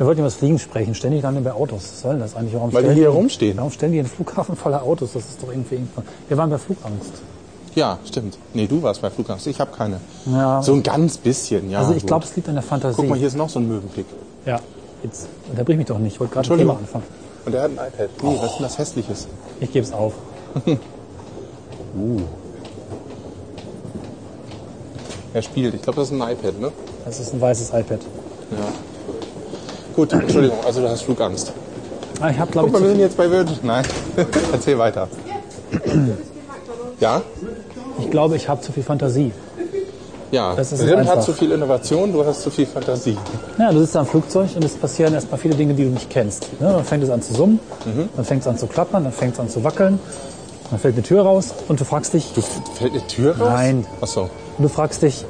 Wir 0.00 0.06
wollten 0.06 0.20
über 0.20 0.28
das 0.28 0.36
Fliegen 0.36 0.58
sprechen. 0.58 0.94
Ständig 0.94 1.22
landen 1.22 1.44
bei 1.44 1.52
Autos. 1.52 1.82
Was 1.82 2.00
soll 2.00 2.12
denn 2.12 2.20
das 2.20 2.34
eigentlich? 2.34 2.54
Warum 2.54 2.72
Weil 2.72 2.84
die 2.84 2.94
hier 2.94 3.10
rumstehen. 3.10 3.58
Warum 3.58 3.70
stellen 3.70 3.92
die 3.92 3.98
einen 3.98 4.08
Flughafen 4.08 4.56
voller 4.56 4.82
Autos? 4.82 5.12
Das 5.12 5.28
ist 5.28 5.42
doch 5.42 5.50
irgendwie... 5.50 5.78
Wir 6.26 6.38
waren 6.38 6.48
bei 6.48 6.56
Flugangst. 6.56 7.12
Ja, 7.74 7.98
stimmt. 8.06 8.38
Nee, 8.54 8.66
du 8.66 8.82
warst 8.82 9.02
bei 9.02 9.10
Flugangst. 9.10 9.46
Ich 9.46 9.60
habe 9.60 9.76
keine. 9.76 10.00
Ja. 10.24 10.62
So 10.62 10.72
ein 10.72 10.82
ganz 10.82 11.18
bisschen, 11.18 11.70
ja. 11.70 11.80
also 11.80 11.92
ich 11.92 12.06
glaube, 12.06 12.24
es 12.24 12.34
liegt 12.34 12.48
an 12.48 12.54
der 12.54 12.62
Fantasie. 12.62 12.96
Guck 12.96 13.10
mal, 13.10 13.18
hier 13.18 13.26
ist 13.26 13.36
noch 13.36 13.50
so 13.50 13.58
ein 13.58 13.68
Möwenpick. 13.68 14.06
Ja, 14.46 14.58
jetzt 15.02 15.28
unterbrich 15.50 15.76
mich 15.76 15.86
doch 15.86 15.98
nicht. 15.98 16.14
Ich 16.14 16.20
wollte 16.20 16.32
gerade 16.32 16.50
ein. 16.50 16.58
Thema 16.58 16.78
anfangen. 16.78 17.04
Und 17.44 17.52
der 17.52 17.62
hat 17.64 17.70
ein 17.70 17.74
iPad. 17.74 18.08
Nee, 18.22 18.38
was 18.40 18.52
ist 18.52 18.54
denn 18.54 18.62
das 18.62 18.78
Hässliches? 18.78 19.28
Ich 19.60 19.70
gebe 19.70 19.84
es 19.84 19.92
auf. 19.92 20.14
Er 25.34 25.42
spielt. 25.42 25.74
Ich 25.74 25.82
glaube, 25.82 26.00
das 26.00 26.10
ist 26.10 26.20
ein 26.20 26.22
iPad, 26.22 26.58
ne? 26.58 26.72
Das 27.04 27.20
ist 27.20 27.34
ein 27.34 27.40
weißes 27.40 27.68
iPad. 27.68 28.00
Ja. 28.50 28.89
Gut, 30.00 30.14
Entschuldigung. 30.14 30.56
Also 30.64 30.80
du 30.80 30.88
hast 30.88 31.02
Flugangst. 31.02 31.52
Ah, 32.22 32.30
ich 32.30 32.38
habe, 32.38 32.50
glaube 32.50 32.68
Guck 32.68 32.76
ich, 32.76 32.80
mal, 32.80 32.88
wir 32.88 32.88
sind 32.94 33.00
jetzt 33.00 33.16
bei 33.18 33.30
Virgin. 33.30 33.58
Nein. 33.62 33.84
Erzähl 34.52 34.78
weiter. 34.78 35.08
Ja? 37.00 37.20
ich 37.98 38.10
glaube, 38.10 38.36
ich 38.36 38.48
habe 38.48 38.62
zu 38.62 38.72
viel 38.72 38.82
Fantasie. 38.82 39.30
Ja. 40.30 40.54
Das 40.54 40.72
ist 40.72 40.82
Rim 40.86 41.06
hat 41.06 41.22
zu 41.22 41.34
viel 41.34 41.52
Innovation, 41.52 42.14
du 42.14 42.24
hast 42.24 42.40
zu 42.40 42.50
viel 42.50 42.64
Fantasie. 42.64 43.18
Ja, 43.58 43.72
du 43.72 43.80
sitzt 43.80 43.94
da 43.94 44.00
im 44.00 44.06
Flugzeug 44.06 44.48
und 44.56 44.64
es 44.64 44.72
passieren 44.74 45.12
erstmal 45.12 45.38
viele 45.38 45.54
Dinge, 45.54 45.74
die 45.74 45.84
du 45.84 45.90
nicht 45.90 46.08
kennst. 46.08 46.44
Ne? 46.60 46.72
Dann 46.72 46.84
fängt 46.84 47.02
es 47.04 47.10
an 47.10 47.20
zu 47.20 47.34
summen, 47.34 47.60
Mhm. 47.84 48.08
dann 48.16 48.24
fängt 48.24 48.40
es 48.40 48.46
an 48.48 48.56
zu 48.56 48.68
klappern, 48.68 49.04
dann 49.04 49.12
fängt 49.12 49.34
es 49.34 49.40
an 49.40 49.50
zu 49.50 49.62
wackeln, 49.64 49.98
dann 50.70 50.78
fällt 50.78 50.94
eine 50.94 51.02
Tür 51.02 51.22
raus 51.22 51.52
und 51.68 51.78
du 51.78 51.84
fragst 51.84 52.14
dich, 52.14 52.32
Du 52.34 52.40
fällt 52.40 52.92
eine 52.92 53.06
Tür 53.06 53.36
raus? 53.36 53.48
Nein. 53.50 53.86
Ach 54.00 54.06
so. 54.06 54.22
und 54.22 54.62
du 54.62 54.68
fragst 54.68 55.02
dich, 55.02 55.26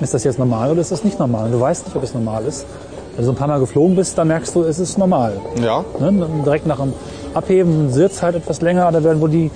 ist 0.00 0.12
das 0.12 0.24
jetzt 0.24 0.38
normal 0.38 0.72
oder 0.72 0.80
ist 0.82 0.92
das 0.92 1.04
nicht 1.04 1.18
normal? 1.18 1.46
Und 1.46 1.52
du 1.52 1.60
weißt 1.60 1.86
nicht, 1.86 1.96
ob 1.96 2.02
es 2.02 2.12
normal 2.12 2.44
ist. 2.44 2.66
Wenn 3.14 3.18
du 3.18 3.24
so 3.24 3.32
ein 3.32 3.36
paar 3.36 3.48
Mal 3.48 3.60
geflogen 3.60 3.94
bist, 3.94 4.16
dann 4.16 4.28
merkst 4.28 4.54
du, 4.54 4.62
es 4.62 4.78
ist 4.78 4.96
normal. 4.96 5.34
Ja. 5.62 5.84
Ne? 6.00 6.26
Direkt 6.44 6.66
nach 6.66 6.80
dem 6.80 6.94
Abheben 7.34 7.86
es 7.88 8.22
halt 8.22 8.36
etwas 8.36 8.60
länger, 8.62 8.90
da 8.90 9.04
werden 9.04 9.20
wohl 9.20 9.30
die 9.30 9.50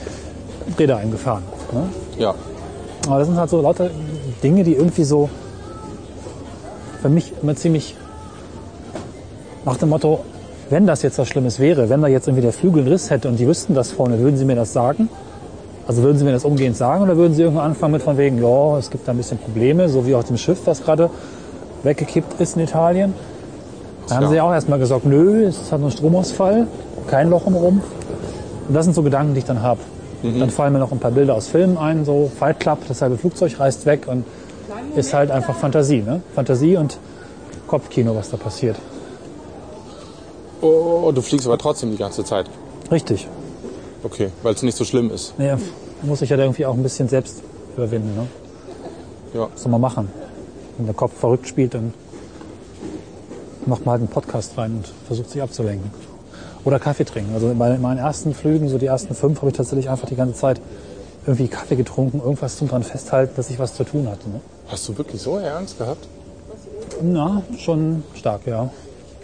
Räder 0.78 0.98
eingefahren. 0.98 1.42
Ne? 1.72 1.88
Ja. 2.18 2.34
Aber 3.06 3.18
das 3.18 3.28
sind 3.28 3.38
halt 3.38 3.50
so 3.50 3.60
lauter 3.62 3.88
Dinge, 4.42 4.64
die 4.64 4.74
irgendwie 4.74 5.04
so 5.04 5.30
für 7.00 7.08
mich 7.08 7.32
immer 7.42 7.54
ziemlich 7.54 7.96
nach 9.64 9.76
dem 9.76 9.88
Motto, 9.88 10.20
wenn 10.70 10.86
das 10.86 11.02
jetzt 11.02 11.18
was 11.18 11.28
Schlimmes 11.28 11.58
wäre, 11.58 11.88
wenn 11.88 12.02
da 12.02 12.08
jetzt 12.08 12.26
irgendwie 12.26 12.42
der 12.42 12.52
Flügel 12.52 12.82
einen 12.82 12.92
Riss 12.92 13.10
hätte 13.10 13.28
und 13.28 13.38
die 13.38 13.46
wüssten 13.46 13.74
das 13.74 13.92
vorne, 13.92 14.18
würden 14.18 14.36
sie 14.36 14.44
mir 14.44 14.56
das 14.56 14.72
sagen? 14.72 15.08
Also 15.86 16.02
würden 16.02 16.18
sie 16.18 16.24
mir 16.24 16.32
das 16.32 16.44
umgehend 16.44 16.76
sagen 16.76 17.04
oder 17.04 17.16
würden 17.16 17.34
sie 17.34 17.42
irgendwann 17.42 17.66
anfangen 17.66 17.92
mit 17.92 18.02
von 18.02 18.18
wegen, 18.18 18.42
ja, 18.42 18.76
es 18.76 18.90
gibt 18.90 19.06
da 19.06 19.12
ein 19.12 19.18
bisschen 19.18 19.38
Probleme, 19.38 19.88
so 19.88 20.06
wie 20.06 20.14
auf 20.14 20.24
dem 20.24 20.36
Schiff, 20.36 20.58
was 20.64 20.82
gerade 20.82 21.10
weggekippt 21.84 22.40
ist 22.40 22.56
in 22.56 22.62
Italien. 22.62 23.14
Da 24.08 24.16
haben 24.16 24.22
Tja. 24.22 24.30
sie 24.30 24.40
auch 24.40 24.52
erstmal 24.52 24.78
gesagt, 24.78 25.04
nö, 25.04 25.44
es 25.46 25.72
hat 25.72 25.80
nur 25.80 25.90
Stromausfall, 25.90 26.66
kein 27.08 27.30
Loch 27.30 27.46
im 27.46 27.54
Rumpf. 27.54 27.84
Und 28.68 28.74
das 28.74 28.84
sind 28.84 28.94
so 28.94 29.02
Gedanken, 29.02 29.34
die 29.34 29.40
ich 29.40 29.44
dann 29.44 29.62
habe. 29.62 29.80
Dann 30.22 30.50
fallen 30.50 30.72
mir 30.72 30.78
noch 30.78 30.90
ein 30.92 30.98
paar 30.98 31.10
Bilder 31.10 31.34
aus 31.34 31.48
Filmen 31.48 31.76
ein, 31.76 32.04
so 32.04 32.30
Fight 32.38 32.58
Club, 32.58 32.78
das 32.88 33.02
halbe 33.02 33.16
Flugzeug 33.16 33.60
reißt 33.60 33.86
weg 33.86 34.06
und 34.08 34.24
ist 34.96 35.12
halt 35.14 35.30
einfach 35.30 35.54
Fantasie, 35.54 36.02
ne? 36.02 36.20
Fantasie 36.34 36.76
und 36.76 36.98
Kopfkino, 37.66 38.16
was 38.16 38.30
da 38.30 38.36
passiert. 38.36 38.76
Oh, 40.60 41.12
du 41.14 41.20
fliegst 41.20 41.46
aber 41.46 41.58
trotzdem 41.58 41.90
die 41.90 41.96
ganze 41.96 42.24
Zeit. 42.24 42.46
Richtig. 42.90 43.28
Okay, 44.02 44.30
weil 44.42 44.54
es 44.54 44.62
nicht 44.62 44.76
so 44.76 44.84
schlimm 44.84 45.10
ist. 45.10 45.38
Naja, 45.38 45.58
muss 46.02 46.22
ich 46.22 46.30
ja 46.30 46.36
irgendwie 46.36 46.66
auch 46.66 46.74
ein 46.74 46.82
bisschen 46.82 47.08
selbst 47.08 47.42
überwinden, 47.76 48.14
ne? 48.16 48.26
Ja. 49.34 49.48
Was 49.52 49.62
soll 49.62 49.70
man 49.70 49.80
machen? 49.80 50.10
Wenn 50.76 50.86
der 50.86 50.94
Kopf 50.94 51.12
verrückt 51.18 51.46
spielt, 51.46 51.74
dann 51.74 51.92
macht 53.66 53.84
man 53.84 53.92
halt 53.92 54.00
einen 54.02 54.08
Podcast 54.08 54.56
rein 54.58 54.72
und 54.76 54.92
versucht 55.06 55.30
sich 55.30 55.42
abzulenken. 55.42 55.90
Oder 56.64 56.78
Kaffee 56.80 57.04
trinken. 57.04 57.32
Also 57.34 57.54
bei 57.56 57.76
meinen 57.78 57.98
ersten 57.98 58.34
Flügen, 58.34 58.68
so 58.68 58.78
die 58.78 58.86
ersten 58.86 59.14
fünf, 59.14 59.38
habe 59.40 59.50
ich 59.50 59.56
tatsächlich 59.56 59.88
einfach 59.88 60.08
die 60.08 60.16
ganze 60.16 60.34
Zeit 60.34 60.60
irgendwie 61.26 61.48
Kaffee 61.48 61.76
getrunken, 61.76 62.20
irgendwas 62.20 62.56
zum 62.56 62.68
dran 62.68 62.82
festhalten, 62.82 63.34
dass 63.36 63.50
ich 63.50 63.58
was 63.58 63.74
zu 63.74 63.84
tun 63.84 64.08
hatte. 64.08 64.28
Ne? 64.28 64.40
Hast 64.68 64.88
du 64.88 64.96
wirklich 64.98 65.20
so 65.22 65.36
Angst 65.36 65.78
gehabt? 65.78 66.06
Na, 67.02 67.42
schon 67.58 68.02
stark, 68.14 68.46
ja. 68.46 68.70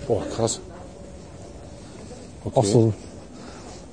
Boah, 0.06 0.22
krass. 0.36 0.60
Okay. 2.44 2.58
Auch 2.58 2.64
so. 2.64 2.92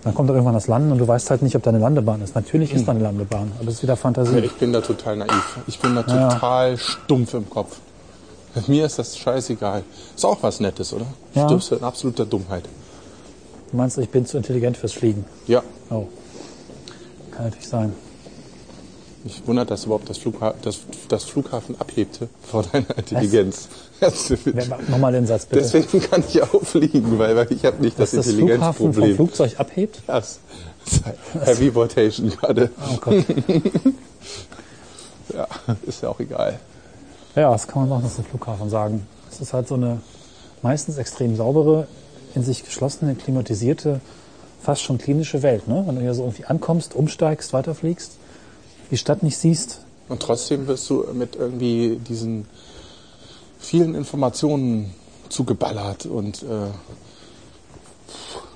Dann 0.04 0.16
kommt 0.16 0.30
da 0.30 0.34
irgendwann 0.34 0.54
das 0.56 0.68
Landen 0.68 0.92
und 0.92 0.98
du 0.98 1.08
weißt 1.08 1.30
halt 1.30 1.42
nicht, 1.42 1.56
ob 1.56 1.64
da 1.64 1.70
eine 1.72 1.80
Landebahn 1.80 2.22
ist. 2.22 2.34
Natürlich 2.34 2.74
ist 2.74 2.88
da 2.88 2.92
eine 2.92 3.02
Landebahn, 3.02 3.52
aber 3.58 3.66
das 3.66 3.76
ist 3.76 3.84
wieder 3.84 3.96
Fantasie. 3.98 4.38
Ich 4.40 4.54
bin 4.56 4.72
da 4.72 4.80
total 4.82 5.18
naiv. 5.18 5.60
Ich 5.68 5.80
bin 5.80 5.94
da 5.96 6.04
Ja. 6.08 6.30
total 6.34 6.78
stumpf 6.78 7.34
im 7.34 7.50
Kopf. 7.50 7.78
Mir 8.68 8.86
ist 8.86 9.00
das 9.00 9.18
scheißegal. 9.18 9.84
Ist 10.16 10.26
auch 10.26 10.42
was 10.42 10.60
Nettes, 10.60 10.94
oder? 10.94 11.06
Ja. 11.36 11.48
Du 11.48 11.56
bist 11.56 11.72
in 11.72 11.84
absoluter 11.84 12.26
Dummheit. 12.26 12.64
Du 13.72 13.78
meinst, 13.78 13.98
ich 13.98 14.10
bin 14.10 14.26
zu 14.26 14.38
intelligent 14.38 14.78
fürs 14.78 14.94
Fliegen? 14.94 15.26
Ja. 15.48 15.64
Oh. 15.90 16.08
Kann 17.32 17.46
natürlich 17.46 17.68
sein. 17.68 17.94
Mich 19.24 19.46
wundert, 19.46 19.70
dass 19.70 19.86
überhaupt 19.86 20.10
das, 20.10 20.18
Flugha 20.18 20.54
das, 20.62 20.80
das 21.10 21.26
Flughafen 21.26 21.80
abhebte 21.80 22.30
vor 22.42 22.64
deiner 22.64 22.98
Intelligenz. 22.98 23.68
Nochmal 24.88 25.12
den 25.12 25.28
Satz 25.28 25.46
bitte. 25.46 25.62
Deswegen 25.62 26.02
kann 26.10 26.24
ich 26.28 26.42
auch 26.42 26.64
fliegen, 26.64 27.20
weil, 27.20 27.36
weil 27.36 27.52
ich 27.52 27.66
habe 27.66 27.82
nicht 27.82 28.00
das, 28.00 28.12
Dass 28.12 28.26
das 28.26 28.34
Flughafen 28.34 28.74
vom 28.74 28.86
Intelligenzproblem. 28.88 29.16
Flugzeug 29.16 29.60
abhebt? 29.60 30.02
Das 30.08 30.40
ist 30.86 31.02
Heavy 31.46 31.68
Rotation 31.68 32.30
gerade. 32.30 32.72
Oh 32.92 32.98
Gott. 33.02 33.26
Ja, 35.32 35.48
ist 35.86 36.02
ja 36.02 36.10
auch 36.10 36.20
egal. 36.20 36.60
Ja, 37.40 37.54
das 37.54 37.70
kann 37.70 37.88
man 37.88 37.98
auch 37.98 38.04
noch 38.04 38.14
zum 38.14 38.26
Flughafen 38.26 38.70
sagen. 38.70 39.08
Es 39.32 39.40
ist 39.40 39.54
halt 39.54 39.66
so 39.70 39.76
eine 39.76 40.02
meistens 40.62 40.98
extrem 40.98 41.38
saubere, 41.38 41.88
in 42.36 42.44
sich 42.44 42.66
geschlossene, 42.66 43.16
klimatisierte, 43.16 44.02
fast 44.62 44.82
schon 44.82 44.98
klinische 44.98 45.42
Welt. 45.42 45.66
Ne? 45.66 45.84
Wenn 45.88 45.96
du 45.96 46.02
hier 46.02 46.14
so 46.14 46.24
irgendwie 46.24 46.44
ankommst, 46.44 46.96
umsteigst, 46.96 47.54
weiterfliegst, 47.54 48.18
die 48.92 48.98
Stadt 48.98 49.24
nicht 49.24 49.38
siehst. 49.38 49.80
Und 50.10 50.22
trotzdem 50.22 50.68
wirst 50.68 50.90
du 50.90 51.06
mit 51.14 51.38
irgendwie 51.38 52.02
diesen 52.10 52.46
vielen 53.58 53.96
Informationen 53.96 54.94
zugeballert 55.30 56.08
und, 56.08 56.44
äh, 56.44 56.72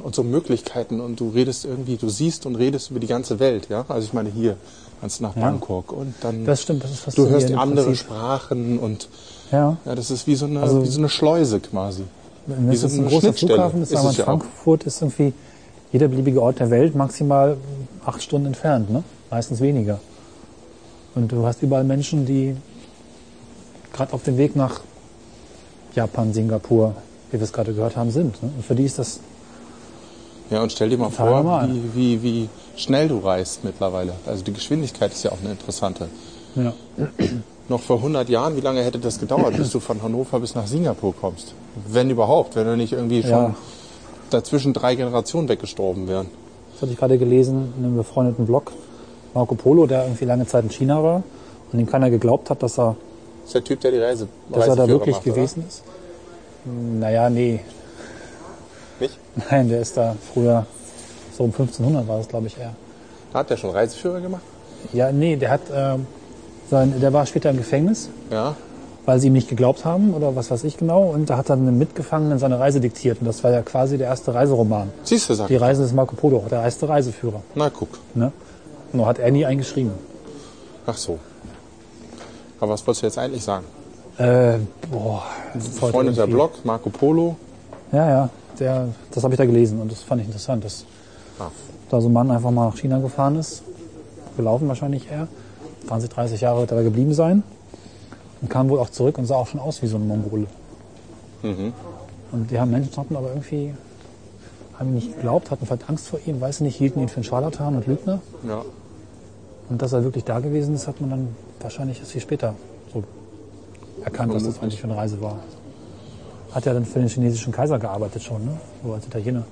und 0.04 0.14
so 0.14 0.24
Möglichkeiten 0.24 1.00
und 1.00 1.22
du 1.22 1.30
redest 1.30 1.64
irgendwie, 1.64 1.96
du 1.96 2.10
siehst 2.10 2.46
und 2.46 2.58
redest 2.58 2.92
über 2.92 3.00
die 3.00 3.08
ganze 3.08 3.40
Welt, 3.40 3.70
ja. 3.70 3.86
Also 3.88 4.06
ich 4.06 4.14
meine 4.14 4.30
hier 4.30 4.58
du 5.08 5.24
nach 5.24 5.36
Ja. 5.36 5.42
Bangkok 5.44 5.92
und 5.92 6.14
dann 6.22 6.46
Das 6.46 6.62
stimmt, 6.62 6.84
das 6.84 6.92
ist 6.92 7.18
du 7.18 7.28
hörst 7.28 7.52
andere 7.54 7.86
Prinzip. 7.86 8.06
Sprachen 8.06 8.80
und 8.80 9.10
Ja, 9.52 9.78
ja, 9.86 9.96
das 9.96 10.10
ist 10.12 10.26
wie 10.28 10.36
so 10.36 10.46
eine, 10.46 10.62
Also- 10.62 10.82
wie 10.84 10.88
so 10.88 11.00
eine 11.00 11.10
Schleuse 11.10 11.60
quasi. 11.60 12.04
wenn 12.48 12.70
Wie 12.70 12.76
es 12.76 12.82
so 12.82 12.88
ein 12.88 13.08
großer 13.08 13.34
Flughafen 13.34 13.82
ist, 13.84 13.92
ist 13.92 13.98
aber. 13.98 14.12
Frankfurt 14.14 14.84
ist 14.86 15.02
irgendwie 15.02 15.34
jeder 15.92 16.08
beliebige 16.08 16.42
Ort 16.42 16.60
der 16.60 16.70
Welt 16.72 16.96
maximal 16.96 17.58
acht 18.06 18.22
Stunden 18.24 18.48
entfernt, 18.48 18.90
ne? 18.90 19.04
meistens 19.30 19.62
weniger. 19.62 20.00
Und 21.16 21.32
du 21.32 21.46
hast 21.46 21.62
überall 21.62 21.84
Menschen, 21.84 22.26
die 22.26 22.56
gerade 23.94 24.12
auf 24.14 24.24
dem 24.24 24.38
Weg 24.38 24.56
nach 24.56 24.82
Japan, 25.96 26.34
Singapur, 26.34 26.96
wie 27.32 27.38
wir 27.40 27.44
es 27.44 27.54
gerade 27.54 27.74
gehört 27.74 27.96
haben, 27.96 28.10
sind. 28.12 28.42
Ne? 28.42 28.50
Und 28.58 28.66
für 28.66 28.74
die 28.76 28.84
ist 28.86 28.98
das 28.98 29.20
Ja, 30.50 30.62
und 30.62 30.72
stell 30.72 30.90
dir 30.90 30.98
mal 30.98 31.10
vor, 31.10 31.26
normal. 31.30 31.70
wie, 31.94 32.22
wie, 32.22 32.24
wie 32.24 32.50
schnell 32.76 33.08
du 33.08 33.20
reist 33.20 33.64
mittlerweile. 33.64 34.14
Also 34.26 34.44
die 34.44 34.54
Geschwindigkeit 34.54 35.12
ist 35.12 35.24
ja 35.24 35.32
auch 35.32 35.40
eine 35.42 35.52
interessante. 35.52 36.08
ja, 36.56 36.74
Noch 37.70 37.80
vor 37.82 37.98
100 37.98 38.28
Jahren, 38.30 38.56
wie 38.58 38.62
lange 38.62 38.82
hätte 38.84 39.00
das 39.00 39.20
gedauert, 39.20 39.56
bis 39.56 39.72
du 39.72 39.80
von 39.80 40.04
Hannover 40.04 40.40
bis 40.40 40.54
nach 40.54 40.68
Singapur 40.68 41.14
kommst? 41.20 41.54
Wenn 41.88 42.10
überhaupt, 42.10 42.56
wenn 42.56 42.66
du 42.66 42.76
nicht 42.78 42.94
irgendwie 42.94 43.22
schon 43.22 43.32
Ja. 43.32 43.56
dazwischen 44.30 44.74
drei 44.74 44.96
Generationen 44.96 45.48
weggestorben 45.48 46.08
wären. 46.08 46.28
Das 46.74 46.82
hatte 46.84 46.92
ich 46.92 46.98
gerade 46.98 47.18
gelesen 47.18 47.74
in 47.78 47.86
einem 47.86 47.96
befreundeten 47.96 48.46
Blog. 48.46 48.72
Marco 49.34 49.56
Polo, 49.56 49.88
der 49.88 50.04
irgendwie 50.04 50.26
lange 50.26 50.46
Zeit 50.46 50.64
in 50.66 50.70
China 50.70 51.02
war 51.02 51.24
und 51.72 51.80
dem 51.80 51.88
keiner 51.90 52.10
geglaubt 52.10 52.50
hat, 52.50 52.62
dass 52.62 52.78
er, 52.78 52.96
Das 53.42 53.48
ist 53.50 53.54
der 53.56 53.64
Typ, 53.64 53.80
der 53.82 53.92
die 53.92 53.98
Reise 54.00 54.28
dass 54.52 54.68
er 54.68 54.76
da 54.76 54.88
wirklich 54.88 55.16
macht, 55.16 55.24
gewesen 55.26 55.64
ist. 55.68 55.84
Naja, 56.66 57.30
nee. 57.30 57.62
Nicht? 59.04 59.18
Nein, 59.52 59.68
der 59.68 59.82
ist 59.82 59.98
da 59.98 60.16
früher, 60.34 60.66
so 61.38 61.44
um 61.44 61.50
1500 61.52 62.08
war 62.08 62.18
das, 62.20 62.28
glaube 62.30 62.48
ich, 62.48 62.58
eher. 62.58 62.74
Hat 63.34 63.50
der 63.50 63.58
schon 63.58 63.72
Reiseführer 63.72 64.22
gemacht? 64.22 64.44
Ja, 64.94 65.12
nee, 65.12 65.36
der 65.36 65.50
hat, 65.52 65.62
ähm, 65.74 66.08
sein, 66.70 66.94
der 67.02 67.12
war 67.12 67.26
später 67.26 67.50
im 67.50 67.58
Gefängnis, 67.58 68.10
Ja. 68.32 68.56
weil 69.06 69.20
sie 69.20 69.28
ihm 69.28 69.34
nicht 69.34 69.50
geglaubt 69.50 69.84
haben 69.84 70.14
oder 70.14 70.36
was 70.38 70.50
weiß 70.52 70.64
ich 70.64 70.78
genau. 70.78 71.04
Und 71.10 71.30
da 71.30 71.36
hat 71.36 71.50
dann 71.50 71.60
einem 71.68 71.78
Mitgefangenen 71.78 72.40
seine 72.40 72.60
Reise 72.60 72.80
diktiert. 72.80 73.20
Und 73.20 73.26
das 73.28 73.44
war 73.44 73.52
ja 73.52 73.62
quasi 73.62 73.98
der 73.98 74.08
erste 74.08 74.34
Reiseroman. 74.34 74.90
Siehst 75.04 75.30
du, 75.30 75.34
sagt 75.34 75.50
Die. 75.50 75.58
Reise 75.58 75.82
des 75.84 75.92
Marco 75.92 76.16
Polo, 76.16 76.44
der 76.50 76.62
erste 76.64 76.88
Reiseführer. 76.88 77.42
Na, 77.56 77.70
guck. 77.70 77.90
Ne? 78.16 78.32
Nur 78.94 79.06
hat 79.08 79.20
er 79.20 79.32
nie 79.32 79.46
eingeschrieben. 79.46 79.92
Ach 80.86 80.96
so. 80.98 81.20
Aber 82.62 82.72
was 82.74 82.88
wolltest 82.88 83.02
du 83.04 83.08
jetzt 83.08 83.18
eigentlich 83.18 83.44
sagen? 83.44 83.66
Äh, 84.18 84.60
boah. 84.90 85.24
Freund 85.80 85.94
der 85.96 86.14
irgendwie- 86.16 86.32
Blog, 86.36 86.52
Marco 86.64 86.90
Polo. 86.90 87.36
Ja, 87.92 88.10
ja. 88.10 88.30
Der, 88.60 88.90
das 89.12 89.24
habe 89.24 89.34
ich 89.34 89.38
da 89.38 89.46
gelesen 89.46 89.82
und 89.82 89.92
das 89.92 90.04
fand 90.04 90.22
ich 90.22 90.28
interessant, 90.28 90.64
dass 90.64 90.86
Ah. 91.40 91.50
da 91.90 92.00
so 92.00 92.10
ein 92.10 92.14
Mann 92.14 92.30
einfach 92.30 92.52
mal 92.52 92.68
nach 92.68 92.78
China 92.78 93.00
gefahren 93.00 93.36
ist. 93.38 93.64
Gelaufen 94.38 94.68
wahrscheinlich 94.68 95.10
eher. 95.10 95.28
20, 95.88 96.10
30 96.10 96.42
Jahre 96.42 96.60
wird 96.60 96.72
er 96.72 96.78
da 96.78 96.84
geblieben 96.84 97.14
sein. 97.14 97.44
Und 98.42 98.50
kam 98.50 98.70
wohl 98.70 98.80
auch 98.80 98.90
zurück 98.90 99.18
und 99.18 99.26
sah 99.26 99.36
auch 99.36 99.48
schon 99.48 99.60
aus 99.60 99.82
wie 99.82 99.88
so 99.88 99.98
ein 99.98 100.08
Mongole. 100.08 100.48
Mhm. 101.42 101.74
Und 102.32 102.52
die 102.52 102.60
haben 102.60 102.72
Menschen 102.72 102.96
hatten 102.98 103.16
aber 103.16 103.30
irgendwie, 103.30 103.74
haben 104.78 104.90
ihn 104.90 104.96
nicht 104.96 105.16
geglaubt, 105.16 105.50
hatten 105.52 105.66
vielleicht 105.66 105.90
Angst 105.90 106.08
vor 106.08 106.20
ihm, 106.26 106.42
weiß 106.42 106.62
nicht, 106.62 106.76
hielten 106.76 107.00
ihn 107.00 107.10
für 107.10 107.18
einen 107.18 107.24
Scharlatan 107.24 107.76
und 107.76 107.88
Lügner. 107.88 108.20
Ja. 108.48 108.64
Und 109.70 109.82
dass 109.82 109.94
er 109.94 110.04
wirklich 110.04 110.24
da 110.24 110.40
gewesen 110.40 110.76
ist, 110.76 110.88
hat 110.88 111.00
man 111.00 111.10
dann 111.10 111.28
wahrscheinlich 111.62 112.00
erst 112.00 112.12
viel 112.12 112.22
später 112.22 112.54
so 112.94 113.04
erkannt, 114.04 114.34
was 114.34 114.44
das 114.44 114.62
eigentlich 114.62 114.82
für 114.82 114.88
eine 114.88 114.98
Reise 114.98 115.22
war. 115.22 115.38
Hat 116.54 116.66
ja 116.66 116.74
dann 116.74 116.86
für 116.86 117.00
den 117.00 117.08
chinesischen 117.08 117.52
Kaiser 117.52 117.80
gearbeitet 117.80 118.24
schon, 118.24 118.46
ne? 118.46 118.58
So 118.84 118.94
als 118.94 119.06
Italiener. 119.06 119.44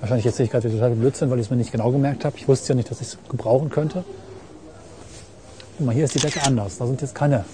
Wahrscheinlich 0.00 0.26
erzähle 0.26 0.44
ich 0.44 0.50
gerade 0.50 0.70
total 0.70 0.90
Blödsinn, 0.90 1.30
weil 1.30 1.38
ich 1.38 1.46
es 1.46 1.50
mir 1.50 1.56
nicht 1.56 1.72
genau 1.72 1.90
gemerkt 1.90 2.24
habe. 2.24 2.36
Ich 2.36 2.46
wusste 2.46 2.68
ja 2.70 2.74
nicht, 2.74 2.90
dass 2.90 3.00
ich 3.00 3.08
es 3.08 3.18
gebrauchen 3.28 3.70
könnte. 3.70 4.04
Guck 5.76 5.86
mal, 5.86 5.94
hier 5.94 6.04
ist 6.04 6.14
die 6.14 6.20
Decke 6.20 6.42
anders. 6.44 6.78
Da 6.78 6.86
sind 6.86 7.00
jetzt 7.00 7.14
keine 7.14 7.44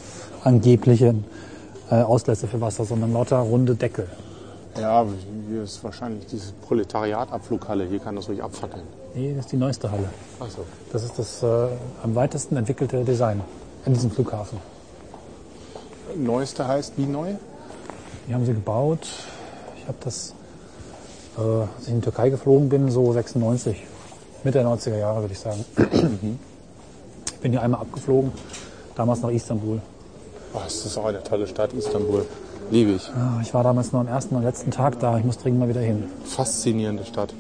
angeblichen 0.43 1.25
äh, 1.91 2.03
Auslässe 2.03 2.47
für 2.49 2.61
Wasser, 2.61 2.85
sondern 2.85 3.13
lauter 3.13 3.39
runde 3.39 3.75
Deckel. 3.75 4.09
Ja, 4.79 5.07
hier 5.49 5.63
ist 5.63 5.83
wahrscheinlich 5.85 6.27
diese 6.27 6.53
Proletariat-Abflughalle. 6.67 7.87
Hier 7.87 8.01
kann 8.01 8.17
das 8.17 8.29
ruhig 8.29 8.43
abfackeln. 8.43 8.83
Nee, 9.15 9.35
das 9.35 9.47
ist 9.47 9.53
die 9.53 9.57
neueste 9.57 9.91
Halle. 9.91 10.09
Achso. 10.41 10.63
Das 10.93 11.05
ist 11.05 11.19
das 11.19 11.43
äh, 11.43 11.69
am 12.03 12.15
weitesten 12.15 12.57
entwickelte 12.57 13.05
Design 13.05 13.41
in 13.87 13.95
diesem 13.95 14.11
Flughafen. 14.11 14.59
Neueste 16.17 16.67
heißt 16.67 16.95
wie 16.97 17.07
neu? 17.07 17.35
Die 18.29 18.35
haben 18.35 18.45
sie 18.47 18.53
gebaut. 18.55 19.07
Ich 19.79 19.87
habe 19.87 19.99
das, 20.05 20.35
äh, 21.37 21.41
als 21.41 21.83
ich 21.83 21.89
in 21.89 21.97
die 21.97 22.01
Türkei 22.05 22.31
geflogen 22.31 22.69
bin, 22.69 22.91
so 22.91 23.13
96, 23.13 23.83
Mitte 24.45 24.59
der 24.59 24.67
90er 24.69 24.97
Jahre 24.99 25.21
würde 25.23 25.33
ich 25.33 25.39
sagen. 25.41 25.65
ich 25.77 27.41
bin 27.41 27.51
hier 27.53 27.63
einmal 27.63 27.81
abgeflogen, 27.81 28.33
damals 28.95 29.21
nach 29.23 29.31
Istanbul. 29.31 29.81
Oh, 30.55 30.59
das 30.63 30.87
ist 30.87 30.97
auch 30.97 31.07
eine 31.07 31.23
tolle 31.23 31.47
Stadt, 31.47 31.73
Istanbul. 31.73 32.25
Liebe 32.71 32.93
ich. 32.93 33.11
Ah, 33.11 33.41
Ich 33.43 33.53
war 33.53 33.63
damals 33.63 33.93
nur 33.93 34.01
am 34.01 34.09
ersten 34.09 34.37
und 34.37 34.43
letzten 34.43 34.71
Tag 34.71 34.99
da. 35.01 35.19
Ich 35.19 35.25
muss 35.25 35.37
dringend 35.37 35.61
mal 35.61 35.69
wieder 35.69 35.83
hin. 35.83 36.05
Faszinierende 36.25 37.05
Stadt. 37.05 37.35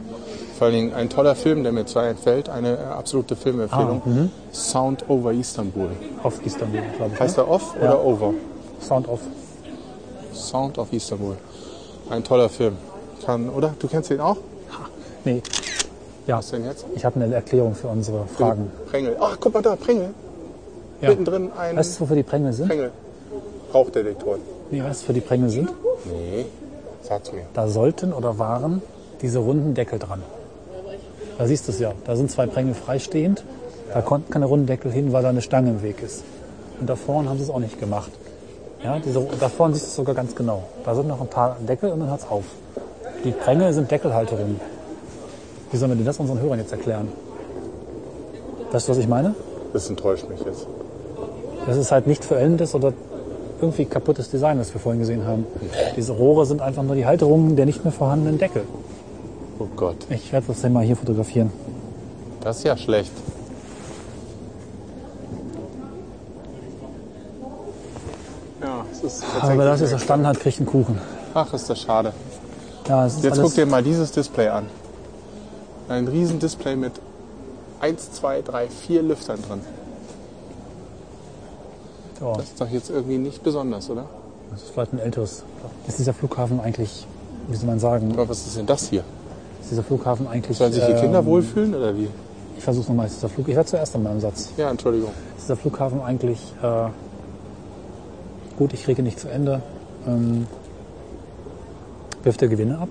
Vor 0.58 0.66
allen 0.66 0.74
Dingen 0.76 0.92
ein 0.94 1.08
toller 1.08 1.34
Film, 1.34 1.62
der 1.62 1.72
mir 1.72 1.86
zwar 1.86 2.06
entfällt, 2.08 2.48
eine 2.50 2.76
äh, 2.76 2.82
absolute 2.82 3.34
Filmempfehlung. 3.34 4.30
Sound 4.52 5.08
over 5.08 5.32
Istanbul. 5.32 5.88
Auf 6.22 6.44
Istanbul, 6.44 6.82
glaube 6.96 7.12
ich. 7.14 7.20
Heißt 7.20 7.38
ne? 7.38 7.44
er 7.44 7.50
off 7.50 7.74
Ja. 7.80 7.88
oder 7.94 8.04
over? 8.04 8.34
Sound 8.86 9.08
off. 9.08 9.20
Sound 10.32 10.78
of 10.78 10.92
Istanbul. 10.92 11.36
Ein 12.10 12.22
toller 12.22 12.48
Film. 12.48 12.76
Kann, 13.24 13.48
oder? 13.48 13.74
Du 13.78 13.88
kennst 13.88 14.10
den 14.10 14.20
auch? 14.20 14.36
Nee. 15.24 15.42
Ja, 16.26 16.38
Was 16.38 16.50
denn 16.50 16.64
jetzt? 16.64 16.84
ich 16.94 17.04
habe 17.04 17.20
eine 17.20 17.34
Erklärung 17.34 17.74
für 17.74 17.88
unsere 17.88 18.26
Fragen. 18.26 18.70
Prängel. 18.90 19.16
Ach, 19.20 19.36
guck 19.40 19.54
mal 19.54 19.62
da, 19.62 19.76
Prängel. 19.76 20.10
Ja. 21.00 21.10
Mittendrin 21.10 21.50
ein 21.58 21.76
Weißt 21.76 21.96
du, 21.96 22.00
wofür 22.02 22.16
die 22.16 22.22
Prängel 22.22 22.52
sind? 22.52 22.68
Prängel. 22.68 22.90
Rauchdetektoren. 23.72 24.40
Nee, 24.70 24.82
weißt 24.82 25.00
du, 25.00 25.02
wofür 25.04 25.14
die 25.14 25.20
Prängel 25.20 25.50
sind? 25.50 25.70
Nee, 26.06 26.46
sag's 27.02 27.32
mir. 27.32 27.42
Da 27.54 27.68
sollten 27.68 28.12
oder 28.12 28.38
waren 28.38 28.82
diese 29.22 29.38
runden 29.38 29.74
Deckel 29.74 29.98
dran. 29.98 30.22
Da 31.38 31.46
siehst 31.46 31.66
du 31.68 31.72
es 31.72 31.78
ja. 31.78 31.92
Da 32.04 32.16
sind 32.16 32.30
zwei 32.30 32.46
Prängel 32.46 32.74
freistehend. 32.74 33.44
Da 33.92 34.00
konnten 34.02 34.30
keine 34.30 34.46
runden 34.46 34.66
Deckel 34.66 34.92
hin, 34.92 35.12
weil 35.12 35.22
da 35.22 35.30
eine 35.30 35.42
Stange 35.42 35.70
im 35.70 35.82
Weg 35.82 36.02
ist. 36.02 36.22
Und 36.80 36.88
da 36.88 36.96
vorne 36.96 37.28
haben 37.28 37.38
sie 37.38 37.44
es 37.44 37.50
auch 37.50 37.58
nicht 37.60 37.78
gemacht. 37.80 38.10
Ja, 38.84 38.98
diese, 38.98 39.26
da 39.40 39.48
vorne 39.48 39.74
siehst 39.74 39.86
du 39.86 39.88
es 39.88 39.94
sogar 39.96 40.14
ganz 40.14 40.34
genau. 40.34 40.62
Da 40.84 40.94
sind 40.94 41.08
noch 41.08 41.20
ein 41.20 41.26
paar 41.26 41.56
Deckel 41.66 41.90
und 41.90 42.00
dann 42.00 42.10
hört 42.10 42.20
es 42.20 42.28
auf. 42.28 42.44
Die 43.24 43.30
Prängel 43.32 43.72
sind 43.72 43.90
Deckelhalterungen. 43.90 44.60
Wie 45.70 45.76
sollen 45.78 45.90
wir 45.92 45.96
denn 45.96 46.04
das 46.04 46.18
unseren 46.20 46.38
Hörern 46.40 46.58
jetzt 46.58 46.72
erklären? 46.72 47.08
Weißt 48.70 48.86
du, 48.86 48.92
was 48.92 48.98
ich 48.98 49.08
meine? 49.08 49.34
Das 49.72 49.88
enttäuscht 49.88 50.28
mich 50.28 50.40
jetzt. 50.44 50.66
Das 51.66 51.78
ist 51.78 51.90
halt 51.90 52.06
nicht 52.06 52.24
vollendetes 52.24 52.74
oder 52.74 52.92
irgendwie 53.60 53.86
kaputtes 53.86 54.30
Design, 54.30 54.58
was 54.58 54.74
wir 54.74 54.80
vorhin 54.80 55.00
gesehen 55.00 55.24
haben. 55.26 55.46
Diese 55.96 56.12
Rohre 56.12 56.44
sind 56.44 56.60
einfach 56.60 56.82
nur 56.82 56.94
die 56.94 57.06
Halterungen 57.06 57.56
der 57.56 57.64
nicht 57.64 57.82
mehr 57.84 57.92
vorhandenen 57.92 58.38
Deckel. 58.38 58.64
Oh 59.58 59.66
Gott, 59.76 59.96
Ich 60.10 60.30
werde 60.32 60.48
das 60.48 60.60
dann 60.60 60.72
mal 60.74 60.84
hier 60.84 60.96
fotografieren. 60.96 61.50
das 62.42 62.58
ist 62.58 62.64
ja 62.64 62.76
schlecht. 62.76 63.12
Ja, 68.62 68.84
ist 69.44 69.50
Aber 69.52 69.64
das 69.64 69.80
jetzt 69.80 69.90
verstanden 69.90 70.26
hat, 70.26 70.40
kriegt 70.40 70.58
einen 70.58 70.66
Kuchen. 70.66 70.98
Ach, 71.34 71.52
ist 71.52 71.68
das 71.68 71.80
schade. 71.80 72.12
Ja, 72.88 73.06
es 73.06 73.14
ist 73.16 73.24
Jetzt 73.24 73.40
guck 73.40 73.54
dir 73.54 73.66
mal 73.66 73.82
dieses 73.82 74.12
Display 74.12 74.48
an. 74.48 74.66
Ein 75.88 76.08
riesen 76.08 76.38
Display 76.38 76.76
mit 76.76 76.92
1, 77.80 78.12
2, 78.12 78.42
3, 78.42 78.68
4 78.68 79.02
Lüftern 79.02 79.38
drin. 79.42 79.60
ja, 82.20 82.32
Das 82.34 82.44
ist 82.44 82.60
doch 82.60 82.68
jetzt 82.70 82.90
irgendwie 82.90 83.18
nicht 83.18 83.42
besonders, 83.42 83.90
oder? 83.90 84.04
das 84.50 84.62
ist 84.62 84.70
vielleicht 84.70 84.92
ein 84.92 84.98
älteres. 85.00 85.42
Ist 85.88 85.98
dieser 85.98 86.14
Flughafen 86.14 86.60
eigentlich, 86.60 87.06
wie 87.48 87.56
soll 87.56 87.66
man 87.66 87.80
sagen, 87.80 88.12
Aber 88.12 88.28
was 88.28 88.46
ist 88.46 88.56
denn 88.56 88.66
das 88.66 88.88
hier? 88.88 89.02
ist 89.60 89.70
dieser 89.70 89.82
Flughafen 89.82 90.28
eigentlich... 90.28 90.58
Sollen 90.58 90.72
sich 90.72 90.84
die 90.84 90.94
Kinder 90.94 91.20
ähm, 91.20 91.26
wohlfühlen 91.26 91.74
oder 91.74 91.96
wie? 91.96 92.08
Ich 92.56 92.62
versuche 92.62 92.88
nochmal, 92.88 93.06
ist 93.06 93.16
dieser 93.16 93.30
Flug, 93.30 93.48
ich 93.48 93.56
war 93.56 93.66
zuerst 93.66 93.94
an 93.96 94.02
meinem 94.02 94.20
Satz. 94.20 94.50
Ja, 94.56 94.70
Entschuldigung. 94.70 95.10
Ist 95.36 95.44
dieser 95.44 95.56
Flughafen 95.56 96.02
eigentlich... 96.02 96.38
Äh, 96.62 96.88
gut, 98.56 98.72
ich 98.72 98.84
kriege 98.84 99.02
nicht 99.02 99.18
zu 99.18 99.28
Ende. 99.28 99.62
Ähm, 100.06 100.46
wirft 102.22 102.42
er 102.42 102.48
Gewinne 102.48 102.78
ab? 102.78 102.88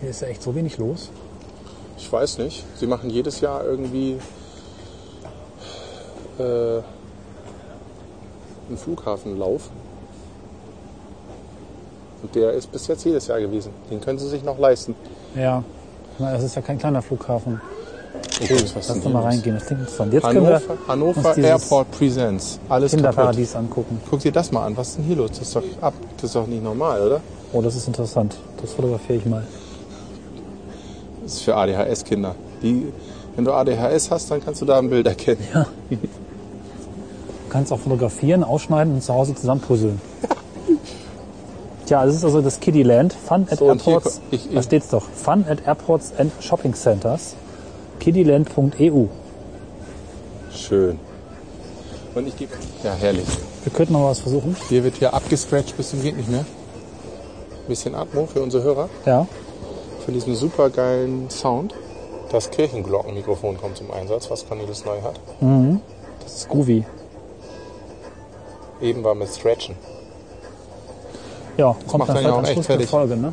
Hier 0.00 0.10
ist 0.10 0.20
ja 0.20 0.28
echt 0.28 0.42
so 0.42 0.54
wenig 0.54 0.78
los. 0.78 1.10
Ich 1.98 2.10
weiß 2.10 2.38
nicht. 2.38 2.64
Sie 2.76 2.86
machen 2.86 3.10
jedes 3.10 3.40
Jahr 3.40 3.64
irgendwie 3.64 4.18
äh, 6.38 6.80
einen 8.68 8.76
Flughafenlauf. 8.76 9.70
Und 12.22 12.34
der 12.34 12.52
ist 12.52 12.72
bis 12.72 12.86
jetzt 12.86 13.04
jedes 13.04 13.26
Jahr 13.26 13.40
gewesen. 13.40 13.72
Den 13.90 14.00
können 14.00 14.18
Sie 14.18 14.28
sich 14.28 14.42
noch 14.42 14.58
leisten. 14.58 14.94
Ja, 15.34 15.62
na, 16.18 16.32
das 16.32 16.42
ist 16.42 16.56
ja 16.56 16.62
kein 16.62 16.78
kleiner 16.78 17.02
Flughafen. 17.02 17.60
Okay, 18.40 18.56
was 18.74 18.88
Lass 18.88 19.00
doch 19.02 19.10
mal 19.12 19.22
reingehen. 19.22 19.54
Das 19.56 19.66
klingt 19.66 19.80
interessant. 19.82 20.12
Jetzt 20.12 20.24
können 20.24 20.46
Hannover, 20.46 20.60
wir 20.68 20.88
Hannover 20.88 21.36
Airport 21.38 21.90
Presents. 21.90 22.58
Alles 22.68 22.90
kaputt. 22.92 23.04
Kinderparadies 23.06 23.56
angucken. 23.56 24.00
Guck 24.10 24.20
dir 24.20 24.32
das 24.32 24.52
mal 24.52 24.66
an. 24.66 24.76
Was 24.76 24.88
ist 24.88 24.98
denn 24.98 25.04
hier 25.04 25.16
los? 25.16 25.30
Das 25.30 25.40
ist 25.42 25.56
doch 25.56 25.62
ab. 25.80 25.94
Das 26.16 26.24
ist 26.24 26.36
doch 26.36 26.46
nicht 26.46 26.62
normal, 26.62 27.00
oder? 27.00 27.20
Oh, 27.52 27.62
das 27.62 27.76
ist 27.76 27.86
interessant. 27.86 28.36
Das 28.60 28.72
fotografiere 28.72 29.18
ich 29.18 29.26
mal. 29.26 29.42
Das 31.22 31.34
ist 31.34 31.42
für 31.42 31.56
ADHS-Kinder. 31.56 32.34
Wenn 32.60 33.44
du 33.44 33.52
ADHS 33.52 34.10
hast, 34.10 34.30
dann 34.30 34.44
kannst 34.44 34.60
du 34.60 34.66
da 34.66 34.78
ein 34.78 34.90
Bild 34.90 35.06
erkennen. 35.06 35.38
Du 35.90 35.96
kannst 37.50 37.72
auch 37.72 37.78
fotografieren, 37.80 38.44
ausschneiden 38.44 38.94
und 38.94 39.02
zu 39.02 39.14
Hause 39.14 39.34
zusammenpuzzeln. 39.34 40.00
Tja, 41.86 42.04
das 42.04 42.16
ist 42.16 42.24
also 42.24 42.42
das 42.42 42.60
Kiddieland. 42.60 43.12
Fun 43.12 43.46
at 43.50 43.58
So, 43.60 43.66
und 43.66 43.80
hier 43.82 43.94
Airports. 43.94 44.16
ko- 44.16 44.22
ich- 44.32 44.48
da 44.52 44.58
ich- 44.60 44.64
steht's 44.66 44.88
doch. 44.88 45.04
Fun 45.14 45.44
at 45.48 45.64
Airports 45.66 46.12
and 46.18 46.32
Shopping 46.40 46.74
Centers. 46.74 47.34
Kiddieland.eu. 48.00 49.06
Schön. 50.52 50.98
Und 52.14 52.28
ich 52.28 52.36
gebe. 52.36 52.52
Ja, 52.82 52.94
herrlich. 52.94 53.26
Wir 53.64 53.72
könnten 53.72 53.92
noch 53.92 54.04
was 54.04 54.20
versuchen. 54.20 54.56
Hier 54.68 54.84
wird 54.84 54.96
hier 54.96 55.12
abgescratcht 55.12 55.76
bis 55.76 55.90
zum 55.90 56.02
geht 56.02 56.16
nicht 56.16 56.30
mehr. 56.30 56.40
Ein 56.40 57.68
bisschen 57.68 57.94
Atmo 57.94 58.26
für 58.26 58.42
unsere 58.42 58.62
Hörer. 58.62 58.88
Ja. 59.04 59.26
Für 60.04 60.12
diesen 60.12 60.34
super 60.34 60.70
geilen 60.70 61.28
Sound. 61.30 61.74
Das 62.30 62.50
Kirchenglockenmikrofon 62.50 63.60
kommt 63.60 63.76
zum 63.76 63.90
Einsatz, 63.90 64.30
was 64.30 64.48
Cornelis 64.48 64.84
neu 64.84 65.00
hat. 65.02 65.20
Das 66.22 66.36
ist 66.36 66.48
groovy. 66.48 66.84
Eben 68.80 69.04
war 69.04 69.14
mit 69.14 69.28
Scratchen. 69.28 69.74
Ja, 71.56 71.76
kommt 71.86 72.00
macht 72.00 72.08
dann 72.10 72.16
dann 72.16 72.24
ja 72.24 72.32
auch 72.34 72.44
echt 72.44 72.64
fertig. 72.64 72.88
Folge, 72.88 73.16
ne? 73.16 73.32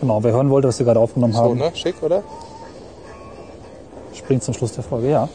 Genau, 0.00 0.22
wer 0.22 0.32
hören 0.32 0.50
wollte, 0.50 0.68
was 0.68 0.78
wir 0.78 0.86
gerade 0.86 1.00
aufgenommen 1.00 1.32
So, 1.32 1.40
haben, 1.40 1.58
ne? 1.58 1.70
Schick, 1.74 2.02
oder? 2.02 2.22
Springt 4.26 4.42
zum 4.42 4.54
Schluss 4.54 4.72
der 4.72 4.82
Folge, 4.82 5.08
ja. 5.08 5.28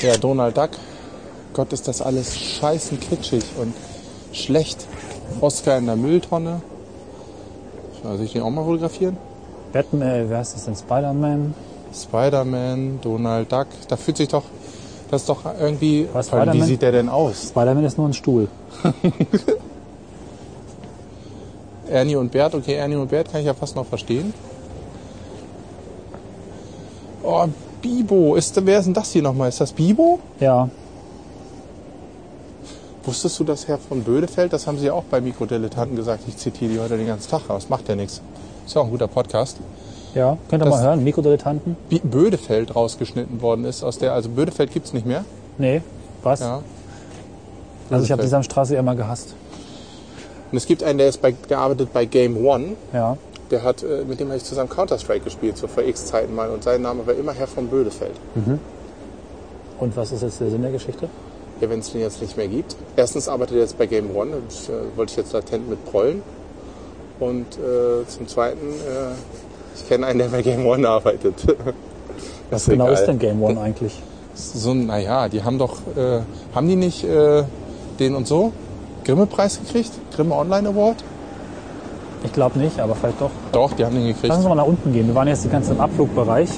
Ja, 0.00 0.16
Donald 0.16 0.56
Duck. 0.56 0.70
Gott, 1.52 1.74
ist 1.74 1.86
das 1.88 2.00
alles 2.00 2.38
scheißen 2.38 2.98
kitschig 2.98 3.44
und 3.60 3.74
schlecht. 4.32 4.86
Oscar 5.42 5.76
in 5.76 5.84
der 5.84 5.96
Mülltonne. 5.96 6.62
Soll 8.02 8.22
ich 8.22 8.32
den 8.32 8.40
auch 8.40 8.48
mal 8.48 8.64
fotografieren? 8.64 9.18
Batman, 9.74 10.08
äh, 10.08 10.24
wer 10.26 10.38
heißt 10.38 10.54
das 10.54 10.64
denn? 10.64 10.74
Spider-Man? 10.74 11.52
Spider-Man, 11.92 13.00
Donald 13.02 13.52
Duck. 13.52 13.66
Da 13.88 13.98
fühlt 13.98 14.16
sich 14.16 14.28
doch. 14.28 14.44
Das 15.10 15.20
ist 15.22 15.28
doch 15.28 15.44
irgendwie. 15.60 16.08
Was, 16.14 16.32
allem, 16.32 16.54
wie 16.54 16.62
sieht 16.62 16.80
der 16.80 16.92
denn 16.92 17.10
aus? 17.10 17.48
Spider-Man 17.50 17.84
ist 17.84 17.98
nur 17.98 18.08
ein 18.08 18.14
Stuhl. 18.14 18.48
Ernie 21.90 22.16
und 22.16 22.32
Bert, 22.32 22.54
okay, 22.54 22.72
Ernie 22.74 22.96
und 22.96 23.10
Bert 23.10 23.30
kann 23.30 23.40
ich 23.40 23.46
ja 23.46 23.52
fast 23.52 23.76
noch 23.76 23.84
verstehen. 23.84 24.32
Oh, 27.22 27.46
Bibo. 27.82 28.34
Ist, 28.34 28.64
wer 28.64 28.78
ist 28.78 28.86
denn 28.86 28.94
das 28.94 29.12
hier 29.12 29.22
nochmal? 29.22 29.48
Ist 29.48 29.60
das 29.60 29.72
Bibo? 29.72 30.20
Ja, 30.40 30.68
Wusstest 33.08 33.40
du, 33.40 33.44
dass 33.44 33.66
Herr 33.68 33.78
von 33.78 34.02
Bödefeld, 34.02 34.52
das 34.52 34.66
haben 34.66 34.76
sie 34.76 34.84
ja 34.84 34.92
auch 34.92 35.04
bei 35.04 35.22
Mikrodilettanten 35.22 35.96
gesagt, 35.96 36.24
ich 36.28 36.36
zitiere 36.36 36.72
die 36.72 36.78
heute 36.78 36.98
den 36.98 37.06
ganzen 37.06 37.30
Tag 37.30 37.48
raus, 37.48 37.70
macht 37.70 37.88
ja 37.88 37.94
nichts. 37.94 38.20
Ist 38.66 38.74
ja 38.74 38.82
auch 38.82 38.84
ein 38.84 38.90
guter 38.90 39.08
Podcast. 39.08 39.56
ja. 40.14 40.36
Könnt 40.50 40.62
ihr 40.62 40.68
mal 40.68 40.82
hören, 40.82 41.02
Mikrodilettanten? 41.02 41.78
Bödefeld 42.02 42.76
rausgeschnitten 42.76 43.40
worden 43.40 43.64
ist 43.64 43.82
aus 43.82 43.96
der, 43.96 44.12
also 44.12 44.28
Bödefeld 44.28 44.74
gibt's 44.74 44.92
nicht 44.92 45.06
mehr. 45.06 45.24
Nee, 45.56 45.80
was? 46.22 46.40
Ja. 46.40 46.60
also 47.88 48.04
ich 48.04 48.12
habe 48.12 48.20
die 48.20 48.28
Samstraße 48.28 48.76
immer 48.76 48.94
gehasst. 48.94 49.34
Und 50.52 50.58
es 50.58 50.66
gibt 50.66 50.82
einen, 50.82 50.98
der 50.98 51.08
ist 51.08 51.22
bei, 51.22 51.32
gearbeitet 51.32 51.94
bei 51.94 52.04
Game 52.04 52.44
One. 52.44 52.72
Ja. 52.92 53.16
Der 53.50 53.62
hat, 53.62 53.82
äh, 53.82 54.04
mit 54.06 54.20
dem 54.20 54.28
habe 54.28 54.36
ich 54.36 54.44
zusammen 54.44 54.68
Counter-Strike 54.68 55.24
gespielt, 55.24 55.56
so 55.56 55.66
vor 55.68 55.82
X-Zeiten 55.82 56.34
mal. 56.34 56.50
Und 56.50 56.62
sein 56.64 56.82
Name 56.82 57.06
war 57.06 57.14
immer 57.14 57.32
Herr 57.32 57.46
von 57.46 57.68
Bödefeld. 57.68 58.12
Und 59.78 59.96
was 59.96 60.12
ist 60.12 60.22
jetzt 60.22 60.40
der 60.40 60.50
Sinn 60.50 60.62
der 60.62 60.72
Geschichte? 60.72 61.08
Ja, 61.60 61.70
wenn 61.70 61.80
es 61.80 61.90
den 61.92 62.00
jetzt 62.00 62.20
nicht 62.20 62.36
mehr 62.36 62.48
gibt. 62.48 62.76
Erstens 62.96 63.28
arbeitet 63.28 63.56
er 63.56 63.62
jetzt 63.62 63.78
bei 63.78 63.86
Game 63.86 64.14
One, 64.14 64.42
das 64.46 64.68
äh, 64.68 64.72
wollte 64.96 65.12
ich 65.12 65.16
jetzt 65.16 65.32
latent 65.32 65.68
mit 65.68 65.84
prollen. 65.86 66.22
Und 67.18 67.46
äh, 67.58 68.06
zum 68.06 68.28
Zweiten, 68.28 68.68
äh, 68.68 69.14
ich 69.74 69.88
kenne 69.88 70.06
einen, 70.06 70.18
der 70.20 70.28
bei 70.28 70.42
Game 70.42 70.64
One 70.66 70.88
arbeitet. 70.88 71.34
Was 72.50 72.66
genau 72.66 72.84
egal. 72.84 72.94
ist 72.94 73.06
denn 73.06 73.18
Game 73.18 73.42
One 73.42 73.60
eigentlich? 73.60 74.00
So, 74.34 74.72
naja, 74.72 75.28
die 75.28 75.42
haben 75.42 75.58
doch, 75.58 75.78
äh, 75.96 76.20
haben 76.54 76.68
die 76.68 76.76
nicht 76.76 77.04
den 77.04 78.14
und 78.14 78.28
so 78.28 78.52
Grimme-Preis 79.04 79.58
gekriegt? 79.58 79.90
Grimme 80.14 80.34
Online 80.36 80.68
Award? 80.68 81.02
Ich 82.24 82.32
glaube 82.32 82.58
nicht, 82.58 82.80
aber 82.80 82.94
vielleicht 82.94 83.20
doch. 83.20 83.30
Doch, 83.52 83.72
die 83.72 83.84
haben 83.84 83.94
den 83.94 84.06
gekriegt. 84.06 84.28
Lass 84.28 84.38
uns 84.38 84.48
mal 84.48 84.54
nach 84.54 84.66
unten 84.66 84.92
gehen. 84.92 85.06
Wir 85.06 85.14
waren 85.14 85.28
jetzt 85.28 85.44
die 85.44 85.48
ganze 85.48 85.72
im 85.72 85.80
Abflugbereich. 85.80 86.50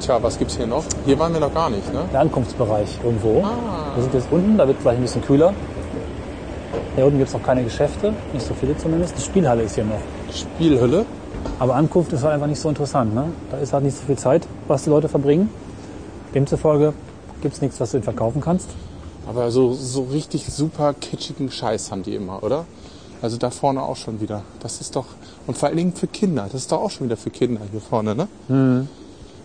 Tja, 0.00 0.22
was 0.22 0.38
gibt's 0.38 0.56
hier 0.56 0.66
noch? 0.66 0.84
Hier 1.06 1.18
waren 1.18 1.32
wir 1.32 1.40
noch 1.40 1.54
gar 1.54 1.70
nicht, 1.70 1.92
ne? 1.92 2.00
Der 2.12 2.20
Ankunftsbereich 2.20 2.98
irgendwo. 3.02 3.42
Ah. 3.42 3.94
Wir 3.94 4.02
sind 4.02 4.14
jetzt 4.14 4.28
unten, 4.30 4.58
da 4.58 4.66
wird 4.66 4.80
gleich 4.82 4.96
ein 4.96 5.02
bisschen 5.02 5.22
kühler. 5.22 5.54
Hier 6.96 7.06
unten 7.06 7.18
gibt 7.18 7.28
es 7.28 7.34
noch 7.34 7.42
keine 7.42 7.64
Geschäfte, 7.64 8.12
nicht 8.32 8.46
so 8.46 8.54
viele 8.54 8.76
zumindest. 8.76 9.16
Die 9.16 9.22
Spielhalle 9.22 9.62
ist 9.62 9.74
hier 9.76 9.84
noch. 9.84 10.00
Spielhülle. 10.32 11.06
Aber 11.58 11.74
Ankunft 11.74 12.12
ist 12.12 12.22
halt 12.22 12.34
einfach 12.34 12.46
nicht 12.46 12.60
so 12.60 12.68
interessant. 12.68 13.14
Ne? 13.14 13.24
Da 13.50 13.58
ist 13.58 13.72
halt 13.72 13.84
nicht 13.84 13.96
so 13.96 14.04
viel 14.04 14.16
Zeit, 14.16 14.46
was 14.68 14.84
die 14.84 14.90
Leute 14.90 15.08
verbringen. 15.08 15.48
Demzufolge 16.34 16.92
gibt 17.40 17.54
es 17.54 17.62
nichts, 17.62 17.80
was 17.80 17.92
du 17.92 17.98
ihnen 17.98 18.04
verkaufen 18.04 18.40
kannst. 18.40 18.70
Aber 19.28 19.50
so, 19.50 19.72
so 19.72 20.02
richtig 20.04 20.46
super 20.46 20.94
kitschigen 20.94 21.50
Scheiß 21.50 21.90
haben 21.90 22.02
die 22.02 22.14
immer, 22.14 22.42
oder? 22.42 22.64
Also 23.22 23.36
da 23.38 23.50
vorne 23.50 23.82
auch 23.82 23.96
schon 23.96 24.20
wieder. 24.20 24.42
Das 24.60 24.80
ist 24.80 24.96
doch, 24.96 25.06
und 25.46 25.56
vor 25.56 25.68
allen 25.68 25.78
Dingen 25.78 25.94
für 25.94 26.06
Kinder. 26.06 26.44
Das 26.44 26.62
ist 26.62 26.72
doch 26.72 26.80
auch 26.82 26.90
schon 26.90 27.06
wieder 27.06 27.16
für 27.16 27.30
Kinder 27.30 27.60
hier 27.70 27.80
vorne, 27.80 28.14
ne? 28.14 28.28
Mhm. 28.48 28.88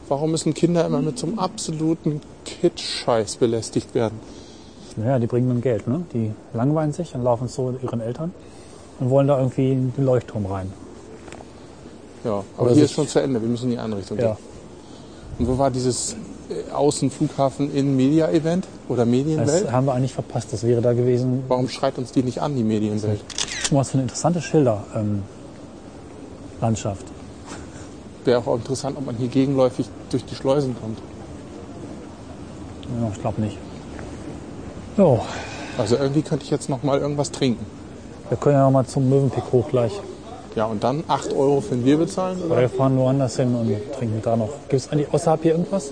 Warum 0.08 0.32
müssen 0.32 0.54
Kinder 0.54 0.86
immer 0.86 1.02
mit 1.02 1.20
so 1.20 1.28
einem 1.28 1.38
absoluten 1.40 2.20
Kitsch-Scheiß 2.46 3.36
belästigt 3.38 3.94
werden? 3.94 4.20
Naja, 4.98 5.20
die 5.20 5.28
bringen 5.28 5.48
dann 5.50 5.62
Geld. 5.62 5.88
Ne? 5.88 6.04
Die 6.14 6.32
langweilen 6.54 6.92
sich 6.92 7.14
und 7.16 7.24
laufen 7.24 7.48
zu 7.48 7.76
ihren 7.82 8.02
Eltern 8.02 8.34
und 9.00 9.10
wollen 9.12 9.28
da 9.28 9.38
irgendwie 9.38 9.72
in 9.72 9.94
den 9.94 10.06
Leuchtturm 10.06 10.48
rein. 10.48 10.74
Ja, 12.24 12.44
aber 12.58 12.66
Oder 12.68 12.76
hier 12.76 12.86
ist 12.86 12.92
schon 12.94 13.08
zu 13.08 13.20
Ende. 13.20 13.42
Wir 13.42 13.48
müssen 13.48 13.66
in 13.66 13.72
die 13.72 13.78
andere 13.78 14.02
Richtung 14.02 14.18
Ja. 14.18 14.34
gehen. 14.34 14.38
Und 15.40 15.48
wo 15.48 15.58
war 15.58 15.72
dieses 15.72 16.16
äh, 16.50 16.72
Außenflughafen 16.74 17.74
in 17.74 17.96
Media 17.96 18.30
Event 18.30 18.68
oder 18.90 19.06
Medienwelt? 19.06 19.66
Das 19.66 19.72
haben 19.72 19.86
wir 19.86 19.94
eigentlich 19.94 20.14
verpasst. 20.14 20.52
Das 20.52 20.64
wäre 20.64 20.82
da 20.82 20.94
gewesen. 20.94 21.44
Warum 21.48 21.70
schreit 21.70 21.98
uns 21.98 22.12
die 22.12 22.24
nicht 22.24 22.42
an, 22.42 22.56
die 22.56 22.64
Medienwelt? 22.64 23.22
Guck 23.70 23.76
mal, 23.76 23.82
Was 23.82 23.90
für 23.90 23.96
eine 23.96 24.04
interessante 24.04 24.42
Schilderlandschaft. 24.42 27.08
Ähm. 27.08 28.26
Wäre 28.26 28.40
auch 28.40 28.56
interessant, 28.56 28.98
ob 28.98 29.06
man 29.06 29.16
hier 29.16 29.28
gegenläufig 29.28 29.88
durch 30.10 30.26
die 30.26 30.34
Schleusen 30.34 30.76
kommt. 30.82 30.98
ja, 33.00 33.12
ich 33.14 33.22
glaube 33.22 33.42
nicht. 33.42 33.58
So, 34.98 35.20
Also 35.78 35.98
irgendwie 35.98 36.24
könnte 36.24 36.46
ich 36.46 36.50
jetzt 36.50 36.68
noch 36.68 36.82
mal 36.82 37.00
irgendwas 37.00 37.32
trinken. 37.32 37.64
wir 38.30 38.38
können 38.38 38.56
ja 38.56 38.64
noch 38.64 38.72
mal 38.72 38.88
zum 38.88 39.08
Mövenpick 39.08 39.44
hoch 39.52 39.70
gleich. 39.70 39.94
Ja, 40.56 40.66
und 40.66 40.84
dann 40.84 41.04
8 41.08 41.34
Euro 41.34 41.62
für 41.62 41.76
ein 41.76 41.84
Bier 41.84 41.98
bezahlen? 41.98 42.40
Oder 42.40 42.54
Oder? 42.54 42.62
wir 42.62 42.70
fahren 42.70 42.98
woanders 42.98 43.36
hin 43.36 43.54
und 43.54 43.72
trinken 43.94 44.20
da 44.24 44.36
noch. 44.36 44.50
Gibt 44.68 44.82
es 44.82 44.92
eigentlich 44.92 45.14
außerhalb 45.14 45.44
hier 45.44 45.52
irgendwas? 45.52 45.92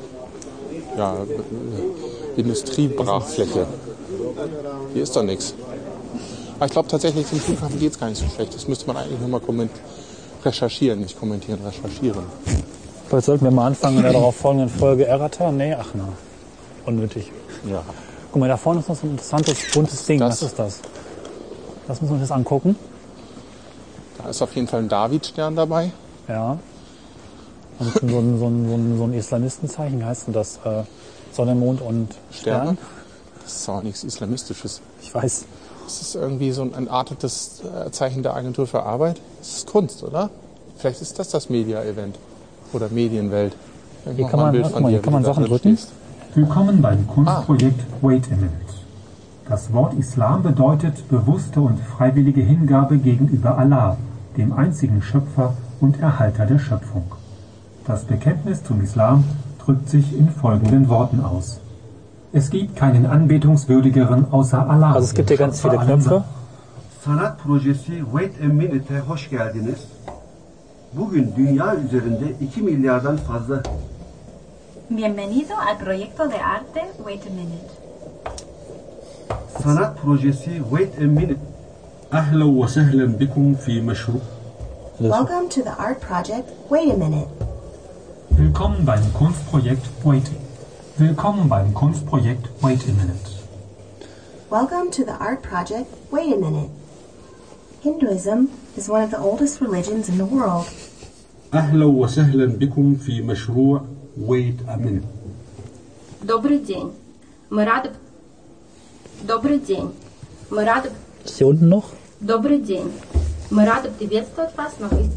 Ja, 0.98 1.14
äh, 1.14 2.40
Industriebrachfläche. 2.40 3.68
Hier 4.94 5.04
ist 5.04 5.16
doch 5.16 5.22
nichts. 5.22 5.54
Aber 6.58 6.66
ich 6.66 6.72
glaube 6.72 6.88
tatsächlich, 6.88 7.28
zum 7.28 7.40
Flughafen 7.40 7.80
geht 7.80 7.92
es 7.94 8.00
gar 8.00 8.10
nicht 8.10 8.20
so 8.20 8.26
schlecht. 8.36 8.54
Das 8.56 8.68
müsste 8.68 8.88
man 8.88 8.98
eigentlich 8.98 9.20
nur 9.20 9.30
mal 9.30 9.40
komment 9.40 9.72
recherchieren, 10.44 11.00
nicht 11.02 11.20
kommentieren, 11.20 11.60
recherchieren. 11.64 12.24
Vielleicht 13.08 13.26
sollten 13.26 13.46
wir 13.46 13.52
mal 13.52 13.68
anfangen 13.68 13.98
in 13.98 14.04
der 14.04 14.14
darauf 14.14 14.36
folgenden 14.36 14.70
Folge 14.70 15.06
Errata. 15.06 15.52
Nee, 15.52 15.74
ach 15.80 15.90
na. 15.94 16.10
Unnötig. 16.86 17.32
Ja. 17.70 17.84
Guck 18.32 18.40
mal, 18.40 18.50
da 18.50 18.58
vorne 18.58 18.80
ist 18.80 18.90
noch 18.90 18.96
so 18.96 19.08
ein 19.08 19.12
interessantes, 19.12 19.56
buntes 19.74 20.06
Ding. 20.06 20.20
Das- 20.20 20.42
Was 20.42 20.50
ist 20.50 20.60
das? 20.60 20.80
Das 21.88 22.02
müssen 22.02 22.12
wir 22.14 22.20
uns 22.20 22.30
jetzt 22.30 22.32
angucken. 22.36 22.76
Da 24.18 24.30
ist 24.30 24.42
auf 24.42 24.54
jeden 24.56 24.68
Fall 24.68 24.82
ein 24.82 24.90
Davidstern 24.90 25.56
dabei. 25.56 25.92
Ja. 26.28 26.58
Und 27.80 27.94
so 27.94 28.00
ein, 28.18 28.40
so 28.40 28.48
ein, 28.48 28.68
so 28.68 28.76
ein, 28.76 28.98
so 28.98 29.04
ein 29.06 29.14
Islamistenzeichen. 29.14 30.00
Wie 30.00 30.04
heißt 30.04 30.28
denn 30.28 30.34
das? 30.34 30.58
Äh, 30.66 30.84
Sonne, 31.32 31.54
Mond 31.56 31.82
und 31.82 32.10
Sterne. 32.32 32.64
Stern? 32.64 32.78
Das 33.44 33.56
ist 33.56 33.70
auch 33.70 33.84
nichts 33.84 34.04
Islamistisches. 34.04 34.82
Ich 35.02 35.14
weiß. 35.14 35.46
Das 35.88 36.02
ist 36.02 36.16
irgendwie 36.16 36.52
so 36.52 36.64
ein 36.64 36.74
entartetes 36.74 37.62
äh, 37.64 37.90
Zeichen 37.92 38.22
der 38.22 38.36
Agentur 38.36 38.68
für 38.68 38.84
Arbeit. 38.84 39.22
Das 39.40 39.60
ist 39.60 39.68
Kunst, 39.72 40.04
oder? 40.04 40.30
Vielleicht 40.76 41.02
ist 41.02 41.18
das 41.18 41.30
das 41.30 41.50
Media-Event. 41.50 42.18
Oder 42.74 42.90
Medienwelt. 42.90 43.56
Ich 44.06 44.18
Hier 44.18 44.28
kann 44.28 44.38
man- 44.42 44.48
mal, 44.54 44.62
dir, 44.64 44.90
hier 44.90 45.02
kann 45.02 45.14
man 45.14 45.24
Sachen 45.24 45.46
drücken. 45.46 45.78
stehst. 45.78 45.92
Willkommen 46.36 46.82
beim 46.82 47.08
Kunstprojekt 47.08 47.80
Wait 48.02 48.26
a 48.26 48.36
Minute. 48.36 48.52
Das 49.48 49.72
Wort 49.72 49.94
Islam 49.94 50.44
bedeutet 50.44 51.08
bewusste 51.08 51.62
und 51.62 51.80
freiwillige 51.80 52.42
Hingabe 52.42 52.98
gegenüber 52.98 53.58
Allah, 53.58 53.96
dem 54.36 54.52
einzigen 54.52 55.02
Schöpfer 55.02 55.54
und 55.80 56.02
Erhalter 56.02 56.46
der 56.46 56.60
Schöpfung. 56.60 57.06
Das 57.86 58.04
Bekenntnis 58.04 58.62
zum 58.62 58.82
Islam 58.84 59.24
drückt 59.64 59.88
sich 59.88 60.12
in 60.18 60.28
folgenden 60.30 60.90
Worten 60.90 61.22
aus. 61.24 61.62
Es 62.33 62.51
gibt 62.51 62.77
keinen 62.77 63.07
anbetungswürdigeren 63.07 64.27
außer 64.33 64.71
Allah. 64.71 64.93
Also 64.95 65.05
es 65.05 65.15
gibt 65.15 65.29
dem 65.31 65.37
hier 65.37 65.47
ganz 65.47 65.61
Schöpfer 65.61 65.71
viele 65.71 65.81
aller 65.83 65.95
Knöpfe. 65.97 66.25
Sanat 67.05 67.39
projesi 67.39 68.03
Wait 68.13 68.33
a 68.43 68.47
Minute'e 68.47 69.01
hoş 69.09 69.31
geldiniz. 69.31 69.79
Bugün 70.93 71.33
dünya 71.37 71.75
üzerinde 71.77 72.25
2 72.41 72.63
milyardan 72.63 73.17
fazla 73.17 73.63
Bienvenido 74.91 75.55
al 75.55 75.79
proyecto 75.85 76.31
de 76.31 76.45
arte 76.45 76.81
Wait 76.99 77.23
a 77.27 77.31
Minute. 77.31 77.71
sanat 79.63 80.03
projesi 80.03 80.63
Wait 80.71 80.99
a 80.99 81.05
Minute. 81.05 81.41
أهلا 82.13 82.45
وسهلا 82.45 83.07
بكم 83.07 83.55
في 83.55 83.81
مشروع 83.81 84.21
Welcome 85.01 85.49
to 85.49 85.63
the 85.63 85.75
art 85.79 86.01
project 86.01 86.49
Wait 86.71 86.91
a 86.95 86.97
Minute. 86.97 87.29
Willkommen 88.31 88.85
beim 88.87 89.03
Kunstprojekt 89.15 89.87
Wait. 90.05 90.31
Willkommen 90.99 91.49
beim 91.49 91.73
Kunstprojekt 91.75 92.49
Wait 92.63 92.83
a 92.85 92.93
Minute. 92.93 93.31
Welcome 94.51 94.91
to 94.91 95.05
the 95.05 95.13
art 95.19 95.43
project 95.43 95.87
Wait 96.11 96.33
a 96.33 96.37
Minute. 96.37 96.71
Hinduism 97.83 98.49
is 98.77 98.89
one 98.89 99.03
of 99.03 99.11
the 99.11 99.19
oldest 99.19 99.61
religions 99.61 100.09
in 100.09 100.19
the 100.19 100.25
world. 100.27 100.67
أهلا 101.55 101.85
وسهلا 101.85 102.47
بكم 102.59 102.95
في 102.97 103.23
مشروع 103.23 103.81
Wait 104.29 104.61
a 104.69 104.77
Minute. 104.77 105.07
Добрый 106.23 106.59
день. 106.59 106.93
Мы 107.51 107.65
рады... 107.65 107.91
Добрый 109.27 109.59
день. 109.59 109.91
Мы 110.51 110.65
рады... 110.65 110.91
Ist 111.25 111.39
hier 111.39 111.47
unten 111.49 111.69
noch? 111.69 111.85
Добрый 112.21 112.59
день. 112.61 112.93
Мы 113.51 113.65
рады 113.65 113.91
приветствовать 113.91 114.57
вас 114.57 114.79
на 114.79 114.89
вы... 114.89 115.09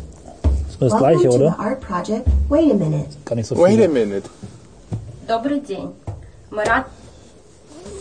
Ist 0.69 0.81
das 0.81 0.91
Welcome 0.91 0.99
gleiche, 0.99 1.29
to 1.29 1.31
the 1.37 1.45
oder? 1.45 1.55
art 1.59 1.81
project 1.81 2.27
Wait 2.49 2.71
a 2.71 2.73
Minute. 2.75 3.09
Gar 3.25 3.35
nicht 3.35 3.47
so 3.47 3.55
Wait 3.55 3.79
a 3.79 3.83
viel. 3.83 3.87
minute. 3.89 4.29
Добрый 5.29 5.59
день. 5.59 5.91
Мы 6.51 6.63
рады... 6.63 6.85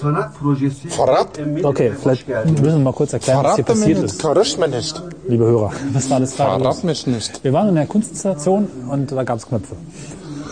Sanat 0.01 0.35
projesi 0.39 0.89
Verrat- 0.89 1.37
Wait 1.37 1.43
a 1.43 1.47
Minute. 1.47 1.69
Okay, 1.69 1.91
hoş 1.91 1.99
vielleicht 2.03 2.27
geldiniz. 2.27 2.61
müssen 2.61 2.79
wir 2.79 2.85
mal 2.85 2.93
kurz 2.93 3.13
erklären, 3.13 3.45
was 3.45 3.55
hier 3.57 3.65
Verrat 3.65 3.79
passiert 3.81 3.99
mir 3.99 4.05
ist, 4.05 4.13
nicht. 4.13 4.23
Verrisch 4.23 4.57
mir 4.59 4.69
nicht. 4.69 5.03
liebe 5.29 5.45
Hörer. 5.45 5.73
Was 5.93 6.09
war 6.11 6.17
alles 6.17 6.37
da 6.37 6.57
los? 6.57 6.63
Verrat 6.63 6.85
mich 6.85 7.07
nicht. 7.07 7.45
Wir 7.45 7.53
waren 7.53 7.69
in 7.69 7.75
der 7.75 7.87
Kunststation 7.87 8.67
und 8.91 9.13
da 9.13 9.23
gab 9.23 9.39
es 9.39 9.47
Knöpfe. 9.47 9.77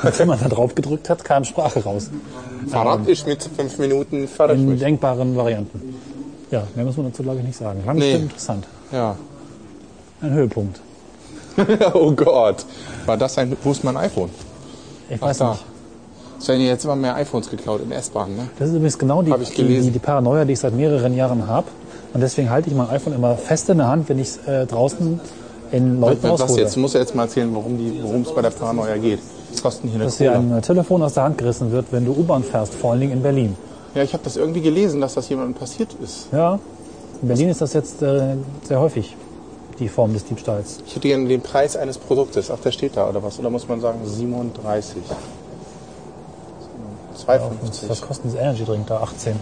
Und 0.02 0.18
wenn 0.18 0.28
man 0.28 0.38
da 0.40 0.48
drauf 0.48 0.74
gedrückt 0.74 1.08
hat, 1.10 1.24
kam 1.24 1.44
Sprache 1.44 1.82
raus. 1.82 2.10
Verrat 2.68 3.08
ich 3.08 3.26
mit 3.26 3.42
fünf 3.56 3.78
Minuten, 3.78 4.28
verrisch 4.28 4.58
In 4.58 4.68
mich. 4.70 4.80
denkbaren 4.80 5.34
Varianten. 5.36 5.94
Ja, 6.50 6.64
mehr 6.74 6.84
muss 6.84 6.96
man 6.96 7.06
dazu 7.10 7.22
glaube 7.22 7.38
ich 7.40 7.44
nicht 7.46 7.56
sagen. 7.58 7.82
Klang 7.82 7.96
Nee. 7.96 8.00
bestimmt 8.12 8.24
interessant. 8.24 8.66
Ja. 8.92 9.16
Ein 10.20 10.32
Höhepunkt. 10.32 10.80
oh 11.94 12.12
Gott. 12.12 12.64
War 13.06 13.16
das 13.16 13.36
ein, 13.38 13.56
wo 13.62 13.70
ist 13.72 13.82
mein 13.84 13.96
iPhone? 13.96 14.30
Ich 15.08 15.16
Ach 15.20 15.26
weiß 15.28 15.38
da. 15.38 15.50
nicht. 15.50 15.64
Es 16.39 16.47
werden 16.47 16.61
jetzt 16.61 16.85
immer 16.85 16.95
mehr 16.95 17.15
iPhones 17.15 17.49
geklaut 17.49 17.81
in 17.81 17.91
S-Bahnen, 17.91 18.35
ne? 18.35 18.49
Das 18.59 18.69
ist 18.69 18.75
übrigens 18.75 18.97
genau 18.97 19.21
die, 19.21 19.33
die, 19.55 19.91
die, 19.91 19.99
Paranoia, 19.99 20.45
die 20.45 20.53
ich 20.53 20.59
seit 20.59 20.73
mehreren 20.73 21.15
Jahren 21.15 21.47
habe. 21.47 21.67
Und 22.13 22.21
deswegen 22.21 22.49
halte 22.49 22.69
ich 22.69 22.75
mein 22.75 22.89
iPhone 22.89 23.13
immer 23.13 23.35
fest 23.35 23.69
in 23.69 23.77
der 23.77 23.87
Hand, 23.87 24.07
wenn 24.09 24.19
ich 24.19 24.27
es 24.27 24.47
äh, 24.47 24.65
draußen 24.65 25.19
in 25.71 25.99
Leuten 25.99 26.23
Was 26.23 26.41
raushole. 26.41 26.61
jetzt? 26.61 26.75
Du 26.75 26.79
musst 26.79 26.93
ja 26.93 26.99
jetzt 26.99 27.15
mal 27.15 27.23
erzählen, 27.23 27.53
worum 27.53 28.21
es 28.21 28.33
bei 28.33 28.41
der 28.41 28.51
Paranoia 28.51 28.97
geht. 28.97 29.19
Was 29.51 29.63
kostet 29.63 29.85
hier 29.85 29.95
eine 29.95 30.05
dass 30.05 30.17
dir 30.17 30.33
ein 30.33 30.57
äh, 30.57 30.61
Telefon 30.61 31.01
aus 31.03 31.13
der 31.13 31.23
Hand 31.23 31.37
gerissen 31.37 31.71
wird, 31.71 31.87
wenn 31.91 32.05
du 32.05 32.11
U-Bahn 32.11 32.43
fährst, 32.43 32.73
vor 32.73 32.91
allen 32.91 33.01
Dingen 33.01 33.13
in 33.13 33.21
Berlin. 33.21 33.55
Ja, 33.95 34.03
ich 34.03 34.13
habe 34.13 34.23
das 34.23 34.37
irgendwie 34.37 34.61
gelesen, 34.61 35.01
dass 35.01 35.15
das 35.15 35.27
jemandem 35.29 35.55
passiert 35.55 35.95
ist. 36.03 36.27
Ja, 36.31 36.59
in 37.21 37.27
Berlin 37.27 37.49
ist 37.49 37.61
das 37.61 37.73
jetzt 37.73 38.01
äh, 38.01 38.35
sehr 38.63 38.79
häufig, 38.79 39.15
die 39.79 39.89
Form 39.89 40.13
des 40.13 40.25
Diebstahls. 40.25 40.79
Ich 40.85 40.95
hätte 40.95 41.07
gerne 41.07 41.27
den 41.27 41.41
Preis 41.41 41.75
eines 41.75 41.97
Produktes. 41.97 42.51
Ach, 42.51 42.59
der 42.59 42.71
steht 42.71 42.95
da 42.95 43.09
oder 43.09 43.23
was? 43.23 43.39
Oder 43.39 43.49
muss 43.49 43.67
man 43.67 43.81
sagen 43.81 43.99
37? 44.03 45.01
2,50. 47.27 47.89
Was 47.89 48.01
kostet 48.01 48.33
das 48.33 48.35
Energy 48.35 48.63
Drink 48.63 48.87
da? 48.87 49.01
18. 49.01 49.35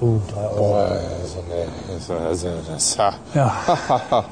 Uh, 0.00 0.20
3 0.32 0.40
Euro. 0.40 0.56
Boah, 0.56 1.00
also, 1.22 1.38
nee, 1.48 2.14
also, 2.26 2.48
das, 2.68 2.98
ha. 2.98 3.14
Ja. 3.34 3.54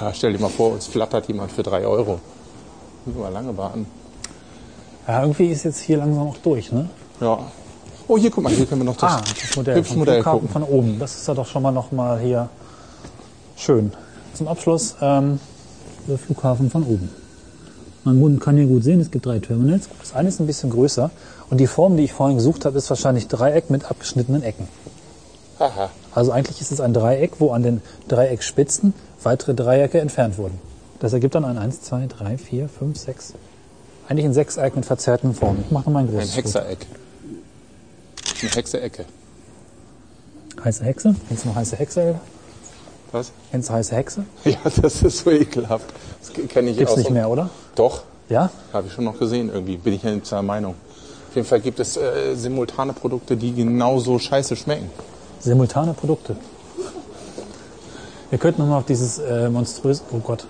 ja, 0.00 0.14
stell 0.14 0.32
dir 0.32 0.38
mal 0.38 0.50
vor, 0.50 0.72
uns 0.72 0.86
flattert 0.86 1.26
jemand 1.26 1.50
für 1.50 1.62
3 1.62 1.86
Euro. 1.86 2.20
Müssen 3.04 3.18
wir 3.18 3.24
mal 3.24 3.32
lange 3.32 3.56
warten. 3.56 3.86
ja, 5.08 5.22
irgendwie 5.22 5.46
ist 5.46 5.64
jetzt 5.64 5.80
hier 5.80 5.96
langsam 5.96 6.28
auch 6.28 6.36
durch, 6.38 6.70
ne? 6.70 6.88
Ja. 7.20 7.38
Oh, 8.06 8.18
hier, 8.18 8.30
guck 8.30 8.44
mal, 8.44 8.52
hier 8.52 8.66
können 8.66 8.82
wir 8.82 8.86
noch 8.86 8.96
das, 8.96 9.12
ah, 9.12 9.20
das 9.22 9.56
Modell, 9.56 9.76
hübsche 9.76 9.96
Modell 9.96 10.22
Flughafen 10.22 10.48
gucken. 10.48 10.48
von 10.48 10.62
oben. 10.64 10.98
Das 10.98 11.14
ist 11.14 11.26
ja 11.26 11.34
doch 11.34 11.46
schon 11.46 11.62
mal 11.62 11.72
noch 11.72 11.92
mal 11.92 12.18
hier 12.18 12.48
schön. 13.56 13.92
Zum 14.34 14.48
Abschluss 14.48 14.96
ähm, 15.00 15.40
der 16.06 16.18
Flughafen 16.18 16.70
von 16.70 16.82
oben. 16.82 17.10
Man 18.04 18.40
kann 18.40 18.56
hier 18.56 18.66
gut 18.66 18.82
sehen, 18.82 19.00
es 19.00 19.10
gibt 19.10 19.26
drei 19.26 19.38
Terminals. 19.38 19.88
Das 20.00 20.14
eine 20.14 20.28
ist 20.28 20.40
ein 20.40 20.46
bisschen 20.46 20.70
größer 20.70 21.10
und 21.50 21.58
die 21.58 21.66
Form, 21.66 21.96
die 21.96 22.04
ich 22.04 22.12
vorhin 22.12 22.36
gesucht 22.36 22.64
habe, 22.64 22.78
ist 22.78 22.88
wahrscheinlich 22.88 23.28
Dreieck 23.28 23.68
mit 23.70 23.90
abgeschnittenen 23.90 24.42
Ecken. 24.42 24.68
Aha. 25.58 25.90
Also 26.14 26.32
eigentlich 26.32 26.60
ist 26.60 26.72
es 26.72 26.80
ein 26.80 26.94
Dreieck, 26.94 27.32
wo 27.38 27.50
an 27.52 27.62
den 27.62 27.82
Dreieckspitzen 28.08 28.94
weitere 29.22 29.54
Dreiecke 29.54 30.00
entfernt 30.00 30.38
wurden. 30.38 30.58
Das 31.00 31.12
ergibt 31.12 31.34
dann 31.34 31.44
ein 31.44 31.58
1, 31.58 31.82
2, 31.82 32.06
3, 32.06 32.38
4, 32.38 32.68
5, 32.68 32.98
6. 32.98 33.34
Eigentlich 34.08 34.24
ein 34.24 34.34
Sechseck 34.34 34.76
mit 34.76 34.86
verzerrten 34.86 35.34
Formen. 35.34 35.62
Ich 35.64 35.70
mache 35.70 35.84
nochmal 35.84 36.04
ein 36.04 36.08
Ein 36.08 36.14
großes. 36.14 36.36
Hexereck. 36.36 36.86
Eine 38.42 38.50
Hexeecke. 38.50 39.04
Foto. 39.04 40.64
Heiße 40.64 40.84
Hexe? 40.84 41.14
Kennst 41.28 41.44
du 41.44 41.48
noch 41.48 41.56
heiße 41.56 41.76
Hexe? 41.76 42.20
Was? 43.12 43.32
Du 43.52 43.58
heiße 43.72 43.94
Hexe? 43.96 44.24
Ja, 44.44 44.56
das 44.80 45.02
ist 45.02 45.18
so 45.18 45.30
ekelhaft. 45.30 45.86
Das 46.20 46.48
kenne 46.48 46.70
ich 46.70 46.78
Gibt's 46.78 46.92
aus 46.92 46.98
nicht 46.98 47.10
mehr, 47.10 47.28
oder? 47.28 47.50
Doch, 47.74 48.02
Ja? 48.28 48.50
habe 48.72 48.86
ich 48.86 48.92
schon 48.92 49.04
noch 49.04 49.18
gesehen 49.18 49.50
irgendwie. 49.52 49.76
Bin 49.76 49.94
ich 49.94 50.02
ja 50.02 50.10
nicht 50.12 50.30
der 50.30 50.42
Meinung. 50.42 50.74
Auf 51.28 51.36
jeden 51.36 51.46
Fall 51.46 51.60
gibt 51.60 51.80
es 51.80 51.96
äh, 51.96 52.34
simultane 52.34 52.92
Produkte, 52.92 53.36
die 53.36 53.52
genauso 53.54 54.18
scheiße 54.18 54.56
schmecken. 54.56 54.90
Simultane 55.40 55.94
Produkte. 55.94 56.36
Wir 58.30 58.38
könnten 58.38 58.62
nochmal 58.62 58.78
auf 58.78 58.86
dieses 58.86 59.18
äh, 59.18 59.48
monströs... 59.48 60.02
Oh 60.12 60.18
Gott. 60.18 60.46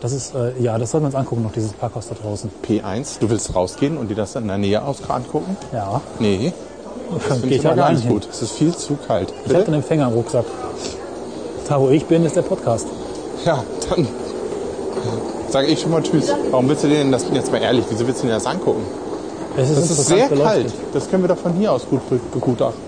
Das 0.00 0.12
ist, 0.12 0.34
äh, 0.34 0.52
ja, 0.60 0.78
das 0.78 0.92
sollten 0.92 1.04
wir 1.04 1.08
uns 1.08 1.16
angucken, 1.16 1.42
noch 1.42 1.52
dieses 1.52 1.72
Parkhaus 1.72 2.08
da 2.08 2.14
draußen. 2.14 2.50
P1, 2.66 3.18
du 3.20 3.28
willst 3.30 3.54
rausgehen 3.54 3.98
und 3.98 4.08
dir 4.08 4.14
das 4.14 4.34
in 4.36 4.46
der 4.46 4.56
Nähe 4.58 4.82
aus 4.82 4.98
angucken? 5.10 5.56
Ja. 5.72 6.00
Nee, 6.20 6.52
das 7.28 7.38
finde 7.40 7.54
ich 7.54 7.60
aber 7.66 7.70
allein 7.70 7.76
gar 7.84 7.92
nicht 7.92 8.02
hin. 8.04 8.12
gut. 8.12 8.28
Es 8.30 8.42
ist 8.42 8.52
viel 8.52 8.74
zu 8.76 8.96
kalt. 8.96 9.32
Ich 9.46 9.52
habe 9.52 9.64
einen 9.66 9.74
Empfänger 9.74 10.06
im 10.08 10.14
Rucksack. 10.14 10.44
Da, 11.68 11.80
wo 11.80 11.90
ich 11.90 12.04
bin, 12.06 12.24
ist 12.24 12.36
der 12.36 12.42
Podcast. 12.42 12.86
Ja, 13.44 13.62
dann 13.90 14.08
sage 15.50 15.66
ich 15.68 15.80
schon 15.80 15.90
mal 15.90 16.02
Tschüss. 16.02 16.32
Warum 16.50 16.68
willst 16.68 16.84
du 16.84 16.88
den 16.88 17.12
das 17.12 17.24
jetzt 17.32 17.52
mal 17.52 17.58
ehrlich? 17.60 17.84
Wieso 17.90 18.06
willst 18.06 18.22
du 18.22 18.26
dir 18.26 18.34
das 18.34 18.46
angucken? 18.46 18.82
Es 19.56 19.74
Das 19.74 19.90
ist 19.90 20.06
sehr 20.06 20.28
beleuchtet. 20.28 20.44
kalt. 20.44 20.72
Das 20.94 21.10
können 21.10 21.24
wir 21.24 21.28
doch 21.28 21.38
von 21.38 21.52
hier 21.54 21.72
aus 21.72 21.86
gut 21.88 22.08
be- 22.08 22.20
begutachten. 22.32 22.80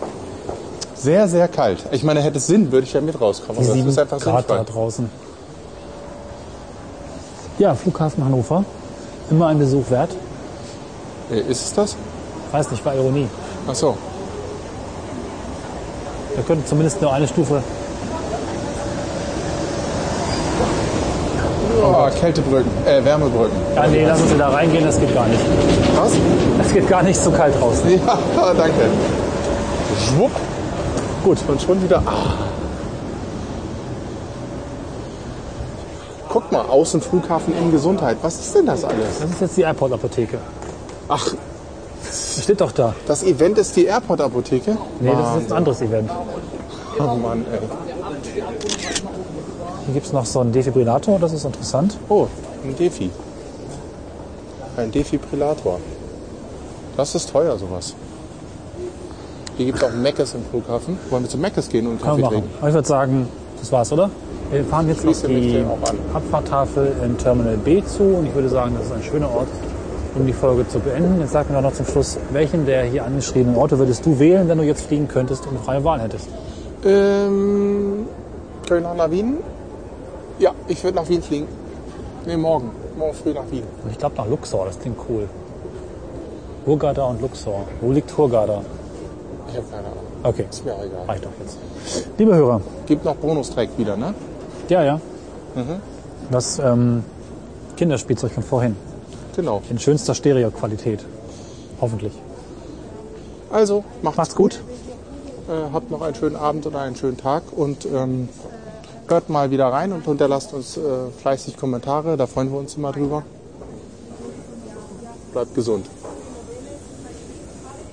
Sehr, 0.95 1.29
sehr 1.29 1.49
kalt. 1.49 1.79
Ich 1.93 2.05
meine, 2.05 2.21
hätte 2.21 2.39
es 2.39 2.47
Sinn, 2.47 2.71
würde 2.73 2.87
ich 2.87 2.93
ja 2.93 3.01
mit 3.01 3.19
rauskommen. 3.21 3.63
Die 3.63 3.81
das 3.81 3.87
ist 3.93 3.99
einfach 3.99 4.21
Grad 4.21 4.49
da 4.51 4.57
sinnvoll. 4.59 4.75
draußen. 4.75 5.11
Ja, 7.59 7.75
Flughafen 7.75 8.25
Hannover. 8.25 8.65
Immer 9.31 9.49
ein 9.49 9.59
Besuch 9.59 9.91
wert. 9.91 10.11
Äh, 11.31 11.41
Ist 11.41 11.65
es 11.67 11.75
das? 11.75 11.97
Weiß 12.53 12.71
nicht, 12.71 12.85
war 12.85 12.95
Ironie. 12.95 13.29
Ach 13.69 13.75
so. 13.75 13.97
Wir 16.35 16.45
könnten 16.45 16.67
zumindest 16.67 17.01
nur 17.01 17.13
eine 17.13 17.29
Stufe. 17.29 17.63
Oh, 22.03 22.09
Kältebrücken, 22.19 22.71
äh, 22.87 23.05
Wärmebrücken. 23.05 23.57
Ja, 23.77 23.87
nee, 23.87 24.07
lass 24.07 24.21
uns 24.23 24.33
wieder 24.33 24.47
reingehen, 24.47 24.85
das 24.87 24.99
geht 24.99 25.13
gar 25.15 25.27
nicht. 25.27 25.41
Was? 25.97 26.13
Das 26.59 26.73
geht 26.73 26.89
gar 26.89 27.03
nicht 27.03 27.21
so 27.21 27.31
kalt 27.31 27.55
draußen. 27.61 27.91
Ja, 28.37 28.55
danke. 28.57 28.87
Schwupp. 30.07 30.31
Gut, 31.25 31.39
und 31.47 31.61
schon 31.61 31.83
wieder. 31.83 32.03
Ah. 32.07 32.35
Guck 36.31 36.51
mal, 36.53 36.63
Außenflughafen 36.63 37.55
in 37.59 37.71
Gesundheit. 37.71 38.17
Was 38.23 38.37
ist 38.39 38.55
denn 38.55 38.65
das 38.67 38.85
alles? 38.85 39.19
Das 39.21 39.31
ist 39.31 39.41
jetzt 39.41 39.57
die 39.59 39.63
Airport-Apotheke. 39.63 40.39
Ach, 41.09 41.27
Das 42.07 42.45
steht 42.45 42.61
doch 42.63 42.73
da. 42.73 42.95
das 43.07 43.23
Event 43.25 43.59
ist 43.59 43.77
die 43.77 43.85
Airport-Apotheke? 43.87 44.79
Nee, 45.01 45.11
das 45.13 45.29
ist 45.35 45.41
jetzt 45.43 45.53
ein 45.53 45.59
anderes 45.59 45.83
Event. 45.83 46.11
Oh 46.99 47.15
Mann, 47.17 47.45
ey. 47.53 47.59
Hier 49.91 49.95
gibt 49.95 50.07
es 50.07 50.13
noch 50.13 50.25
so 50.25 50.39
einen 50.39 50.53
Defibrillator, 50.53 51.19
das 51.19 51.33
ist 51.33 51.45
interessant. 51.45 51.99
Oh, 52.09 52.29
ein 52.63 52.77
Defi. 52.77 53.11
Ein 54.77 54.93
Defibrillator. 54.93 55.81
Das 56.97 57.17
ist 57.17 57.29
teuer, 57.33 57.59
sowas. 57.59 57.97
Hier 59.57 59.67
gibt 59.67 59.79
es 59.79 59.83
auch 59.85 59.93
Meckes 59.93 60.35
im 60.35 60.45
Flughafen. 60.45 60.97
Wollen 61.11 61.25
wir 61.25 61.29
zu 61.29 61.39
Meckes 61.39 61.69
gehen 61.69 61.89
und 61.89 62.01
Kaffee 62.01 62.23
trinken? 62.23 62.49
Ich 62.57 62.73
würde 62.73 62.87
sagen, 62.87 63.27
das 63.59 63.73
war's, 63.73 63.93
oder? 63.93 64.11
Wir 64.53 64.65
fahren 64.65 64.87
jetzt 64.87 65.01
auf 65.05 65.27
mich 65.27 65.43
die. 65.49 65.65
Abfahrttafel 66.15 66.93
in 67.05 67.19
Terminal 67.19 67.57
B 67.57 67.83
zu 67.83 68.05
und 68.05 68.27
ich 68.27 68.35
würde 68.37 68.49
sagen, 68.49 68.77
das 68.79 68.87
ist 68.87 68.93
ein 68.93 69.03
schöner 69.03 69.29
Ort, 69.29 69.49
um 70.15 70.25
die 70.25 70.33
Folge 70.33 70.69
zu 70.69 70.79
beenden. 70.79 71.21
Jetzt 71.21 71.33
sag 71.33 71.51
mir 71.51 71.57
doch 71.57 71.63
noch 71.63 71.73
zum 71.73 71.87
Schluss, 71.87 72.17
welchen 72.31 72.65
der 72.65 72.85
hier 72.85 73.05
angeschriebenen 73.05 73.57
Orte 73.57 73.77
würdest 73.81 74.07
du 74.07 74.21
wählen, 74.21 74.47
wenn 74.47 74.59
du 74.59 74.65
jetzt 74.65 74.87
fliegen 74.87 75.09
könntest 75.09 75.49
und 75.49 75.59
freie 75.59 75.83
Wahl 75.83 76.01
hättest? 76.01 76.29
Ähm, 76.85 78.07
können 78.69 78.85
wir 78.85 78.89
noch 78.89 78.95
nach 78.95 79.11
Wien? 79.11 79.39
Ja, 80.41 80.53
ich 80.69 80.83
würde 80.83 80.97
nach 80.97 81.09
Wien 81.09 81.23
fliegen. 81.23 81.47
Nee, 82.27 82.37
morgen. 82.37 82.71
Morgen 82.99 83.15
früh 83.15 83.33
nach 83.35 83.49
Wien. 83.51 83.63
Ich 83.91 83.99
glaube 83.99 84.17
nach 84.17 84.27
Luxor, 84.27 84.65
das 84.67 84.79
klingt 84.79 84.97
cool. 85.09 85.29
Hurghada 86.67 87.05
und 87.05 87.21
Luxor. 87.21 87.67
Wo 87.83 87.93
liegt 87.93 88.17
Hurghada? 88.17 88.63
Ich 89.49 89.57
habe 89.57 89.67
keine 89.71 89.87
Ahnung. 89.87 89.99
Okay, 90.23 90.47
Ist 90.49 90.65
mir 90.65 90.75
auch 90.75 90.83
egal. 90.83 91.05
reicht 91.07 91.25
doch 91.25 91.31
jetzt. 91.41 91.59
Liebe 92.19 92.35
Hörer, 92.35 92.61
Gibt 92.87 93.05
noch 93.05 93.17
Bonustrack 93.17 93.69
wieder, 93.77 93.97
ne? 93.97 94.15
ja, 94.69 94.83
ja. 94.83 95.01
Das 96.31 96.59
ähm, 96.59 97.05
Kinderspielzeug 97.77 98.33
von 98.33 98.43
vorhin. 98.43 98.77
Genau. 99.37 99.63
In 99.71 99.79
schönster 99.79 100.15
Stereoqualität. 100.15 101.05
Hoffentlich. 101.81 102.13
Also, 103.51 103.85
macht's, 104.03 104.17
Macht's 104.17 104.35
gut. 104.35 104.61
Äh, 105.49 105.73
habt 105.73 105.91
noch 105.91 106.03
einen 106.03 106.15
schönen 106.15 106.37
Abend 106.37 106.67
oder 106.67 106.81
einen 106.81 106.97
schönen 106.97 107.17
Tag 107.17 107.43
und 107.57 107.87
ähm, 107.87 108.29
hört 109.11 109.29
mal 109.29 109.51
wieder 109.51 109.67
rein 109.67 109.93
und 109.93 110.05
hinterlasst 110.05 110.53
uns 110.55 110.77
äh, 110.77 110.81
fleißig 111.21 111.57
Kommentare. 111.57 112.17
Da 112.17 112.27
freuen 112.27 112.51
wir 112.51 112.59
uns 112.59 112.77
immer 112.77 112.93
drüber. 112.93 113.23
Bleibt 115.33 115.55
gesund. 115.55 115.87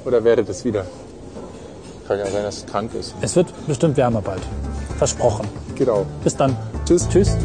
Oder 0.05 0.23
werdet 0.23 0.47
es 0.49 0.63
wieder. 0.63 0.85
Kann 2.07 2.19
ja 2.19 2.25
sein, 2.27 2.43
dass 2.43 2.57
es 2.57 2.65
krank 2.65 2.93
ist. 2.93 3.13
Es 3.21 3.35
wird 3.35 3.47
bestimmt 3.67 3.97
wärmer 3.97 4.21
bald. 4.21 4.41
Versprochen. 4.97 5.47
Genau. 5.75 6.05
Bis 6.23 6.35
dann. 6.35 6.55
Tschüss. 6.85 7.07
Tschüss. 7.09 7.35